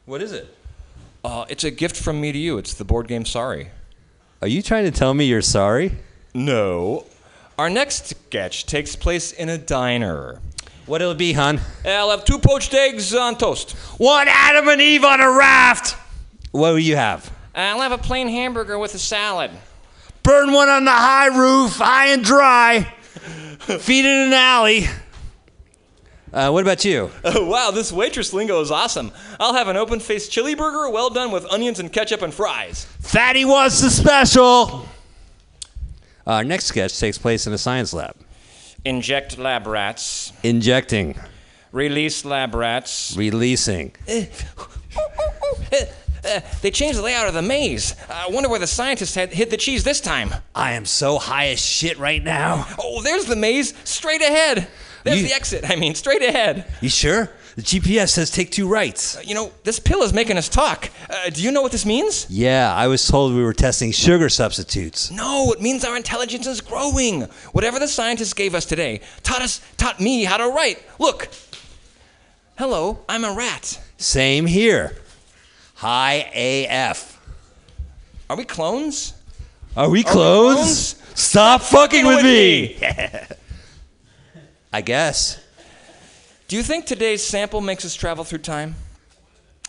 [0.04, 0.55] What is it?
[1.24, 2.58] Uh, it's a gift from me to you.
[2.58, 3.70] It's the board game Sorry.
[4.42, 5.92] Are you trying to tell me you're sorry?
[6.34, 7.06] No.
[7.58, 10.40] Our next sketch takes place in a diner.
[10.84, 11.60] What'll it be, hon?
[11.84, 13.72] I'll have two poached eggs on toast.
[13.98, 15.96] One Adam and Eve on a raft.
[16.52, 17.32] What will you have?
[17.54, 19.50] I'll have a plain hamburger with a salad.
[20.22, 22.82] Burn one on the high roof, high and dry.
[23.58, 24.86] Feed it in an alley.
[26.36, 27.10] Uh, what about you?
[27.24, 29.10] Oh, wow, this waitress lingo is awesome.
[29.40, 32.84] I'll have an open faced chili burger, well done with onions and ketchup and fries.
[33.00, 34.86] Fatty wants the special.
[36.26, 38.14] Our next sketch takes place in a science lab.
[38.84, 40.32] Inject lab rats.
[40.42, 41.18] Injecting,
[41.72, 43.14] Release lab rats.
[43.16, 43.92] releasing.
[46.24, 47.94] Uh, they changed the layout of the maze.
[48.10, 50.34] I wonder where the scientists had hid the cheese this time.
[50.56, 52.66] I am so high as shit right now.
[52.82, 53.74] Oh, there's the maze.
[53.84, 54.66] Straight ahead.
[55.06, 55.64] There's You- the exit.
[55.70, 56.64] I mean, straight ahead.
[56.80, 57.30] You sure?
[57.56, 59.16] The GPS says take two rights.
[59.16, 60.90] Uh, you know, this pill is making us talk.
[61.08, 62.26] Uh, do you know what this means?
[62.28, 65.10] Yeah, I was told we were testing sugar substitutes.
[65.10, 67.22] No, it means our intelligence is growing.
[67.52, 70.82] Whatever the scientists gave us today taught us, taught me how to write.
[70.98, 71.28] Look.
[72.58, 73.80] Hello, I'm a rat.
[73.96, 74.96] Same here.
[75.76, 77.18] Hi, AF.
[78.28, 79.14] Are we clones?
[79.76, 80.56] Are we Are we clones?
[80.94, 81.02] clones?
[81.14, 82.76] Stop fucking with with me.
[84.76, 85.42] I guess.
[86.48, 88.74] Do you think today's sample makes us travel through time?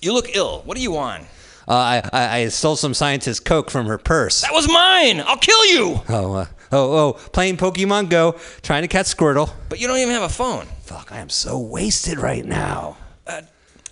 [0.01, 0.63] You look ill.
[0.65, 1.21] What are you on?
[1.65, 4.41] Uh, I, I I stole some scientist coke from her purse.
[4.41, 5.23] That was mine.
[5.25, 6.01] I'll kill you.
[6.09, 9.49] Oh, uh, oh, oh, playing Pokemon Go, trying to catch Squirtle.
[9.69, 10.65] But you don't even have a phone.
[10.81, 12.97] Fuck, I am so wasted right now.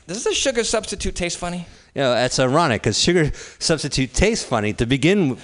[0.08, 1.66] Does this sugar substitute taste funny?
[1.96, 5.40] You know, that's ironic because sugar substitute tastes funny to begin with.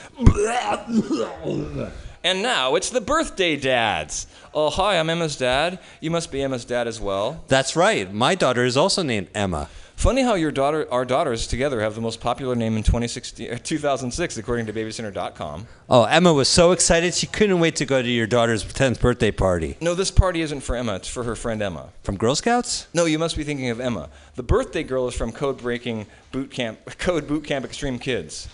[2.23, 4.27] And now it's the birthday dads.
[4.53, 5.79] Oh, hi, I'm Emma's dad.
[6.01, 7.43] You must be Emma's dad as well.
[7.47, 8.13] That's right.
[8.13, 9.69] My daughter is also named Emma.
[9.95, 13.57] Funny how your daughter, our daughters together have the most popular name in 2016, uh,
[13.61, 15.67] 2006, according to Babycenter.com.
[15.89, 19.29] Oh, Emma was so excited she couldn't wait to go to your daughter's 10th birthday
[19.29, 19.77] party.
[19.79, 20.95] No, this party isn't for Emma.
[20.95, 21.89] It's for her friend Emma.
[22.01, 22.87] From Girl Scouts?
[22.95, 24.09] No, you must be thinking of Emma.
[24.35, 28.47] The birthday girl is from Code Breaking Boot Camp, Code Boot Camp Extreme Kids.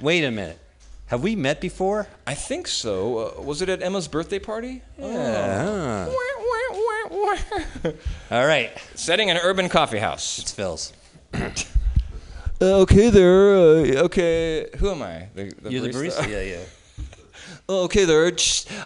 [0.00, 0.58] Wait a minute.
[1.10, 2.06] Have we met before?
[2.24, 3.18] I think so.
[3.18, 4.82] Uh, was it at Emma's birthday party?
[4.96, 6.06] Yeah.
[8.30, 8.70] All right.
[8.94, 10.38] Setting an urban coffee house.
[10.38, 10.92] It's Phil's.
[12.62, 13.54] Uh, okay there.
[13.54, 15.28] Uh, okay, who am I?
[15.34, 16.18] The, the You're the barista?
[16.18, 16.28] barista?
[16.28, 16.58] Yeah, yeah.
[17.70, 18.30] Oh, okay there.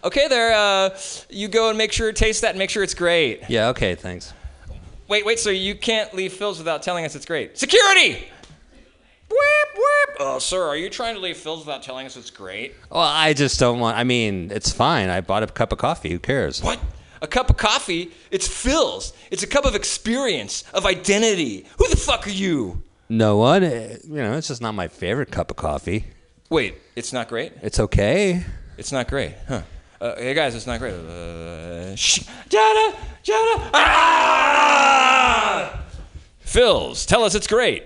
[0.04, 0.54] Okay there.
[0.54, 0.96] Uh,
[1.28, 3.42] you go and make sure taste that and make sure it's great.
[3.48, 4.32] Yeah, okay, thanks.
[5.08, 5.40] Wait, wait.
[5.40, 7.58] So you can't leave Phil's without telling us it's great.
[7.58, 8.28] Security.
[9.34, 10.16] Whip, whip.
[10.20, 12.74] Oh, sir, are you trying to leave Phil's without telling us it's great?
[12.90, 13.96] Well, I just don't want.
[13.98, 15.08] I mean, it's fine.
[15.08, 16.10] I bought a cup of coffee.
[16.10, 16.62] Who cares?
[16.62, 16.78] What?
[17.22, 18.12] A cup of coffee?
[18.30, 19.12] It's Phil's.
[19.30, 21.66] It's a cup of experience, of identity.
[21.78, 22.82] Who the fuck are you?
[23.08, 23.64] No one.
[23.64, 26.04] eh, You know, it's just not my favorite cup of coffee.
[26.50, 27.52] Wait, it's not great.
[27.62, 28.44] It's okay.
[28.78, 29.62] It's not great, huh?
[30.00, 30.92] Uh, hey guys, it's not great.
[30.94, 32.20] Uh, shh.
[32.50, 32.94] Jada,
[33.24, 33.70] Jada.
[33.72, 35.80] Ah!
[36.40, 37.84] Phil's, tell us it's great.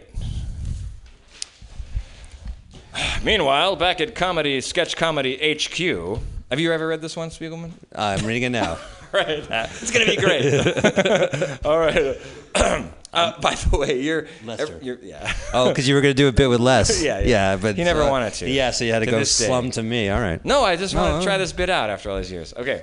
[3.23, 6.21] Meanwhile, back at Comedy Sketch Comedy HQ,
[6.51, 7.73] have you ever read this one, Spiegelman?
[7.95, 8.79] I'm reading it now.
[9.13, 10.45] right, it's gonna be great.
[11.65, 12.17] All right.
[13.13, 14.79] uh, by the way, you're Lester.
[14.83, 15.33] You're, yeah.
[15.53, 17.03] Oh, because you were going to do a bit with Les.
[17.03, 17.27] Yeah, yeah.
[17.27, 19.37] Yeah, but He never uh, wanted to, Yeah, so you had to, to go this
[19.39, 19.47] day.
[19.47, 20.09] slum to me.
[20.09, 20.45] All right.
[20.45, 22.53] No, I just want to try this bit out after all these years.
[22.55, 22.83] Okay.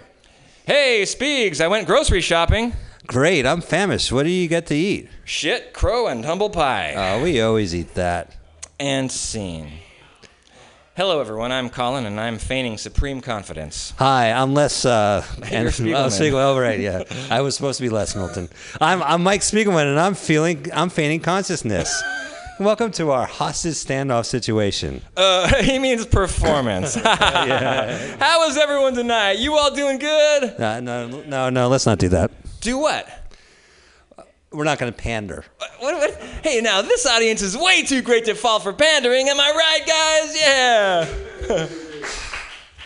[0.66, 2.74] Hey, Spiegs, I went grocery shopping.
[3.06, 3.46] Great.
[3.46, 4.12] I'm famished.
[4.12, 5.10] What do you get to eat?
[5.26, 6.94] Shit, crow, and humble pie.
[6.96, 8.36] Oh, we always eat that.
[8.80, 9.72] And scene.
[10.98, 11.52] Hello, everyone.
[11.52, 13.92] I'm Colin, and I'm feigning supreme confidence.
[13.98, 14.86] Hi, I'm Les.
[14.86, 16.10] Uh, oh, Spiegelman.
[16.10, 16.40] Spiegel.
[16.40, 17.04] Oh, right, yeah.
[17.30, 18.48] I was supposed to be Les Milton.
[18.80, 20.68] I'm, I'm Mike Spiegelman, and I'm feeling.
[20.74, 22.02] I'm feigning consciousness.
[22.62, 25.02] Welcome to our hostage standoff situation.
[25.18, 26.96] Uh, he means performance.
[26.96, 29.34] How was everyone tonight?
[29.34, 30.58] You all doing good?
[30.58, 31.68] No, no, no, no.
[31.68, 32.32] Let's not do that.
[32.62, 33.25] Do what?
[34.56, 35.44] We're not going to pander.
[35.80, 36.14] What, what?
[36.44, 39.28] Hey, now this audience is way too great to fall for pandering.
[39.28, 41.08] Am I right,
[41.48, 41.50] guys?
[41.50, 41.68] Yeah.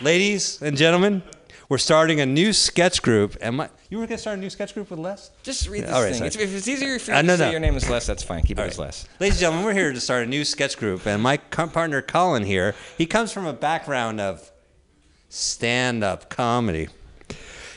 [0.00, 1.22] Ladies and gentlemen,
[1.68, 3.36] we're starting a new sketch group.
[3.40, 3.68] Am I?
[3.88, 5.30] You were going to start a new sketch group with Les?
[5.42, 6.24] Just read this All right, thing.
[6.24, 7.50] It's, if it's easier for you Uh, to no, say no.
[7.52, 8.42] your name is Les, that's fine.
[8.42, 8.86] Keep it All as right.
[8.86, 9.08] Les.
[9.20, 12.02] Ladies and gentlemen, we're here to start a new sketch group, and my co- partner
[12.02, 14.50] Colin here, he comes from a background of
[15.28, 16.88] stand-up comedy.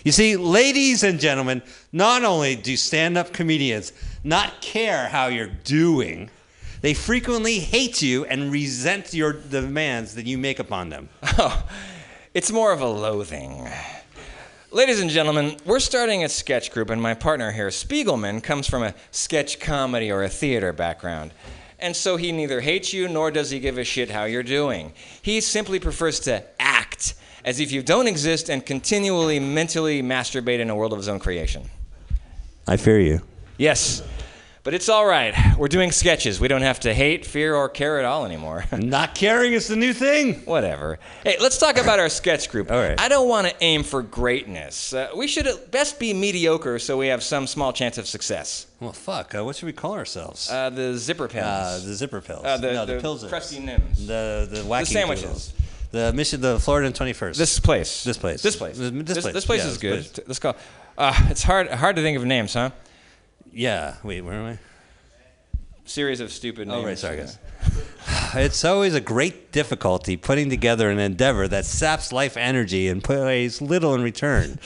[0.03, 1.61] You see, ladies and gentlemen,
[1.93, 3.93] not only do stand-up comedians
[4.23, 6.29] not care how you're doing,
[6.81, 11.07] they frequently hate you and resent your demands that you make upon them.
[11.39, 11.63] Oh,
[12.33, 13.65] it's more of a loathing.
[14.71, 18.83] Ladies and gentlemen, we're starting a sketch group, and my partner here, Spiegelman, comes from
[18.83, 21.31] a sketch comedy or a theater background.
[21.79, 24.93] And so he neither hates you nor does he give a shit how you're doing.
[25.21, 26.72] He simply prefers to act
[27.43, 31.19] as if you don't exist and continually mentally masturbate in a world of his own
[31.19, 31.69] creation.
[32.67, 33.21] I fear you.
[33.57, 34.01] Yes,
[34.63, 35.35] but it's all right.
[35.57, 36.39] We're doing sketches.
[36.39, 38.63] We don't have to hate, fear, or care at all anymore.
[38.71, 40.35] Not caring is the new thing.
[40.45, 40.99] Whatever.
[41.25, 42.71] Hey, let's talk about our sketch group.
[42.71, 42.97] All right.
[42.99, 44.93] I don't want to aim for greatness.
[44.93, 48.67] Uh, we should at best be mediocre so we have some small chance of success.
[48.79, 49.35] Well, fuck.
[49.35, 50.49] Uh, what should we call ourselves?
[50.49, 51.45] Uh, the zipper pills.
[51.45, 52.45] Uh, the zipper pills.
[52.45, 53.25] Uh, the, no, the, the pills.
[53.25, 54.07] crusty nims.
[54.07, 55.23] The the wacky sandwiches.
[55.23, 55.53] doodles.
[55.93, 56.41] The mission.
[56.41, 57.37] The Florida and Twenty First.
[57.37, 58.03] This place.
[58.03, 58.41] This place.
[58.41, 58.77] This place.
[58.79, 59.33] This, This, place.
[59.33, 60.03] this place Yeah, is good.
[60.03, 60.19] place.
[60.27, 60.55] Let's go.
[60.97, 62.71] Uh, it's hard hard to think of names, huh?
[63.51, 63.95] Yeah.
[64.03, 64.21] Wait.
[64.21, 64.59] Where am I?
[65.85, 66.83] Series of stupid names.
[66.83, 66.97] Oh, right.
[66.97, 67.37] Sorry, guys.
[68.35, 73.61] It's always a great difficulty putting together an endeavor that saps life energy and pays
[73.61, 74.57] little in return.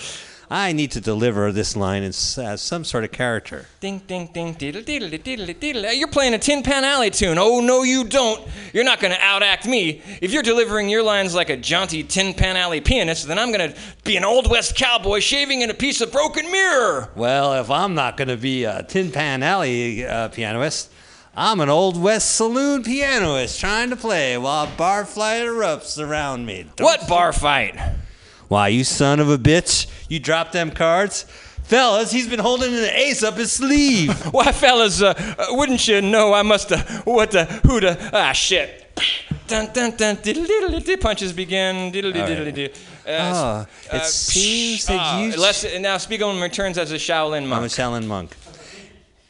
[0.49, 3.65] I need to deliver this line in as some sort of character.
[3.81, 5.85] Ding, ding, ding, diddle, diddle, diddle, diddle.
[5.85, 7.37] Uh, You're playing a Tin Pan Alley tune.
[7.37, 8.47] Oh, no, you don't.
[8.71, 10.01] You're not going to outact me.
[10.21, 13.73] If you're delivering your lines like a jaunty Tin Pan Alley pianist, then I'm going
[13.73, 17.09] to be an Old West cowboy shaving in a piece of broken mirror.
[17.15, 20.93] Well, if I'm not going to be a Tin Pan Alley uh, pianist,
[21.35, 26.45] I'm an Old West saloon pianist trying to play while a bar fight erupts around
[26.45, 26.67] me.
[26.77, 27.77] Don't What bar fight?
[28.47, 31.25] Why, you son of a bitch, you dropped them cards?
[31.63, 34.13] Fellas, he's been holding an ace up his sleeve.
[34.33, 38.31] Why, fellas, uh, uh, wouldn't you know I must have, what the, who the, ah,
[38.31, 38.85] shit.
[39.47, 42.77] Dun, dun, dun, diddle, diddle, diddle, punches begin, diddle, diddle, diddle, diddle.
[43.05, 47.59] Ah, it seems that ah, you- less- now, Spiegelman returns as a Shaolin monk.
[47.59, 47.67] I'm a.
[47.67, 48.35] Shaolin monk.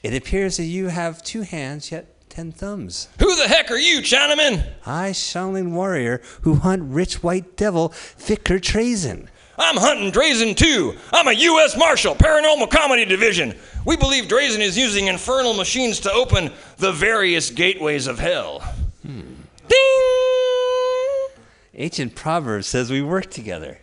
[0.04, 2.06] It appears that you have two hands, yet
[2.38, 3.08] ten thumbs.
[3.18, 4.64] Who the heck are you, Chinaman?
[4.86, 9.26] I, Shaolin warrior, who hunt rich white devil Victor Drazen.
[9.58, 10.94] I'm hunting Drazen too.
[11.12, 11.76] I'm a U.S.
[11.76, 13.56] Marshal, Paranormal Comedy Division.
[13.88, 18.60] We believe Drazen is using infernal machines to open the various gateways of hell.
[19.02, 19.22] Hmm.
[19.68, 21.42] Ding.
[21.74, 23.80] Ancient proverb says we work together.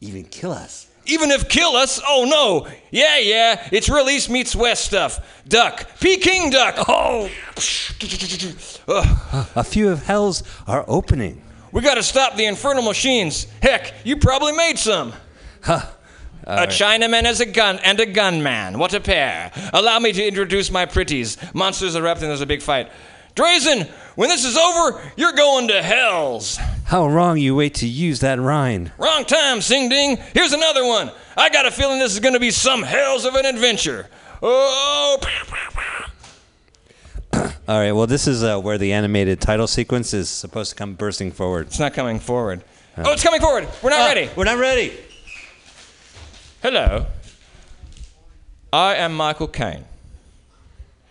[0.00, 0.86] Even kill us.
[1.06, 2.72] Even if kill us, oh no.
[2.90, 5.42] Yeah, yeah, it's real East meets West stuff.
[5.48, 5.88] Duck.
[6.00, 6.76] Peking duck.
[6.88, 7.28] Oh.
[8.88, 9.50] oh.
[9.56, 11.42] A few of hells are opening.
[11.72, 13.46] We gotta stop the infernal machines.
[13.62, 15.12] Heck, you probably made some.
[15.62, 15.86] Huh.
[16.44, 18.78] a Chinaman as a gun and a gunman.
[18.78, 19.50] What a pair.
[19.72, 21.38] Allow me to introduce my pretties.
[21.54, 22.90] Monsters erupt and there's a big fight.
[23.34, 26.58] Drazen, when this is over, you're going to hells.
[26.84, 28.90] How wrong you wait to use that rhyme.
[28.98, 30.18] Wrong time, Sing Ding.
[30.34, 31.10] Here's another one.
[31.36, 34.08] I got a feeling this is going to be some hells of an adventure.
[34.42, 35.18] Oh,
[37.32, 40.94] All right, well, this is uh, where the animated title sequence is supposed to come
[40.94, 41.68] bursting forward.
[41.68, 42.62] It's not coming forward.
[42.98, 43.66] Oh, it's coming forward.
[43.82, 44.28] We're not ready.
[44.36, 44.92] We're not ready.
[46.62, 47.06] Hello.
[48.70, 49.84] I am Michael Caine.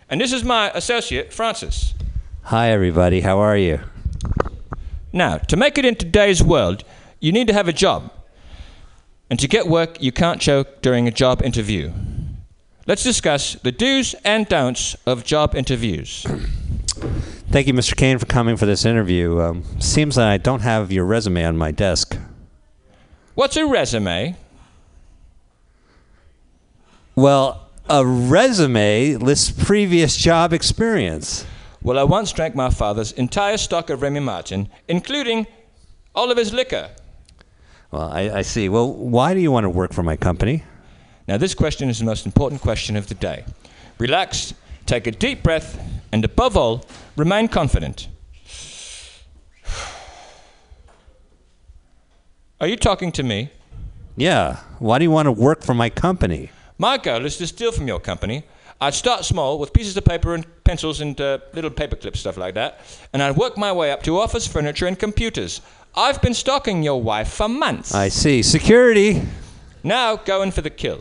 [0.08, 1.94] And this is my associate, Francis.
[2.46, 3.20] Hi, everybody.
[3.20, 3.80] How are you?
[5.12, 6.82] Now, to make it in today's world,
[7.20, 8.10] you need to have a job.
[9.30, 11.92] And to get work, you can't choke during a job interview.
[12.86, 16.26] Let's discuss the do's and don'ts of job interviews.
[17.52, 17.96] Thank you, Mr.
[17.96, 19.40] Caine, for coming for this interview.
[19.40, 22.18] Um, seems that I don't have your resume on my desk.
[23.34, 24.36] What's a resume?
[27.14, 31.46] Well, a resume lists previous job experience.
[31.84, 35.48] Well, I once drank my father's entire stock of Remy Martin, including
[36.14, 36.90] all of his liquor.
[37.90, 38.68] Well, I, I see.
[38.68, 40.62] Well, why do you want to work for my company?
[41.26, 43.44] Now, this question is the most important question of the day.
[43.98, 44.54] Relax,
[44.86, 45.82] take a deep breath,
[46.12, 46.84] and above all,
[47.16, 48.06] remain confident.
[52.60, 53.50] Are you talking to me?
[54.16, 54.58] Yeah.
[54.78, 56.50] Why do you want to work for my company?
[56.78, 58.44] My goal is to steal from your company.
[58.82, 62.36] I'd start small with pieces of paper and pencils and uh, little paper clips, stuff
[62.36, 62.80] like that,
[63.12, 65.60] and I'd work my way up to office furniture and computers.
[65.94, 67.94] I've been stalking your wife for months.
[67.94, 68.42] I see.
[68.42, 69.22] Security.
[69.84, 71.00] Now go in for the kill.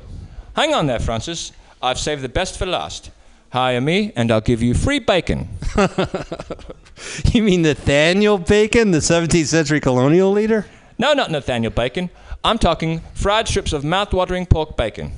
[0.55, 1.53] Hang on there, Francis.
[1.81, 3.09] I've saved the best for last.
[3.51, 5.49] Hire me, and I'll give you free bacon.
[7.33, 10.65] You mean Nathaniel Bacon, the 17th century colonial leader?
[10.97, 12.09] No, not Nathaniel Bacon.
[12.43, 15.13] I'm talking fried strips of mouth-watering pork bacon.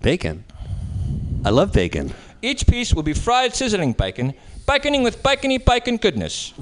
[0.00, 0.44] Bacon?
[1.44, 2.12] I love bacon.
[2.40, 4.34] Each piece will be fried sizzling bacon,
[4.66, 6.52] baconing with bacony bacon goodness.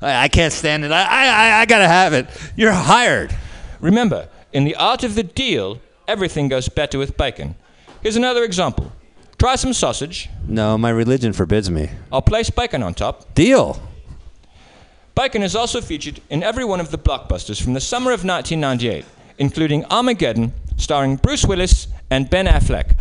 [0.00, 0.92] I, I can't stand it.
[0.92, 2.26] I, I, I gotta have it.
[2.56, 3.34] You're hired.
[3.80, 7.54] Remember, in the art of the deal, everything goes better with bacon.
[8.02, 8.92] Here's another example.
[9.38, 10.28] Try some sausage.
[10.46, 11.90] No, my religion forbids me.
[12.10, 13.34] I'll place bacon on top.
[13.34, 13.80] Deal.
[15.14, 19.04] Bacon is also featured in every one of the blockbusters from the summer of 1998.
[19.38, 22.94] including Armageddon, starring Bruce Willis and Ben Affleck.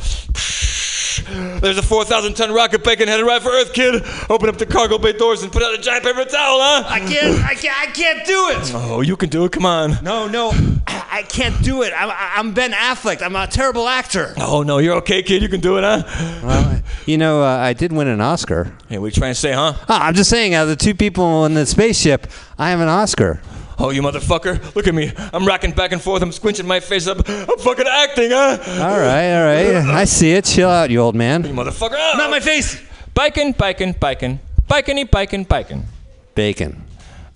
[1.62, 4.04] There's a 4,000 ton rocket bacon headed right for Earth, kid.
[4.30, 6.84] Open up the cargo bay doors and put out a giant paper towel, huh?
[6.88, 8.72] I can't, I can't, I can't do it.
[8.76, 9.52] Oh, you can do it.
[9.52, 10.04] Come on.
[10.04, 10.52] No, no,
[10.86, 11.92] I, I can't do it.
[11.96, 13.22] I'm, I'm Ben Affleck.
[13.24, 14.34] I'm a terrible actor.
[14.38, 15.42] Oh, no, you're okay, kid.
[15.42, 16.04] You can do it, huh?
[16.44, 18.72] Well, you know, uh, I did win an Oscar.
[18.88, 19.74] Hey, what are you trying to say, huh?
[19.90, 22.28] Ah, I'm just saying, out of the two people in the spaceship,
[22.60, 23.42] I have an Oscar.
[23.80, 24.76] Oh, you motherfucker.
[24.76, 25.12] Look at me.
[25.34, 26.24] I'm rocking back and forth.
[26.24, 27.18] I'm squinching my face up.
[27.28, 28.58] I'm fucking acting, huh?
[28.82, 29.96] All right, all right.
[29.96, 30.46] I see it.
[30.46, 31.44] Chill out, you old man.
[31.44, 31.92] You motherfucker.
[32.18, 32.82] Not my face.
[33.14, 34.40] Bacon, bacon, bacon.
[34.68, 35.86] Bacony, bacon, bacon.
[36.34, 36.84] Bacon.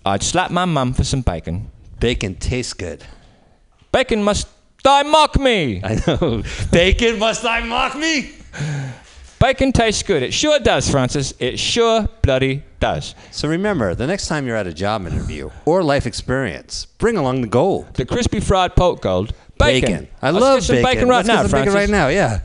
[0.05, 1.69] I'd slap my mum for some bacon.
[1.99, 3.03] Bacon tastes good.
[3.91, 4.47] Bacon must
[4.83, 5.81] die mock me.
[5.83, 6.43] I know.
[6.71, 8.31] Bacon, must I mock me?
[9.41, 10.21] Bacon tastes good.
[10.21, 11.33] It sure does, Francis.
[11.39, 13.15] It sure bloody does.
[13.31, 17.41] So remember, the next time you're at a job interview or life experience, bring along
[17.41, 17.91] the gold.
[17.95, 19.33] The crispy fried poke gold.
[19.57, 20.07] Bacon.
[20.21, 20.85] I Let's love get some bacon.
[20.91, 21.91] bacon right Let's now, get some bacon Francis.
[21.91, 22.07] right now.
[22.09, 22.41] Yeah.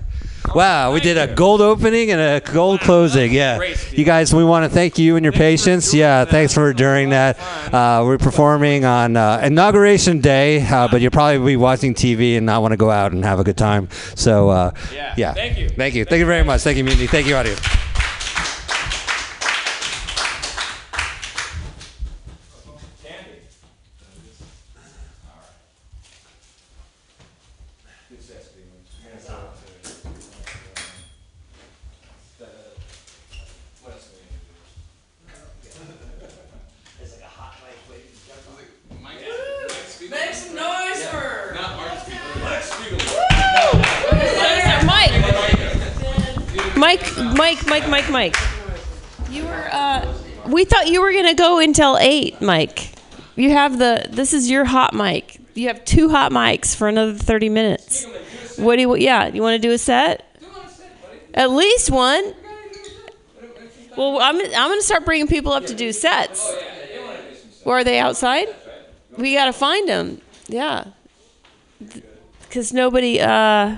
[0.54, 3.32] Wow, we did a gold opening and a gold closing.
[3.32, 3.60] Yeah,
[3.92, 5.92] you guys, we want to thank you and your patience.
[5.92, 7.38] Yeah, thanks for during that.
[7.72, 12.46] Uh, we're performing on uh, inauguration day, uh, but you'll probably be watching TV and
[12.46, 13.88] not want to go out and have a good time.
[14.14, 15.68] So, uh, yeah, thank you.
[15.68, 16.62] thank you, thank you very much.
[16.62, 17.06] Thank you, Mutiny.
[17.06, 17.60] Thank you, audience.
[47.76, 48.36] Mike, Mike, Mike.
[49.30, 49.68] You were.
[49.70, 50.14] Uh,
[50.46, 52.92] we thought you were gonna go until eight, Mike.
[53.34, 54.06] You have the.
[54.08, 55.38] This is your hot mic.
[55.52, 58.06] You have two hot mics for another thirty minutes.
[58.56, 58.96] What do you?
[58.96, 60.24] Yeah, you want to do a set?
[61.34, 62.34] At least one.
[63.94, 64.36] Well, I'm.
[64.40, 66.50] I'm gonna start bringing people up to do sets.
[67.64, 68.48] Where are they outside?
[69.18, 70.22] We gotta find them.
[70.48, 70.84] Yeah.
[72.40, 73.20] Because nobody.
[73.20, 73.76] Uh,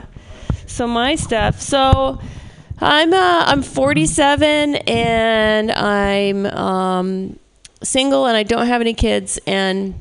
[0.69, 1.61] so my stuff.
[1.61, 2.21] So
[2.81, 7.39] I'm uh, I'm 47 and I'm um,
[7.83, 9.39] single and I don't have any kids.
[9.47, 9.95] And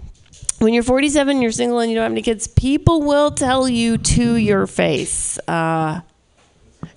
[0.60, 2.48] when you're 47, you're single and you don't have any kids.
[2.48, 6.02] People will tell you to your face, uh,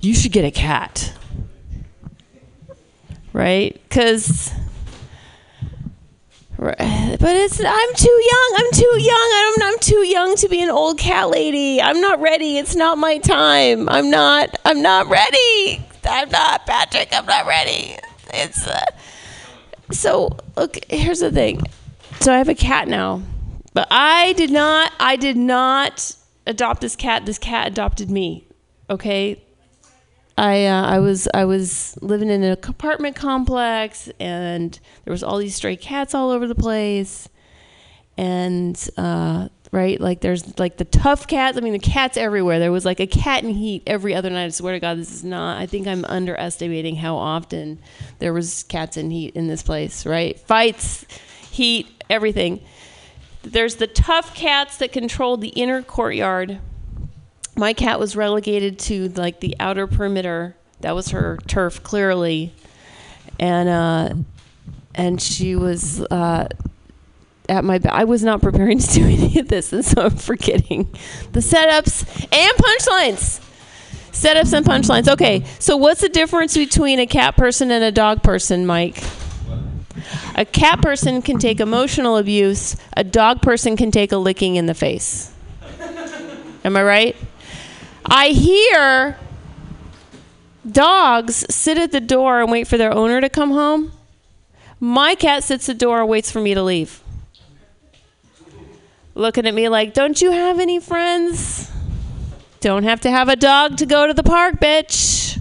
[0.01, 1.15] you should get a cat,
[3.33, 3.73] right?
[3.89, 4.53] Because.
[6.61, 8.55] But it's I'm too young.
[8.59, 9.17] I'm too young.
[9.17, 11.81] I don't, I'm too young to be an old cat lady.
[11.81, 12.59] I'm not ready.
[12.59, 13.89] It's not my time.
[13.89, 14.59] I'm not.
[14.67, 15.83] I'm not ready.
[16.05, 17.09] I'm not Patrick.
[17.13, 17.97] I'm not ready.
[18.35, 18.85] It's uh,
[19.91, 20.79] so look.
[20.91, 21.63] Here's the thing.
[22.21, 23.23] So I have a cat now,
[23.73, 24.93] but I did not.
[25.01, 26.15] I did not
[26.47, 27.25] adopt this cat.
[27.25, 28.47] This cat adopted me.
[28.91, 29.43] Okay.
[30.37, 35.39] I uh, I was I was living in an apartment complex, and there was all
[35.39, 37.29] these stray cats all over the place,
[38.17, 41.59] and uh, right like there's like the tough cats.
[41.59, 42.59] I mean, the cats everywhere.
[42.59, 44.47] There was like a cat in heat every other night.
[44.47, 45.61] I swear to God, this is not.
[45.61, 47.79] I think I'm underestimating how often
[48.19, 50.07] there was cats in heat in this place.
[50.07, 51.05] Right, fights,
[51.51, 52.61] heat, everything.
[53.43, 56.61] There's the tough cats that controlled the inner courtyard
[57.57, 60.57] my cat was relegated to like the outer perimeter.
[60.81, 62.55] That was her turf, clearly,
[63.39, 64.15] and uh,
[64.95, 66.49] and she was uh,
[67.49, 67.79] at my.
[67.79, 70.89] Ba- I was not preparing to do any of this, and so I'm forgetting
[71.33, 73.47] the setups and punchlines.
[74.13, 75.09] Setups and punchlines.
[75.13, 79.03] Okay, so what's the difference between a cat person and a dog person, Mike?
[80.35, 82.77] A cat person can take emotional abuse.
[82.97, 85.33] A dog person can take a licking in the face.
[86.65, 87.17] Am I right?
[88.07, 89.19] I hear
[90.71, 93.93] dogs sit at the door and wait for their owner to come home.
[94.79, 97.03] My cat sits at the door and waits for me to leave.
[99.15, 101.71] Looking at me like, don't you have any friends?
[102.61, 105.39] Don't have to have a dog to go to the park, bitch.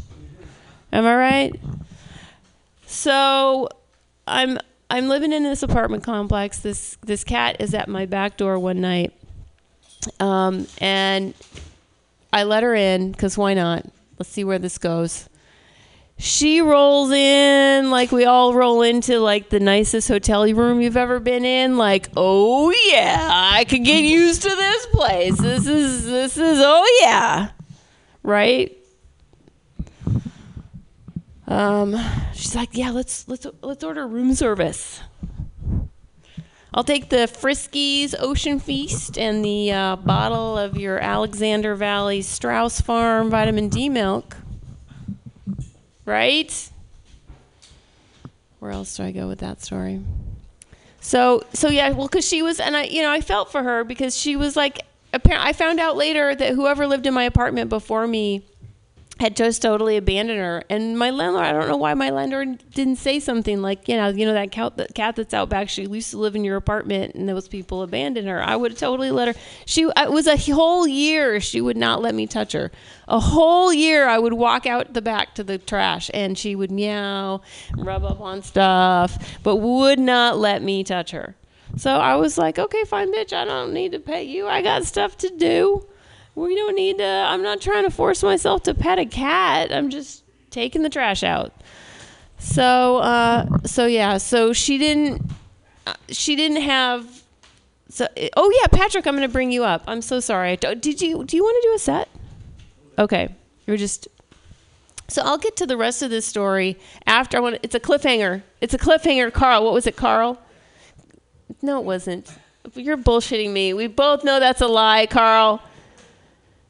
[0.92, 1.60] Am I right?
[2.86, 3.70] So
[4.28, 4.58] I'm
[4.90, 6.60] I'm living in this apartment complex.
[6.60, 9.14] This this cat is at my back door one night.
[10.20, 11.34] Um, and
[12.32, 13.86] I let her in because why not?
[14.18, 15.30] Let's see where this goes.
[16.18, 21.20] She rolls in like we all roll into like the nicest hotel room you've ever
[21.22, 21.78] been in.
[21.78, 25.38] Like, oh yeah, I could get used to this place.
[25.40, 27.52] This is this is oh yeah,
[28.22, 28.76] right?
[31.48, 31.98] Um,
[32.34, 35.02] she's like, yeah, let's let's let's order room service.
[36.80, 42.80] I'll take the Friskies Ocean Feast and the uh, bottle of your Alexander Valley Strauss
[42.80, 44.38] Farm vitamin D milk.
[46.06, 46.72] Right?
[48.60, 50.00] Where else do I go with that story?
[51.02, 53.84] So, so yeah, well, because she was, and I, you know, I felt for her
[53.84, 54.80] because she was like,
[55.12, 58.42] apparently, I found out later that whoever lived in my apartment before me
[59.20, 60.64] had just totally abandoned her.
[60.70, 64.08] And my landlord, I don't know why my landlord didn't say something like, you know,
[64.08, 65.68] you know that cat, that cat that's out back.
[65.68, 68.42] She used to live in your apartment, and those people abandoned her.
[68.42, 69.34] I would have totally let her.
[69.66, 71.42] She uh, it was a whole year.
[71.42, 72.72] She would not let me touch her.
[73.08, 76.72] A whole year, I would walk out the back to the trash, and she would
[76.72, 77.42] meow,
[77.76, 81.36] rub up on stuff, but would not let me touch her.
[81.76, 83.34] So I was like, okay, fine, bitch.
[83.34, 84.48] I don't need to pay you.
[84.48, 85.86] I got stuff to do
[86.40, 89.72] we don't need to i'm not trying to force myself to pet a cat.
[89.72, 91.54] I'm just taking the trash out.
[92.38, 95.22] So uh so yeah so she didn't
[95.86, 97.24] uh, she didn't have
[97.90, 98.08] so
[98.38, 99.84] oh yeah patrick i'm gonna bring you up.
[99.88, 100.56] I'm so sorry.
[100.56, 102.10] Did you do you want to do a set?
[102.98, 103.36] Okay
[103.68, 104.08] you're just
[105.08, 108.42] so i'll get to the rest of this story after i want it's a cliffhanger.
[108.62, 109.66] It's a cliffhanger carl.
[109.66, 110.40] What was it carl?
[111.62, 112.34] No it wasn't.
[112.76, 113.74] You're bullshitting me.
[113.74, 115.62] We both know that's a lie carl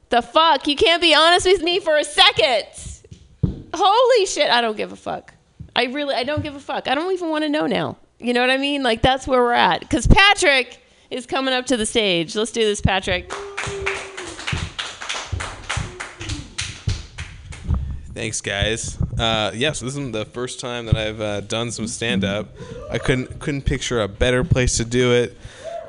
[0.10, 0.68] the fuck?
[0.68, 2.66] You can't be honest with me for a second.
[3.74, 5.34] Holy shit, I don't give a fuck.
[5.76, 6.88] I really, I don't give a fuck.
[6.88, 7.98] I don't even want to know now.
[8.20, 8.84] You know what I mean?
[8.84, 9.82] Like, that's where we're at.
[9.82, 12.36] Because Patrick is coming up to the stage.
[12.36, 13.32] Let's do this, Patrick.
[18.14, 19.00] Thanks, guys.
[19.18, 22.26] Uh, yes, yeah, so this is the first time that I've uh, done some stand
[22.26, 22.50] up.
[22.92, 25.38] I couldn't couldn't picture a better place to do it.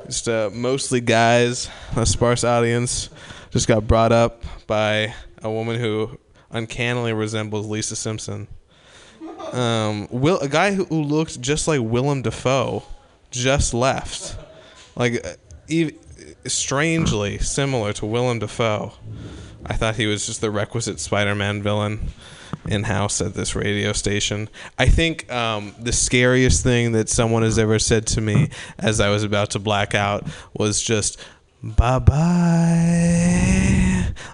[0.05, 3.09] Just uh, mostly guys, a sparse audience
[3.51, 5.13] just got brought up by
[5.43, 6.17] a woman who
[6.49, 8.47] uncannily resembles Lisa Simpson.
[9.51, 12.83] Um, Will a guy who, who looked just like Willem Dafoe
[13.29, 14.37] just left,
[14.95, 15.89] like uh,
[16.45, 18.93] strangely similar to Willem Dafoe.
[19.65, 22.09] I thought he was just the requisite Spider-Man villain
[22.67, 24.49] in house at this radio station.
[24.77, 28.49] I think um, the scariest thing that someone has ever said to me
[28.79, 31.19] as I was about to black out was just
[31.63, 33.33] bye bye.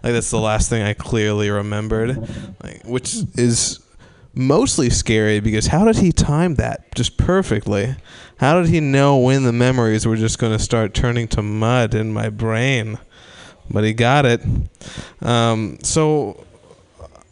[0.03, 2.17] Like that's the last thing I clearly remembered,
[2.63, 3.79] like, which is
[4.33, 7.95] mostly scary because how did he time that just perfectly?
[8.37, 11.95] How did he know when the memories were just going to start turning to mud
[11.95, 12.99] in my brain?
[13.69, 14.41] But he got it.
[15.21, 16.45] Um, so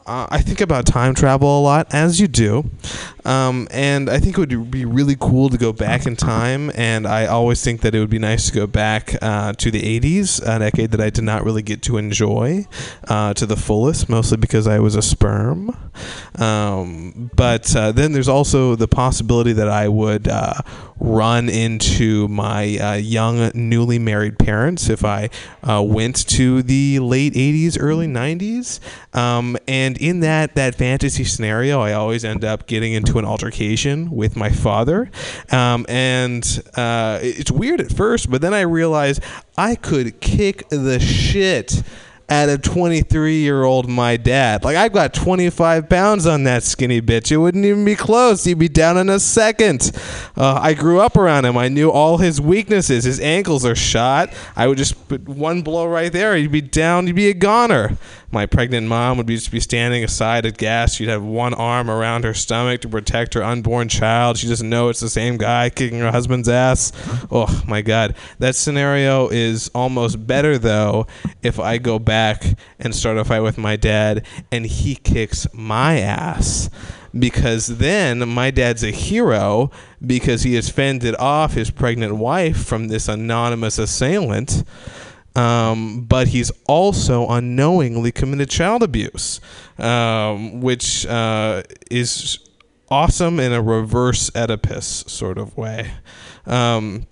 [0.06, 2.70] uh, I think about time travel a lot, as you do.
[3.26, 6.72] Um, and I think it would be really cool to go back in time.
[6.76, 9.82] And I always think that it would be nice to go back uh, to the
[10.00, 12.66] 80s, a decade that I did not really get to enjoy
[13.08, 15.76] uh, to the fullest, mostly because I was a sperm.
[16.36, 20.54] Um, but uh, then there's also the possibility that I would uh,
[21.00, 25.30] run into my uh, young, newly married parents if I
[25.64, 28.80] uh, went to the late 80s, early 90s.
[29.16, 34.12] Um, and in that, that fantasy scenario, I always end up getting into an altercation
[34.12, 35.10] with my father.
[35.52, 39.24] Um, and uh, it's weird at first, but then I realized
[39.58, 41.84] I could kick the shit
[42.28, 44.64] at a 23 year old my dad.
[44.64, 47.32] Like I've got 25 pounds on that skinny bitch.
[47.32, 48.44] It wouldn't even be close.
[48.44, 49.92] He'd be down in a second.
[50.36, 51.58] Uh, I grew up around him.
[51.58, 53.04] I knew all his weaknesses.
[53.04, 54.34] His ankles are shot.
[54.56, 56.36] I would just put one blow right there.
[56.36, 57.08] He'd be down.
[57.08, 57.98] He'd be a goner.
[58.36, 60.96] My pregnant mom would be just be standing aside at gas.
[60.96, 64.38] She'd have one arm around her stomach to protect her unborn child.
[64.38, 66.92] She doesn't know it's the same guy kicking her husband's ass.
[67.32, 68.14] Oh my god.
[68.40, 71.08] That scenario is almost better though
[71.44, 72.44] if I go back
[72.78, 76.70] and start a fight with my dad and he kicks my ass
[77.18, 79.72] because then my dad's a hero
[80.06, 84.66] because he has fended off his pregnant wife from this anonymous assailant
[85.36, 89.42] um, but he's also unknowingly committed child abuse,
[89.78, 92.40] um, which uh, is
[92.90, 95.92] awesome in a reverse Oedipus sort of way.
[96.46, 97.08] Um,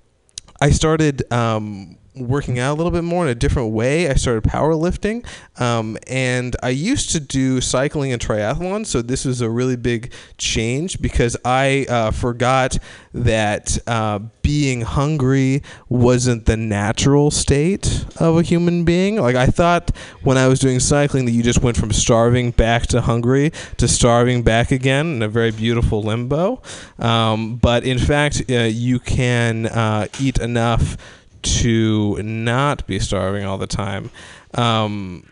[0.61, 4.10] I started um, working out a little bit more in a different way.
[4.10, 5.26] I started powerlifting,
[5.60, 8.85] um, and I used to do cycling and triathlon.
[8.85, 12.77] So this was a really big change because I uh, forgot
[13.14, 19.15] that uh, being hungry wasn't the natural state of a human being.
[19.19, 22.88] Like I thought when I was doing cycling that you just went from starving back
[22.88, 26.61] to hungry to starving back again in a very beautiful limbo.
[26.99, 30.98] Um, but in fact, uh, you can uh, eat enough
[31.43, 34.09] to not be starving all the time.
[34.53, 35.29] Um,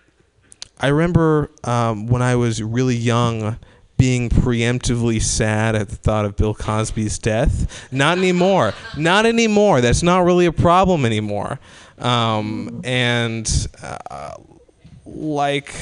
[0.79, 3.57] I remember um, when I was really young
[4.01, 7.87] being preemptively sad at the thought of Bill Cosby's death.
[7.91, 8.73] Not anymore.
[8.97, 9.79] Not anymore.
[9.79, 11.59] That's not really a problem anymore.
[11.99, 14.35] Um, and uh,
[15.05, 15.75] like.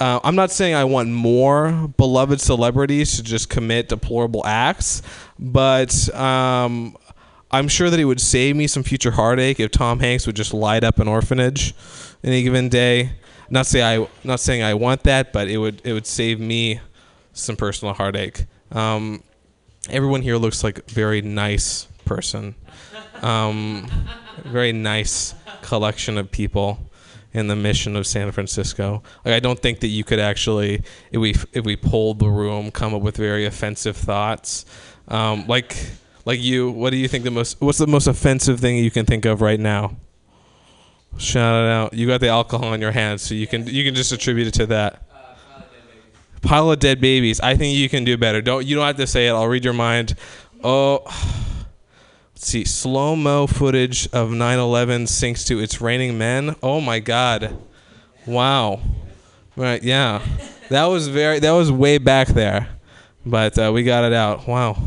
[0.00, 5.02] Uh, I'm not saying I want more beloved celebrities to just commit deplorable acts,
[5.38, 6.96] but um,
[7.50, 10.54] I'm sure that it would save me some future heartache if Tom Hanks would just
[10.54, 11.74] light up an orphanage
[12.22, 13.12] any given day.
[13.48, 16.80] Not say I, not saying I want that, but it would it would save me
[17.32, 18.44] some personal heartache.
[18.70, 19.22] Um,
[19.88, 22.54] everyone here looks like a very nice person.
[23.22, 23.90] Um,
[24.44, 26.78] very nice collection of people
[27.32, 29.02] in the mission of San Francisco.
[29.24, 32.70] Like I don't think that you could actually, if we if we polled the room,
[32.70, 34.64] come up with very offensive thoughts.
[35.08, 35.76] Um, like
[36.24, 37.60] like you, what do you think the most?
[37.60, 39.96] What's the most offensive thing you can think of right now?
[41.18, 41.94] Shout it out.
[41.94, 44.54] You got the alcohol in your hands, so you can you can just attribute it
[44.54, 45.02] to that.
[46.42, 47.40] Pile of dead babies.
[47.40, 48.40] I think you can do better.
[48.40, 49.32] Don't you don't have to say it.
[49.32, 50.14] I'll read your mind.
[50.64, 52.64] Oh, let's see.
[52.64, 57.58] Slow mo footage of 9/11 sinks to "It's Raining Men." Oh my God!
[58.26, 58.80] Wow.
[59.56, 59.82] Right.
[59.82, 60.22] Yeah.
[60.70, 61.38] That was very.
[61.40, 62.68] That was way back there,
[63.26, 64.46] but uh, we got it out.
[64.46, 64.78] Wow.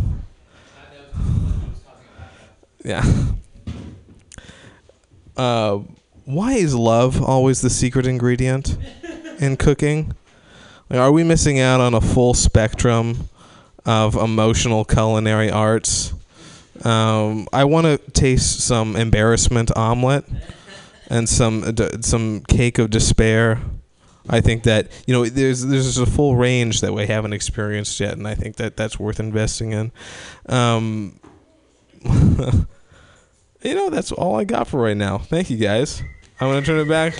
[2.84, 3.03] Yeah.
[5.35, 5.80] Uh,
[6.26, 8.77] why is love always the secret ingredient
[9.39, 10.14] in cooking?
[10.89, 13.30] Like, are we missing out on a full spectrum
[13.85, 16.14] of emotional culinary arts?
[16.84, 20.26] Um, I want to taste some embarrassment omelet
[21.10, 23.60] and some d- some cake of despair.
[24.30, 28.14] I think that you know there's there's a full range that we haven't experienced yet,
[28.14, 29.91] and I think that that's worth investing in.
[30.47, 31.19] Um,
[33.64, 35.18] you know, that's all I got for right now.
[35.18, 36.02] Thank you guys.
[36.40, 37.14] I'm gonna turn it back.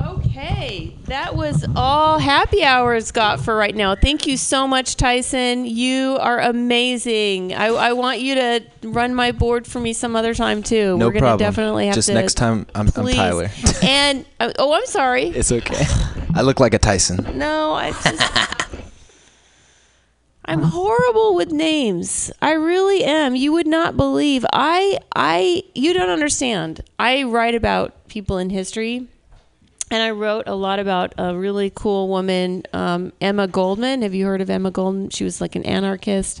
[0.00, 3.94] Okay, that was all happy hours got for right now.
[3.94, 5.64] Thank you so much, Tyson.
[5.64, 7.54] You are amazing.
[7.54, 10.98] I, I want you to run my board for me some other time too.
[10.98, 11.38] No We're gonna problem.
[11.38, 12.12] definitely have Just to.
[12.12, 13.06] Just next time, I'm, I'm.
[13.14, 13.50] Tyler.
[13.82, 15.28] and oh, I'm sorry.
[15.28, 15.84] It's okay.
[16.34, 17.38] I look like a Tyson.
[17.38, 18.67] No, I just.
[20.48, 22.32] I'm horrible with names.
[22.40, 23.36] I really am.
[23.36, 24.46] You would not believe.
[24.50, 26.80] I I you don't understand.
[26.98, 29.06] I write about people in history.
[29.90, 34.00] And I wrote a lot about a really cool woman, um, Emma Goldman.
[34.00, 35.10] Have you heard of Emma Goldman?
[35.10, 36.40] She was like an anarchist.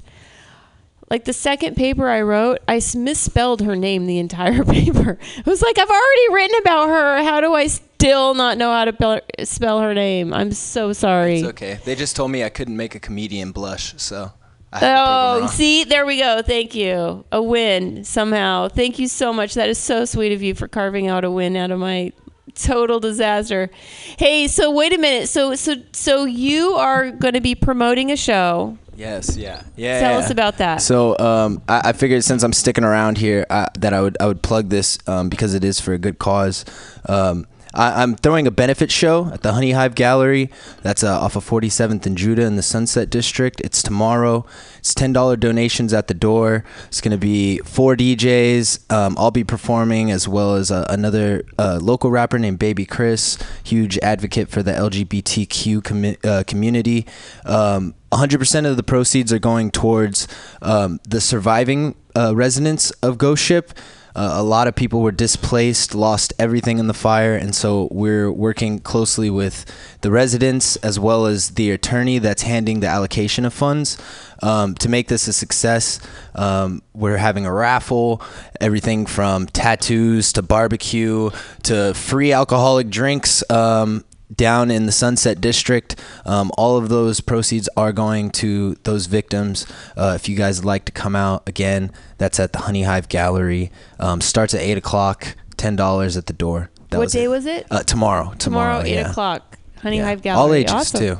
[1.10, 5.18] Like the second paper I wrote, I misspelled her name the entire paper.
[5.38, 7.22] It was like I've already written about her.
[7.22, 10.34] How do I still not know how to spell her name?
[10.34, 11.40] I'm so sorry.
[11.40, 11.78] It's okay.
[11.84, 14.32] They just told me I couldn't make a comedian blush, so.
[14.70, 16.42] I had to prove 'em Oh, see, there we go.
[16.42, 17.24] Thank you.
[17.32, 18.68] A win somehow.
[18.68, 19.54] Thank you so much.
[19.54, 22.12] That is so sweet of you for carving out a win out of my
[22.54, 23.70] total disaster.
[24.18, 25.30] Hey, so wait a minute.
[25.30, 28.76] So so so you are going to be promoting a show.
[28.98, 30.00] Yes, yeah, yeah.
[30.00, 30.18] Tell yeah.
[30.18, 30.82] us about that.
[30.82, 34.26] So um, I, I figured since I'm sticking around here, uh, that I would I
[34.26, 36.64] would plug this um, because it is for a good cause.
[37.08, 40.50] Um, I, I'm throwing a benefit show at the Honey Hive Gallery.
[40.82, 43.60] That's uh, off of 47th and Judah in the Sunset District.
[43.60, 44.44] It's tomorrow.
[44.78, 46.64] It's ten dollar donations at the door.
[46.86, 48.90] It's gonna be four DJs.
[48.92, 53.38] Um, I'll be performing as well as uh, another uh, local rapper named Baby Chris,
[53.64, 57.06] huge advocate for the LGBTQ commu- uh, community.
[57.44, 60.26] Um, 100% of the proceeds are going towards
[60.62, 63.72] um, the surviving uh, residents of Ghost Ship.
[64.18, 68.32] Uh, a lot of people were displaced, lost everything in the fire, and so we're
[68.32, 69.64] working closely with
[70.00, 73.96] the residents as well as the attorney that's handing the allocation of funds
[74.42, 76.00] um, to make this a success.
[76.34, 78.20] Um, we're having a raffle,
[78.60, 81.30] everything from tattoos to barbecue
[81.62, 83.48] to free alcoholic drinks.
[83.48, 84.04] Um,
[84.34, 85.96] down in the Sunset District.
[86.24, 89.66] Um, all of those proceeds are going to those victims.
[89.96, 93.08] Uh, if you guys would like to come out again, that's at the Honey Hive
[93.08, 93.70] Gallery.
[93.98, 95.36] Um, starts at eight o'clock.
[95.56, 96.70] Ten dollars at the door.
[96.90, 97.28] That what was day it.
[97.28, 97.66] was it?
[97.70, 98.32] Uh, tomorrow.
[98.38, 98.82] Tomorrow, Tomorrow.
[98.84, 99.10] eight yeah.
[99.10, 99.58] o'clock.
[99.82, 100.04] Honey Yeah.
[100.04, 100.40] Hive Gallery.
[100.40, 101.00] All ages awesome.
[101.00, 101.18] too.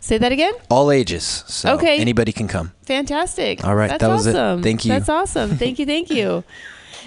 [0.00, 0.54] Say that again.
[0.70, 1.44] All ages.
[1.48, 1.98] So Okay.
[1.98, 2.72] Anybody can come.
[2.84, 3.62] Fantastic.
[3.64, 4.36] All right, That's that was it.
[4.36, 4.62] awesome.
[4.62, 4.88] Thank you.
[4.92, 5.56] That's awesome.
[5.58, 5.84] Thank you.
[5.86, 6.44] Thank you.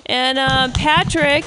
[0.06, 1.46] And um, Patrick,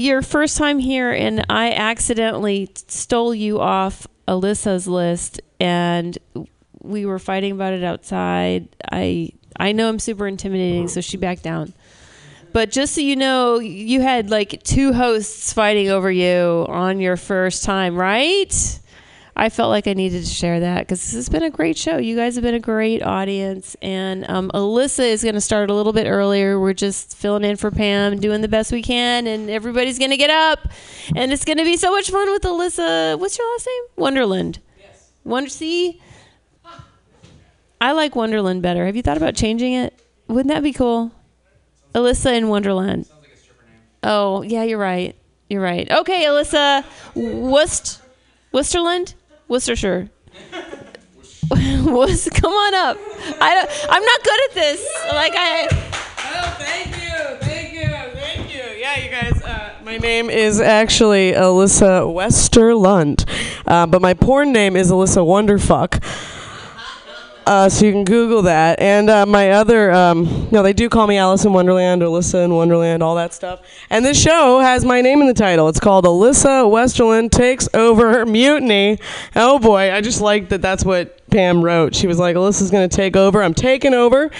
[0.00, 6.16] your first time here, and I accidentally stole you off Alyssa's list, and
[6.82, 8.68] we were fighting about it outside.
[8.90, 11.72] I I know I'm super intimidating, so she backed down.
[12.52, 17.16] But just so you know, you had like two hosts fighting over you on your
[17.16, 18.80] first time, right?
[19.38, 21.98] I felt like I needed to share that because this has been a great show.
[21.98, 25.74] You guys have been a great audience, and um, Alyssa is going to start a
[25.74, 26.58] little bit earlier.
[26.58, 30.16] We're just filling in for Pam, doing the best we can, and everybody's going to
[30.16, 30.68] get up,
[31.14, 33.18] and it's going to be so much fun with Alyssa.
[33.18, 33.82] What's your last name?
[33.96, 34.58] Wonderland.
[34.80, 35.10] Yes.
[35.22, 35.50] Wonder.
[35.50, 36.00] See,
[37.78, 38.86] I like Wonderland better.
[38.86, 40.00] Have you thought about changing it?
[40.28, 41.12] Wouldn't that be cool?
[41.94, 43.06] Alyssa in Wonderland.
[43.20, 43.30] Like
[44.02, 45.14] Oh, yeah, you're right.
[45.50, 45.90] You're right.
[45.90, 46.84] Okay, Alyssa.
[47.14, 48.00] Worcest,
[48.54, 49.12] Worcesterland?
[49.48, 50.10] Worcestershire.
[51.50, 52.96] Was come on up.
[53.40, 54.88] I don't, I'm not good at this.
[55.08, 55.68] Like I.
[55.70, 58.62] Oh, thank you, thank you, thank you.
[58.80, 59.42] Yeah, you guys.
[59.42, 63.28] Uh, my name is actually Alyssa Westerlund,
[63.66, 66.02] uh, but my porn name is Alyssa Wonderfuck.
[67.46, 68.80] Uh, so you can Google that.
[68.80, 72.52] And uh, my other, um, no, they do call me Alice in Wonderland, Alyssa in
[72.52, 73.60] Wonderland, all that stuff.
[73.88, 75.68] And this show has my name in the title.
[75.68, 78.98] It's called Alyssa Westerland Takes Over Mutiny.
[79.36, 81.94] Oh boy, I just like that that's what Pam wrote.
[81.94, 83.42] She was like, Alyssa's going to take over.
[83.42, 84.30] I'm taking over.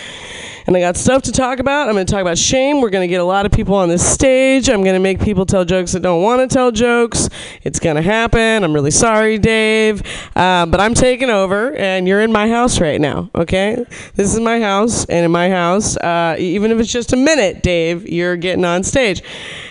[0.66, 1.88] And I got stuff to talk about.
[1.88, 2.80] I'm going to talk about shame.
[2.80, 4.68] We're going to get a lot of people on this stage.
[4.68, 7.28] I'm going to make people tell jokes that don't want to tell jokes.
[7.62, 8.64] It's going to happen.
[8.64, 10.02] I'm really sorry, Dave.
[10.34, 13.86] Uh, but I'm taking over, and you're in my house right now, okay?
[14.16, 17.62] This is my house, and in my house, uh, even if it's just a minute,
[17.62, 19.22] Dave, you're getting on stage.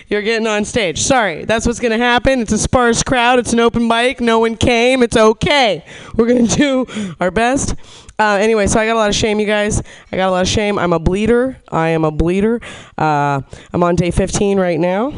[0.08, 1.00] You're getting on stage.
[1.00, 2.40] Sorry, that's what's going to happen.
[2.40, 3.38] It's a sparse crowd.
[3.38, 4.20] It's an open mic.
[4.20, 5.02] No one came.
[5.02, 5.84] It's okay.
[6.14, 7.74] We're going to do our best.
[8.18, 9.82] Uh, anyway, so I got a lot of shame, you guys.
[10.12, 10.78] I got a lot of shame.
[10.78, 11.60] I'm a bleeder.
[11.70, 12.60] I am a bleeder.
[12.96, 13.40] Uh,
[13.72, 15.12] I'm on day 15 right now.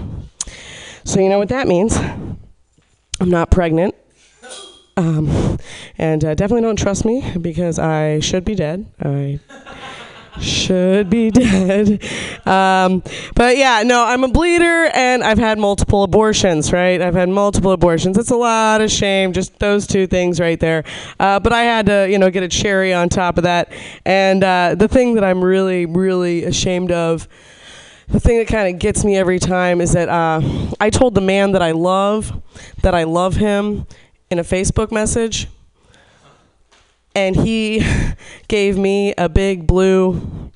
[1.04, 1.96] So you know what that means.
[1.96, 3.94] I'm not pregnant.
[4.96, 5.58] Um,
[5.96, 8.86] and uh, definitely don't trust me because I should be dead.
[9.00, 9.38] I
[10.40, 12.02] should be dead.
[12.46, 13.02] Um,
[13.34, 17.00] but yeah, no, I'm a bleeder and I've had multiple abortions, right?
[17.00, 18.16] I've had multiple abortions.
[18.16, 20.84] It's a lot of shame, just those two things right there.
[21.18, 23.72] Uh, but I had to, you know, get a cherry on top of that.
[24.04, 27.28] And uh, the thing that I'm really, really ashamed of.
[28.10, 30.40] The thing that kind of gets me every time is that uh,
[30.80, 32.42] I told the man that I love
[32.80, 33.86] that I love him
[34.30, 35.46] in a Facebook message
[37.26, 37.82] and he
[38.48, 40.50] gave me a big blue.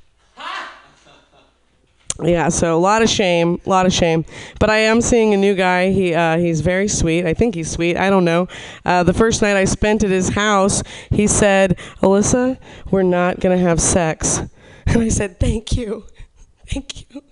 [2.22, 4.24] Yeah, so a lot of shame, a lot of shame.
[4.60, 5.90] But I am seeing a new guy.
[5.90, 7.26] He uh, he's very sweet.
[7.26, 7.96] I think he's sweet.
[7.96, 8.46] I don't know.
[8.84, 12.58] Uh, the first night I spent at his house, he said, "Alyssa,
[12.92, 14.38] we're not gonna have sex,"
[14.86, 16.04] and I said, "Thank you,
[16.68, 17.22] thank you."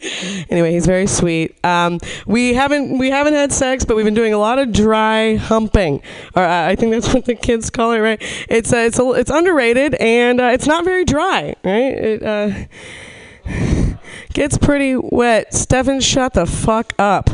[0.48, 1.62] anyway, he's very sweet.
[1.64, 5.36] Um, we haven't we haven't had sex, but we've been doing a lot of dry
[5.36, 6.02] humping.
[6.36, 8.22] Or uh, I think that's what the kids call it, right?
[8.48, 11.94] It's uh, it's a, it's underrated and uh, it's not very dry, right?
[11.94, 13.96] It uh,
[14.34, 15.52] gets pretty wet.
[15.52, 17.28] Stefan, shut the fuck up.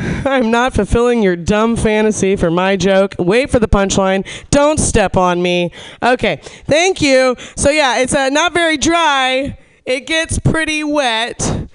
[0.24, 3.14] I'm not fulfilling your dumb fantasy for my joke.
[3.18, 4.26] Wait for the punchline.
[4.48, 5.70] Don't step on me.
[6.02, 7.36] Okay, thank you.
[7.56, 9.58] So yeah, it's uh, not very dry.
[9.86, 11.68] It gets pretty wet.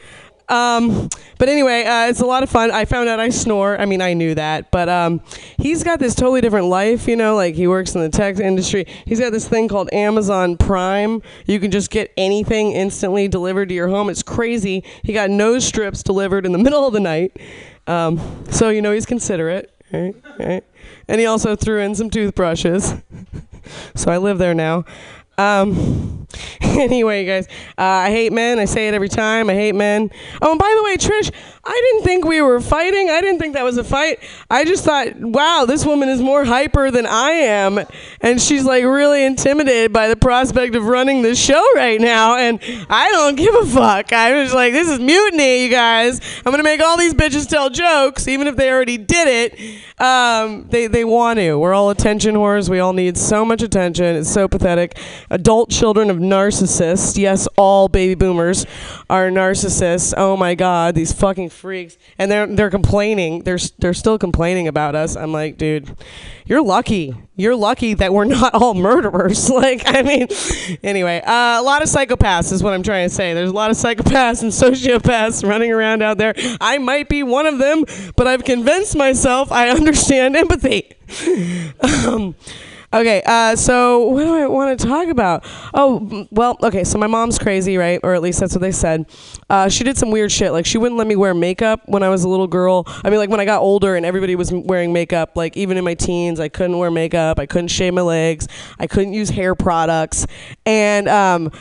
[0.48, 2.72] Um, but anyway, uh, it's a lot of fun.
[2.72, 3.80] I found out I snore.
[3.80, 5.22] I mean, I knew that, but um,
[5.58, 7.08] he's got this totally different life.
[7.08, 8.86] You know, like he works in the tech industry.
[9.06, 11.22] He's got this thing called Amazon Prime.
[11.46, 14.10] You can just get anything instantly delivered to your home.
[14.10, 14.84] It's crazy.
[15.04, 17.38] He got nose strips delivered in the middle of the night.
[17.88, 18.20] Um,
[18.50, 20.16] so you know he's considerate, right?
[20.40, 20.64] right?
[21.08, 22.96] And he also threw in some toothbrushes.
[23.96, 24.86] so I live there now.
[25.38, 26.25] Um,
[26.62, 27.48] anyway, guys,
[27.78, 28.60] uh, I hate men.
[28.60, 29.50] I say it every time.
[29.50, 30.12] I hate men.
[30.42, 31.32] Oh, and by the way, Trish,
[31.64, 33.10] I didn't think we were fighting.
[33.10, 34.20] I didn't think that was a fight.
[34.52, 37.80] I just thought, wow, this woman is more hyper than I am.
[38.22, 42.38] And she's like really intimidated by the prospect of running this show right now.
[42.38, 42.60] And
[42.90, 44.14] I don't give a fuck.
[44.14, 46.22] I was like, this is mutiny, you guys.
[46.46, 49.82] I'm going to make all these bitches tell jokes, even if they already did it.
[50.00, 51.58] Um, they, they want to.
[51.58, 52.70] We're all attention whores.
[52.70, 54.16] We all need so much attention.
[54.16, 54.98] It's so pathetic.
[55.32, 57.18] Adult children of narcissists.
[57.18, 58.66] Yes, all baby boomers
[59.10, 60.14] are narcissists.
[60.18, 63.44] Oh my God, these fucking freaks, and they're they're complaining.
[63.44, 65.16] They're they're still complaining about us.
[65.16, 65.96] I'm like, dude,
[66.46, 67.16] you're lucky.
[67.36, 69.50] You're lucky that we're not all murderers.
[69.50, 70.28] like, I mean,
[70.84, 73.34] anyway, uh, a lot of psychopaths is what I'm trying to say.
[73.34, 76.34] There's a lot of psychopaths and sociopaths running around out there.
[76.62, 77.86] I might be one of them,
[78.16, 80.92] but I've convinced myself I understand empathy.
[82.08, 82.36] um,
[82.96, 85.44] Okay, uh, so what do I want to talk about?
[85.74, 88.00] Oh, well, okay, so my mom's crazy, right?
[88.04, 89.06] Or at least that's what they said.
[89.50, 90.54] Uh, she did some weird shit.
[90.54, 92.86] Like, she wouldn't let me wear makeup when I was a little girl.
[93.04, 95.84] I mean, like, when I got older and everybody was wearing makeup, like, even in
[95.84, 97.38] my teens, I couldn't wear makeup.
[97.38, 98.48] I couldn't shave my legs.
[98.80, 100.26] I couldn't use hair products.
[100.66, 101.52] And, um,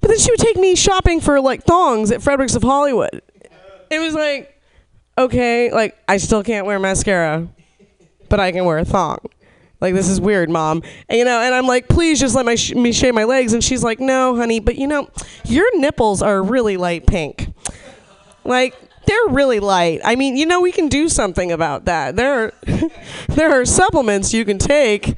[0.00, 3.20] but then she would take me shopping for, like, thongs at Fredericks of Hollywood.
[3.90, 4.62] It was like,
[5.18, 7.48] okay, like, I still can't wear mascara,
[8.28, 9.18] but I can wear a thong
[9.80, 10.82] Like this is weird, mom.
[11.08, 13.52] And, you know, and I'm like, please just let my sh- me shave my legs.
[13.52, 15.08] And she's like, no, honey, but you know,
[15.44, 17.52] your nipples are really light pink.
[18.44, 18.74] Like
[19.06, 20.00] they're really light.
[20.04, 22.16] I mean, you know, we can do something about that.
[22.16, 22.52] There, are,
[23.28, 25.16] there are supplements you can take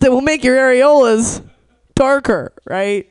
[0.00, 1.42] that will make your areolas
[1.94, 3.10] darker, right?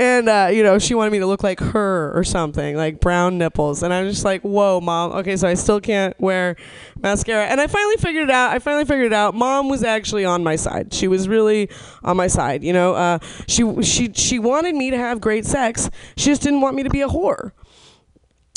[0.00, 3.36] And uh, you know, she wanted me to look like her or something, like brown
[3.36, 3.82] nipples.
[3.82, 5.12] And I was just like, "Whoa, mom.
[5.12, 6.56] Okay, so I still can't wear
[6.98, 8.50] mascara." And I finally figured it out.
[8.50, 9.34] I finally figured it out.
[9.34, 10.94] Mom was actually on my side.
[10.94, 11.68] She was really
[12.02, 12.64] on my side.
[12.64, 15.90] You know, uh, she she she wanted me to have great sex.
[16.16, 17.52] She just didn't want me to be a whore.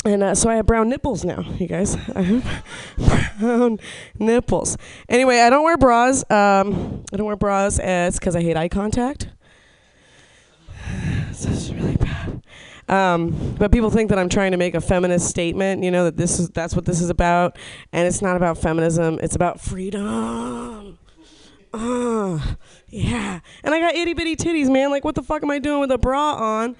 [0.06, 1.94] And uh, so I have brown nipples now, you guys.
[2.14, 3.78] I have brown
[4.18, 4.78] nipples.
[5.10, 6.24] Anyway, I don't wear bras.
[6.30, 7.78] Um, I don't wear bras.
[7.78, 9.28] Uh, it's because I hate eye contact.
[11.28, 12.42] this is really bad.
[12.88, 15.82] Um, but people think that I'm trying to make a feminist statement.
[15.82, 17.58] You know that this is that's what this is about,
[17.92, 19.18] and it's not about feminism.
[19.22, 20.98] It's about freedom.
[21.72, 22.56] Ah,
[22.88, 23.40] yeah.
[23.64, 24.90] And I got itty bitty titties, man.
[24.90, 26.76] Like, what the fuck am I doing with a bra on?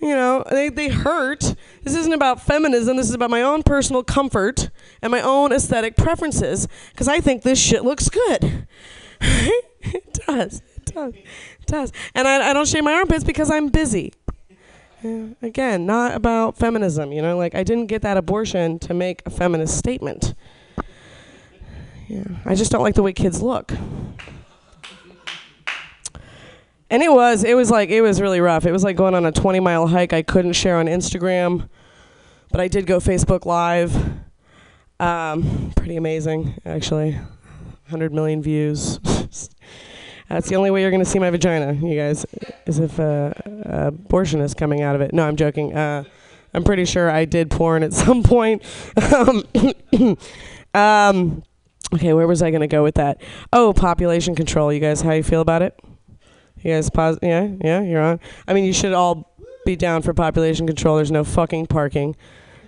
[0.00, 1.54] You know, they, they hurt.
[1.82, 2.96] This isn't about feminism.
[2.96, 4.70] This is about my own personal comfort
[5.02, 8.66] and my own aesthetic preferences because I think this shit looks good.
[9.20, 10.62] it does.
[10.76, 11.14] It does.
[11.70, 11.92] Does.
[12.14, 14.12] And I, I don't shave my armpits because I'm busy.
[15.02, 17.12] Yeah, again, not about feminism.
[17.12, 20.34] You know, like I didn't get that abortion to make a feminist statement.
[22.08, 23.72] Yeah, I just don't like the way kids look.
[26.92, 28.66] And it was, it was like, it was really rough.
[28.66, 31.68] It was like going on a 20 mile hike I couldn't share on Instagram,
[32.50, 33.96] but I did go Facebook Live.
[34.98, 37.12] Um, pretty amazing, actually.
[37.12, 38.98] 100 million views.
[40.30, 42.24] That's the only way you're going to see my vagina, you guys,
[42.64, 43.32] is if uh,
[43.64, 45.12] abortion is coming out of it.
[45.12, 45.76] No, I'm joking.
[45.76, 46.04] Uh,
[46.54, 48.62] I'm pretty sure I did porn at some point.
[49.12, 49.44] um,
[50.74, 51.42] um,
[51.92, 53.20] okay, where was I going to go with that?
[53.52, 54.72] Oh, population control.
[54.72, 55.78] You guys, how you feel about it?
[56.62, 56.90] You guys?
[57.22, 58.20] Yeah, yeah, you're on.
[58.46, 59.34] I mean, you should all
[59.66, 60.96] be down for population control.
[60.96, 62.14] There's no fucking parking,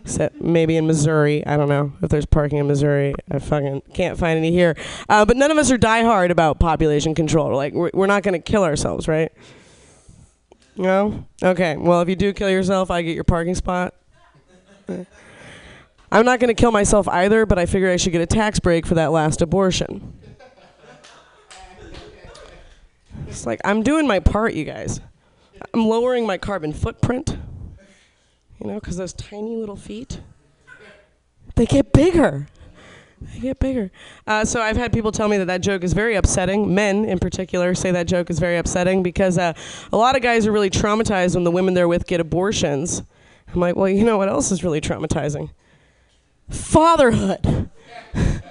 [0.05, 1.47] except maybe in Missouri.
[1.47, 3.15] I don't know if there's parking in Missouri.
[3.31, 4.77] I fucking can't find any here.
[5.09, 7.55] Uh, but none of us are diehard about population control.
[7.55, 9.33] Like, we're, we're not going to kill ourselves, right?
[10.77, 11.27] No?
[11.43, 11.77] Okay.
[11.77, 13.95] Well, if you do kill yourself, I get your parking spot.
[16.13, 18.59] I'm not going to kill myself either, but I figure I should get a tax
[18.59, 20.13] break for that last abortion.
[23.29, 25.01] It's like I'm doing my part, you guys.
[25.73, 27.39] I'm lowering my carbon footprint.
[28.63, 30.21] You know, because those tiny little feet,
[31.57, 32.47] they get bigger.
[33.21, 33.91] They get bigger.
[34.27, 36.73] Uh, so I've had people tell me that that joke is very upsetting.
[36.73, 39.53] Men, in particular, say that joke is very upsetting because uh,
[39.93, 43.03] a lot of guys are really traumatized when the women they're with get abortions.
[43.53, 45.51] I'm like, well, you know what else is really traumatizing?
[46.49, 47.69] Fatherhood.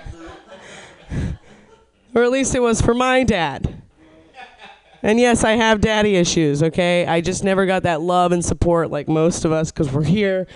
[2.13, 3.81] or at least it was for my dad.
[5.03, 7.06] And yes, I have daddy issues, okay?
[7.07, 10.48] I just never got that love and support like most of us because we're here,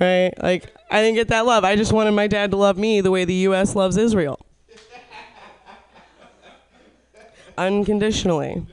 [0.00, 0.32] right?
[0.42, 1.64] Like, I didn't get that love.
[1.64, 3.76] I just wanted my dad to love me the way the U.S.
[3.76, 4.44] loves Israel
[7.58, 8.66] unconditionally,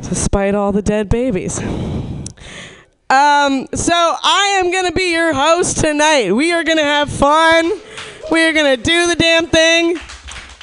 [0.00, 1.58] despite all the dead babies.
[3.10, 6.30] Um, so I am gonna be your host tonight.
[6.30, 7.72] We are gonna have fun.
[8.30, 9.98] We are gonna do the damn thing.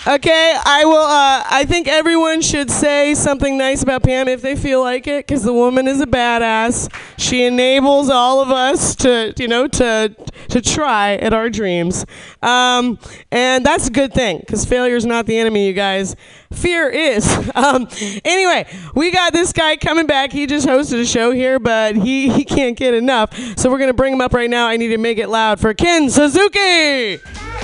[0.07, 0.97] Okay, I will.
[0.97, 5.25] Uh, I think everyone should say something nice about Pam if they feel like it,
[5.25, 6.93] because the woman is a badass.
[7.17, 10.15] She enables all of us to, you know, to
[10.49, 12.05] to try at our dreams,
[12.43, 12.99] um,
[13.31, 16.15] and that's a good thing, because failure is not the enemy, you guys.
[16.51, 17.25] Fear is.
[17.55, 17.87] Um,
[18.25, 20.33] anyway, we got this guy coming back.
[20.33, 23.93] He just hosted a show here, but he he can't get enough, so we're gonna
[23.93, 24.67] bring him up right now.
[24.67, 27.17] I need to make it loud for Ken Suzuki.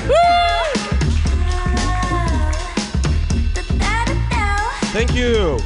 [0.08, 0.81] Woo!
[4.92, 5.58] Thank you.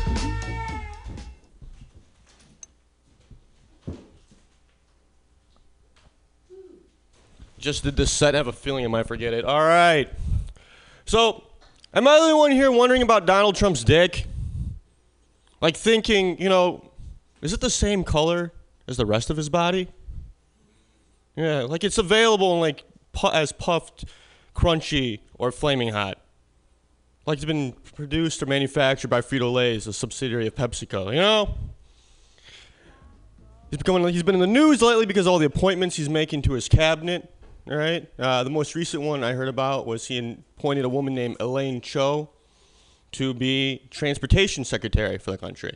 [7.58, 8.36] Just did this set.
[8.36, 9.44] I have a feeling I might forget it.
[9.44, 10.08] All right.
[11.06, 11.44] So,
[11.92, 14.28] am I the only one here wondering about Donald Trump's dick?
[15.60, 16.92] Like thinking, you know,
[17.42, 18.54] is it the same color
[18.88, 19.88] as the rest of his body?
[21.36, 24.06] Yeah, like it's available in like pu- as puffed,
[24.56, 26.20] crunchy, or flaming hot.
[27.26, 31.08] Like it's been produced or manufactured by Frito Lay's, a subsidiary of PepsiCo.
[31.08, 31.56] You know,
[33.72, 36.44] he's becoming he's been in the news lately because of all the appointments he's making
[36.44, 37.32] to his cabinet.
[37.68, 41.16] All right, uh, the most recent one I heard about was he appointed a woman
[41.16, 42.30] named Elaine Chao
[43.14, 45.76] to be transportation secretary for the country.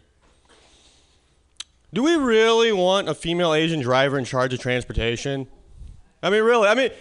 [1.91, 5.47] Do we really want a female Asian driver in charge of transportation?
[6.21, 6.67] I mean, really?
[6.67, 6.91] I mean,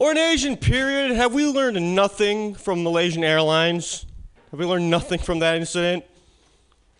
[0.00, 1.12] or an Asian period.
[1.12, 4.06] Have we learned nothing from Malaysian Airlines?
[4.50, 6.04] Have we learned nothing from that incident?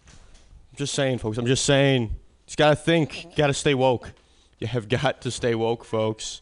[0.06, 1.38] I'm just saying, folks.
[1.38, 2.14] I'm just saying.
[2.46, 3.24] Just gotta think.
[3.24, 4.12] You Gotta stay woke.
[4.60, 6.38] You have got to stay woke, folks.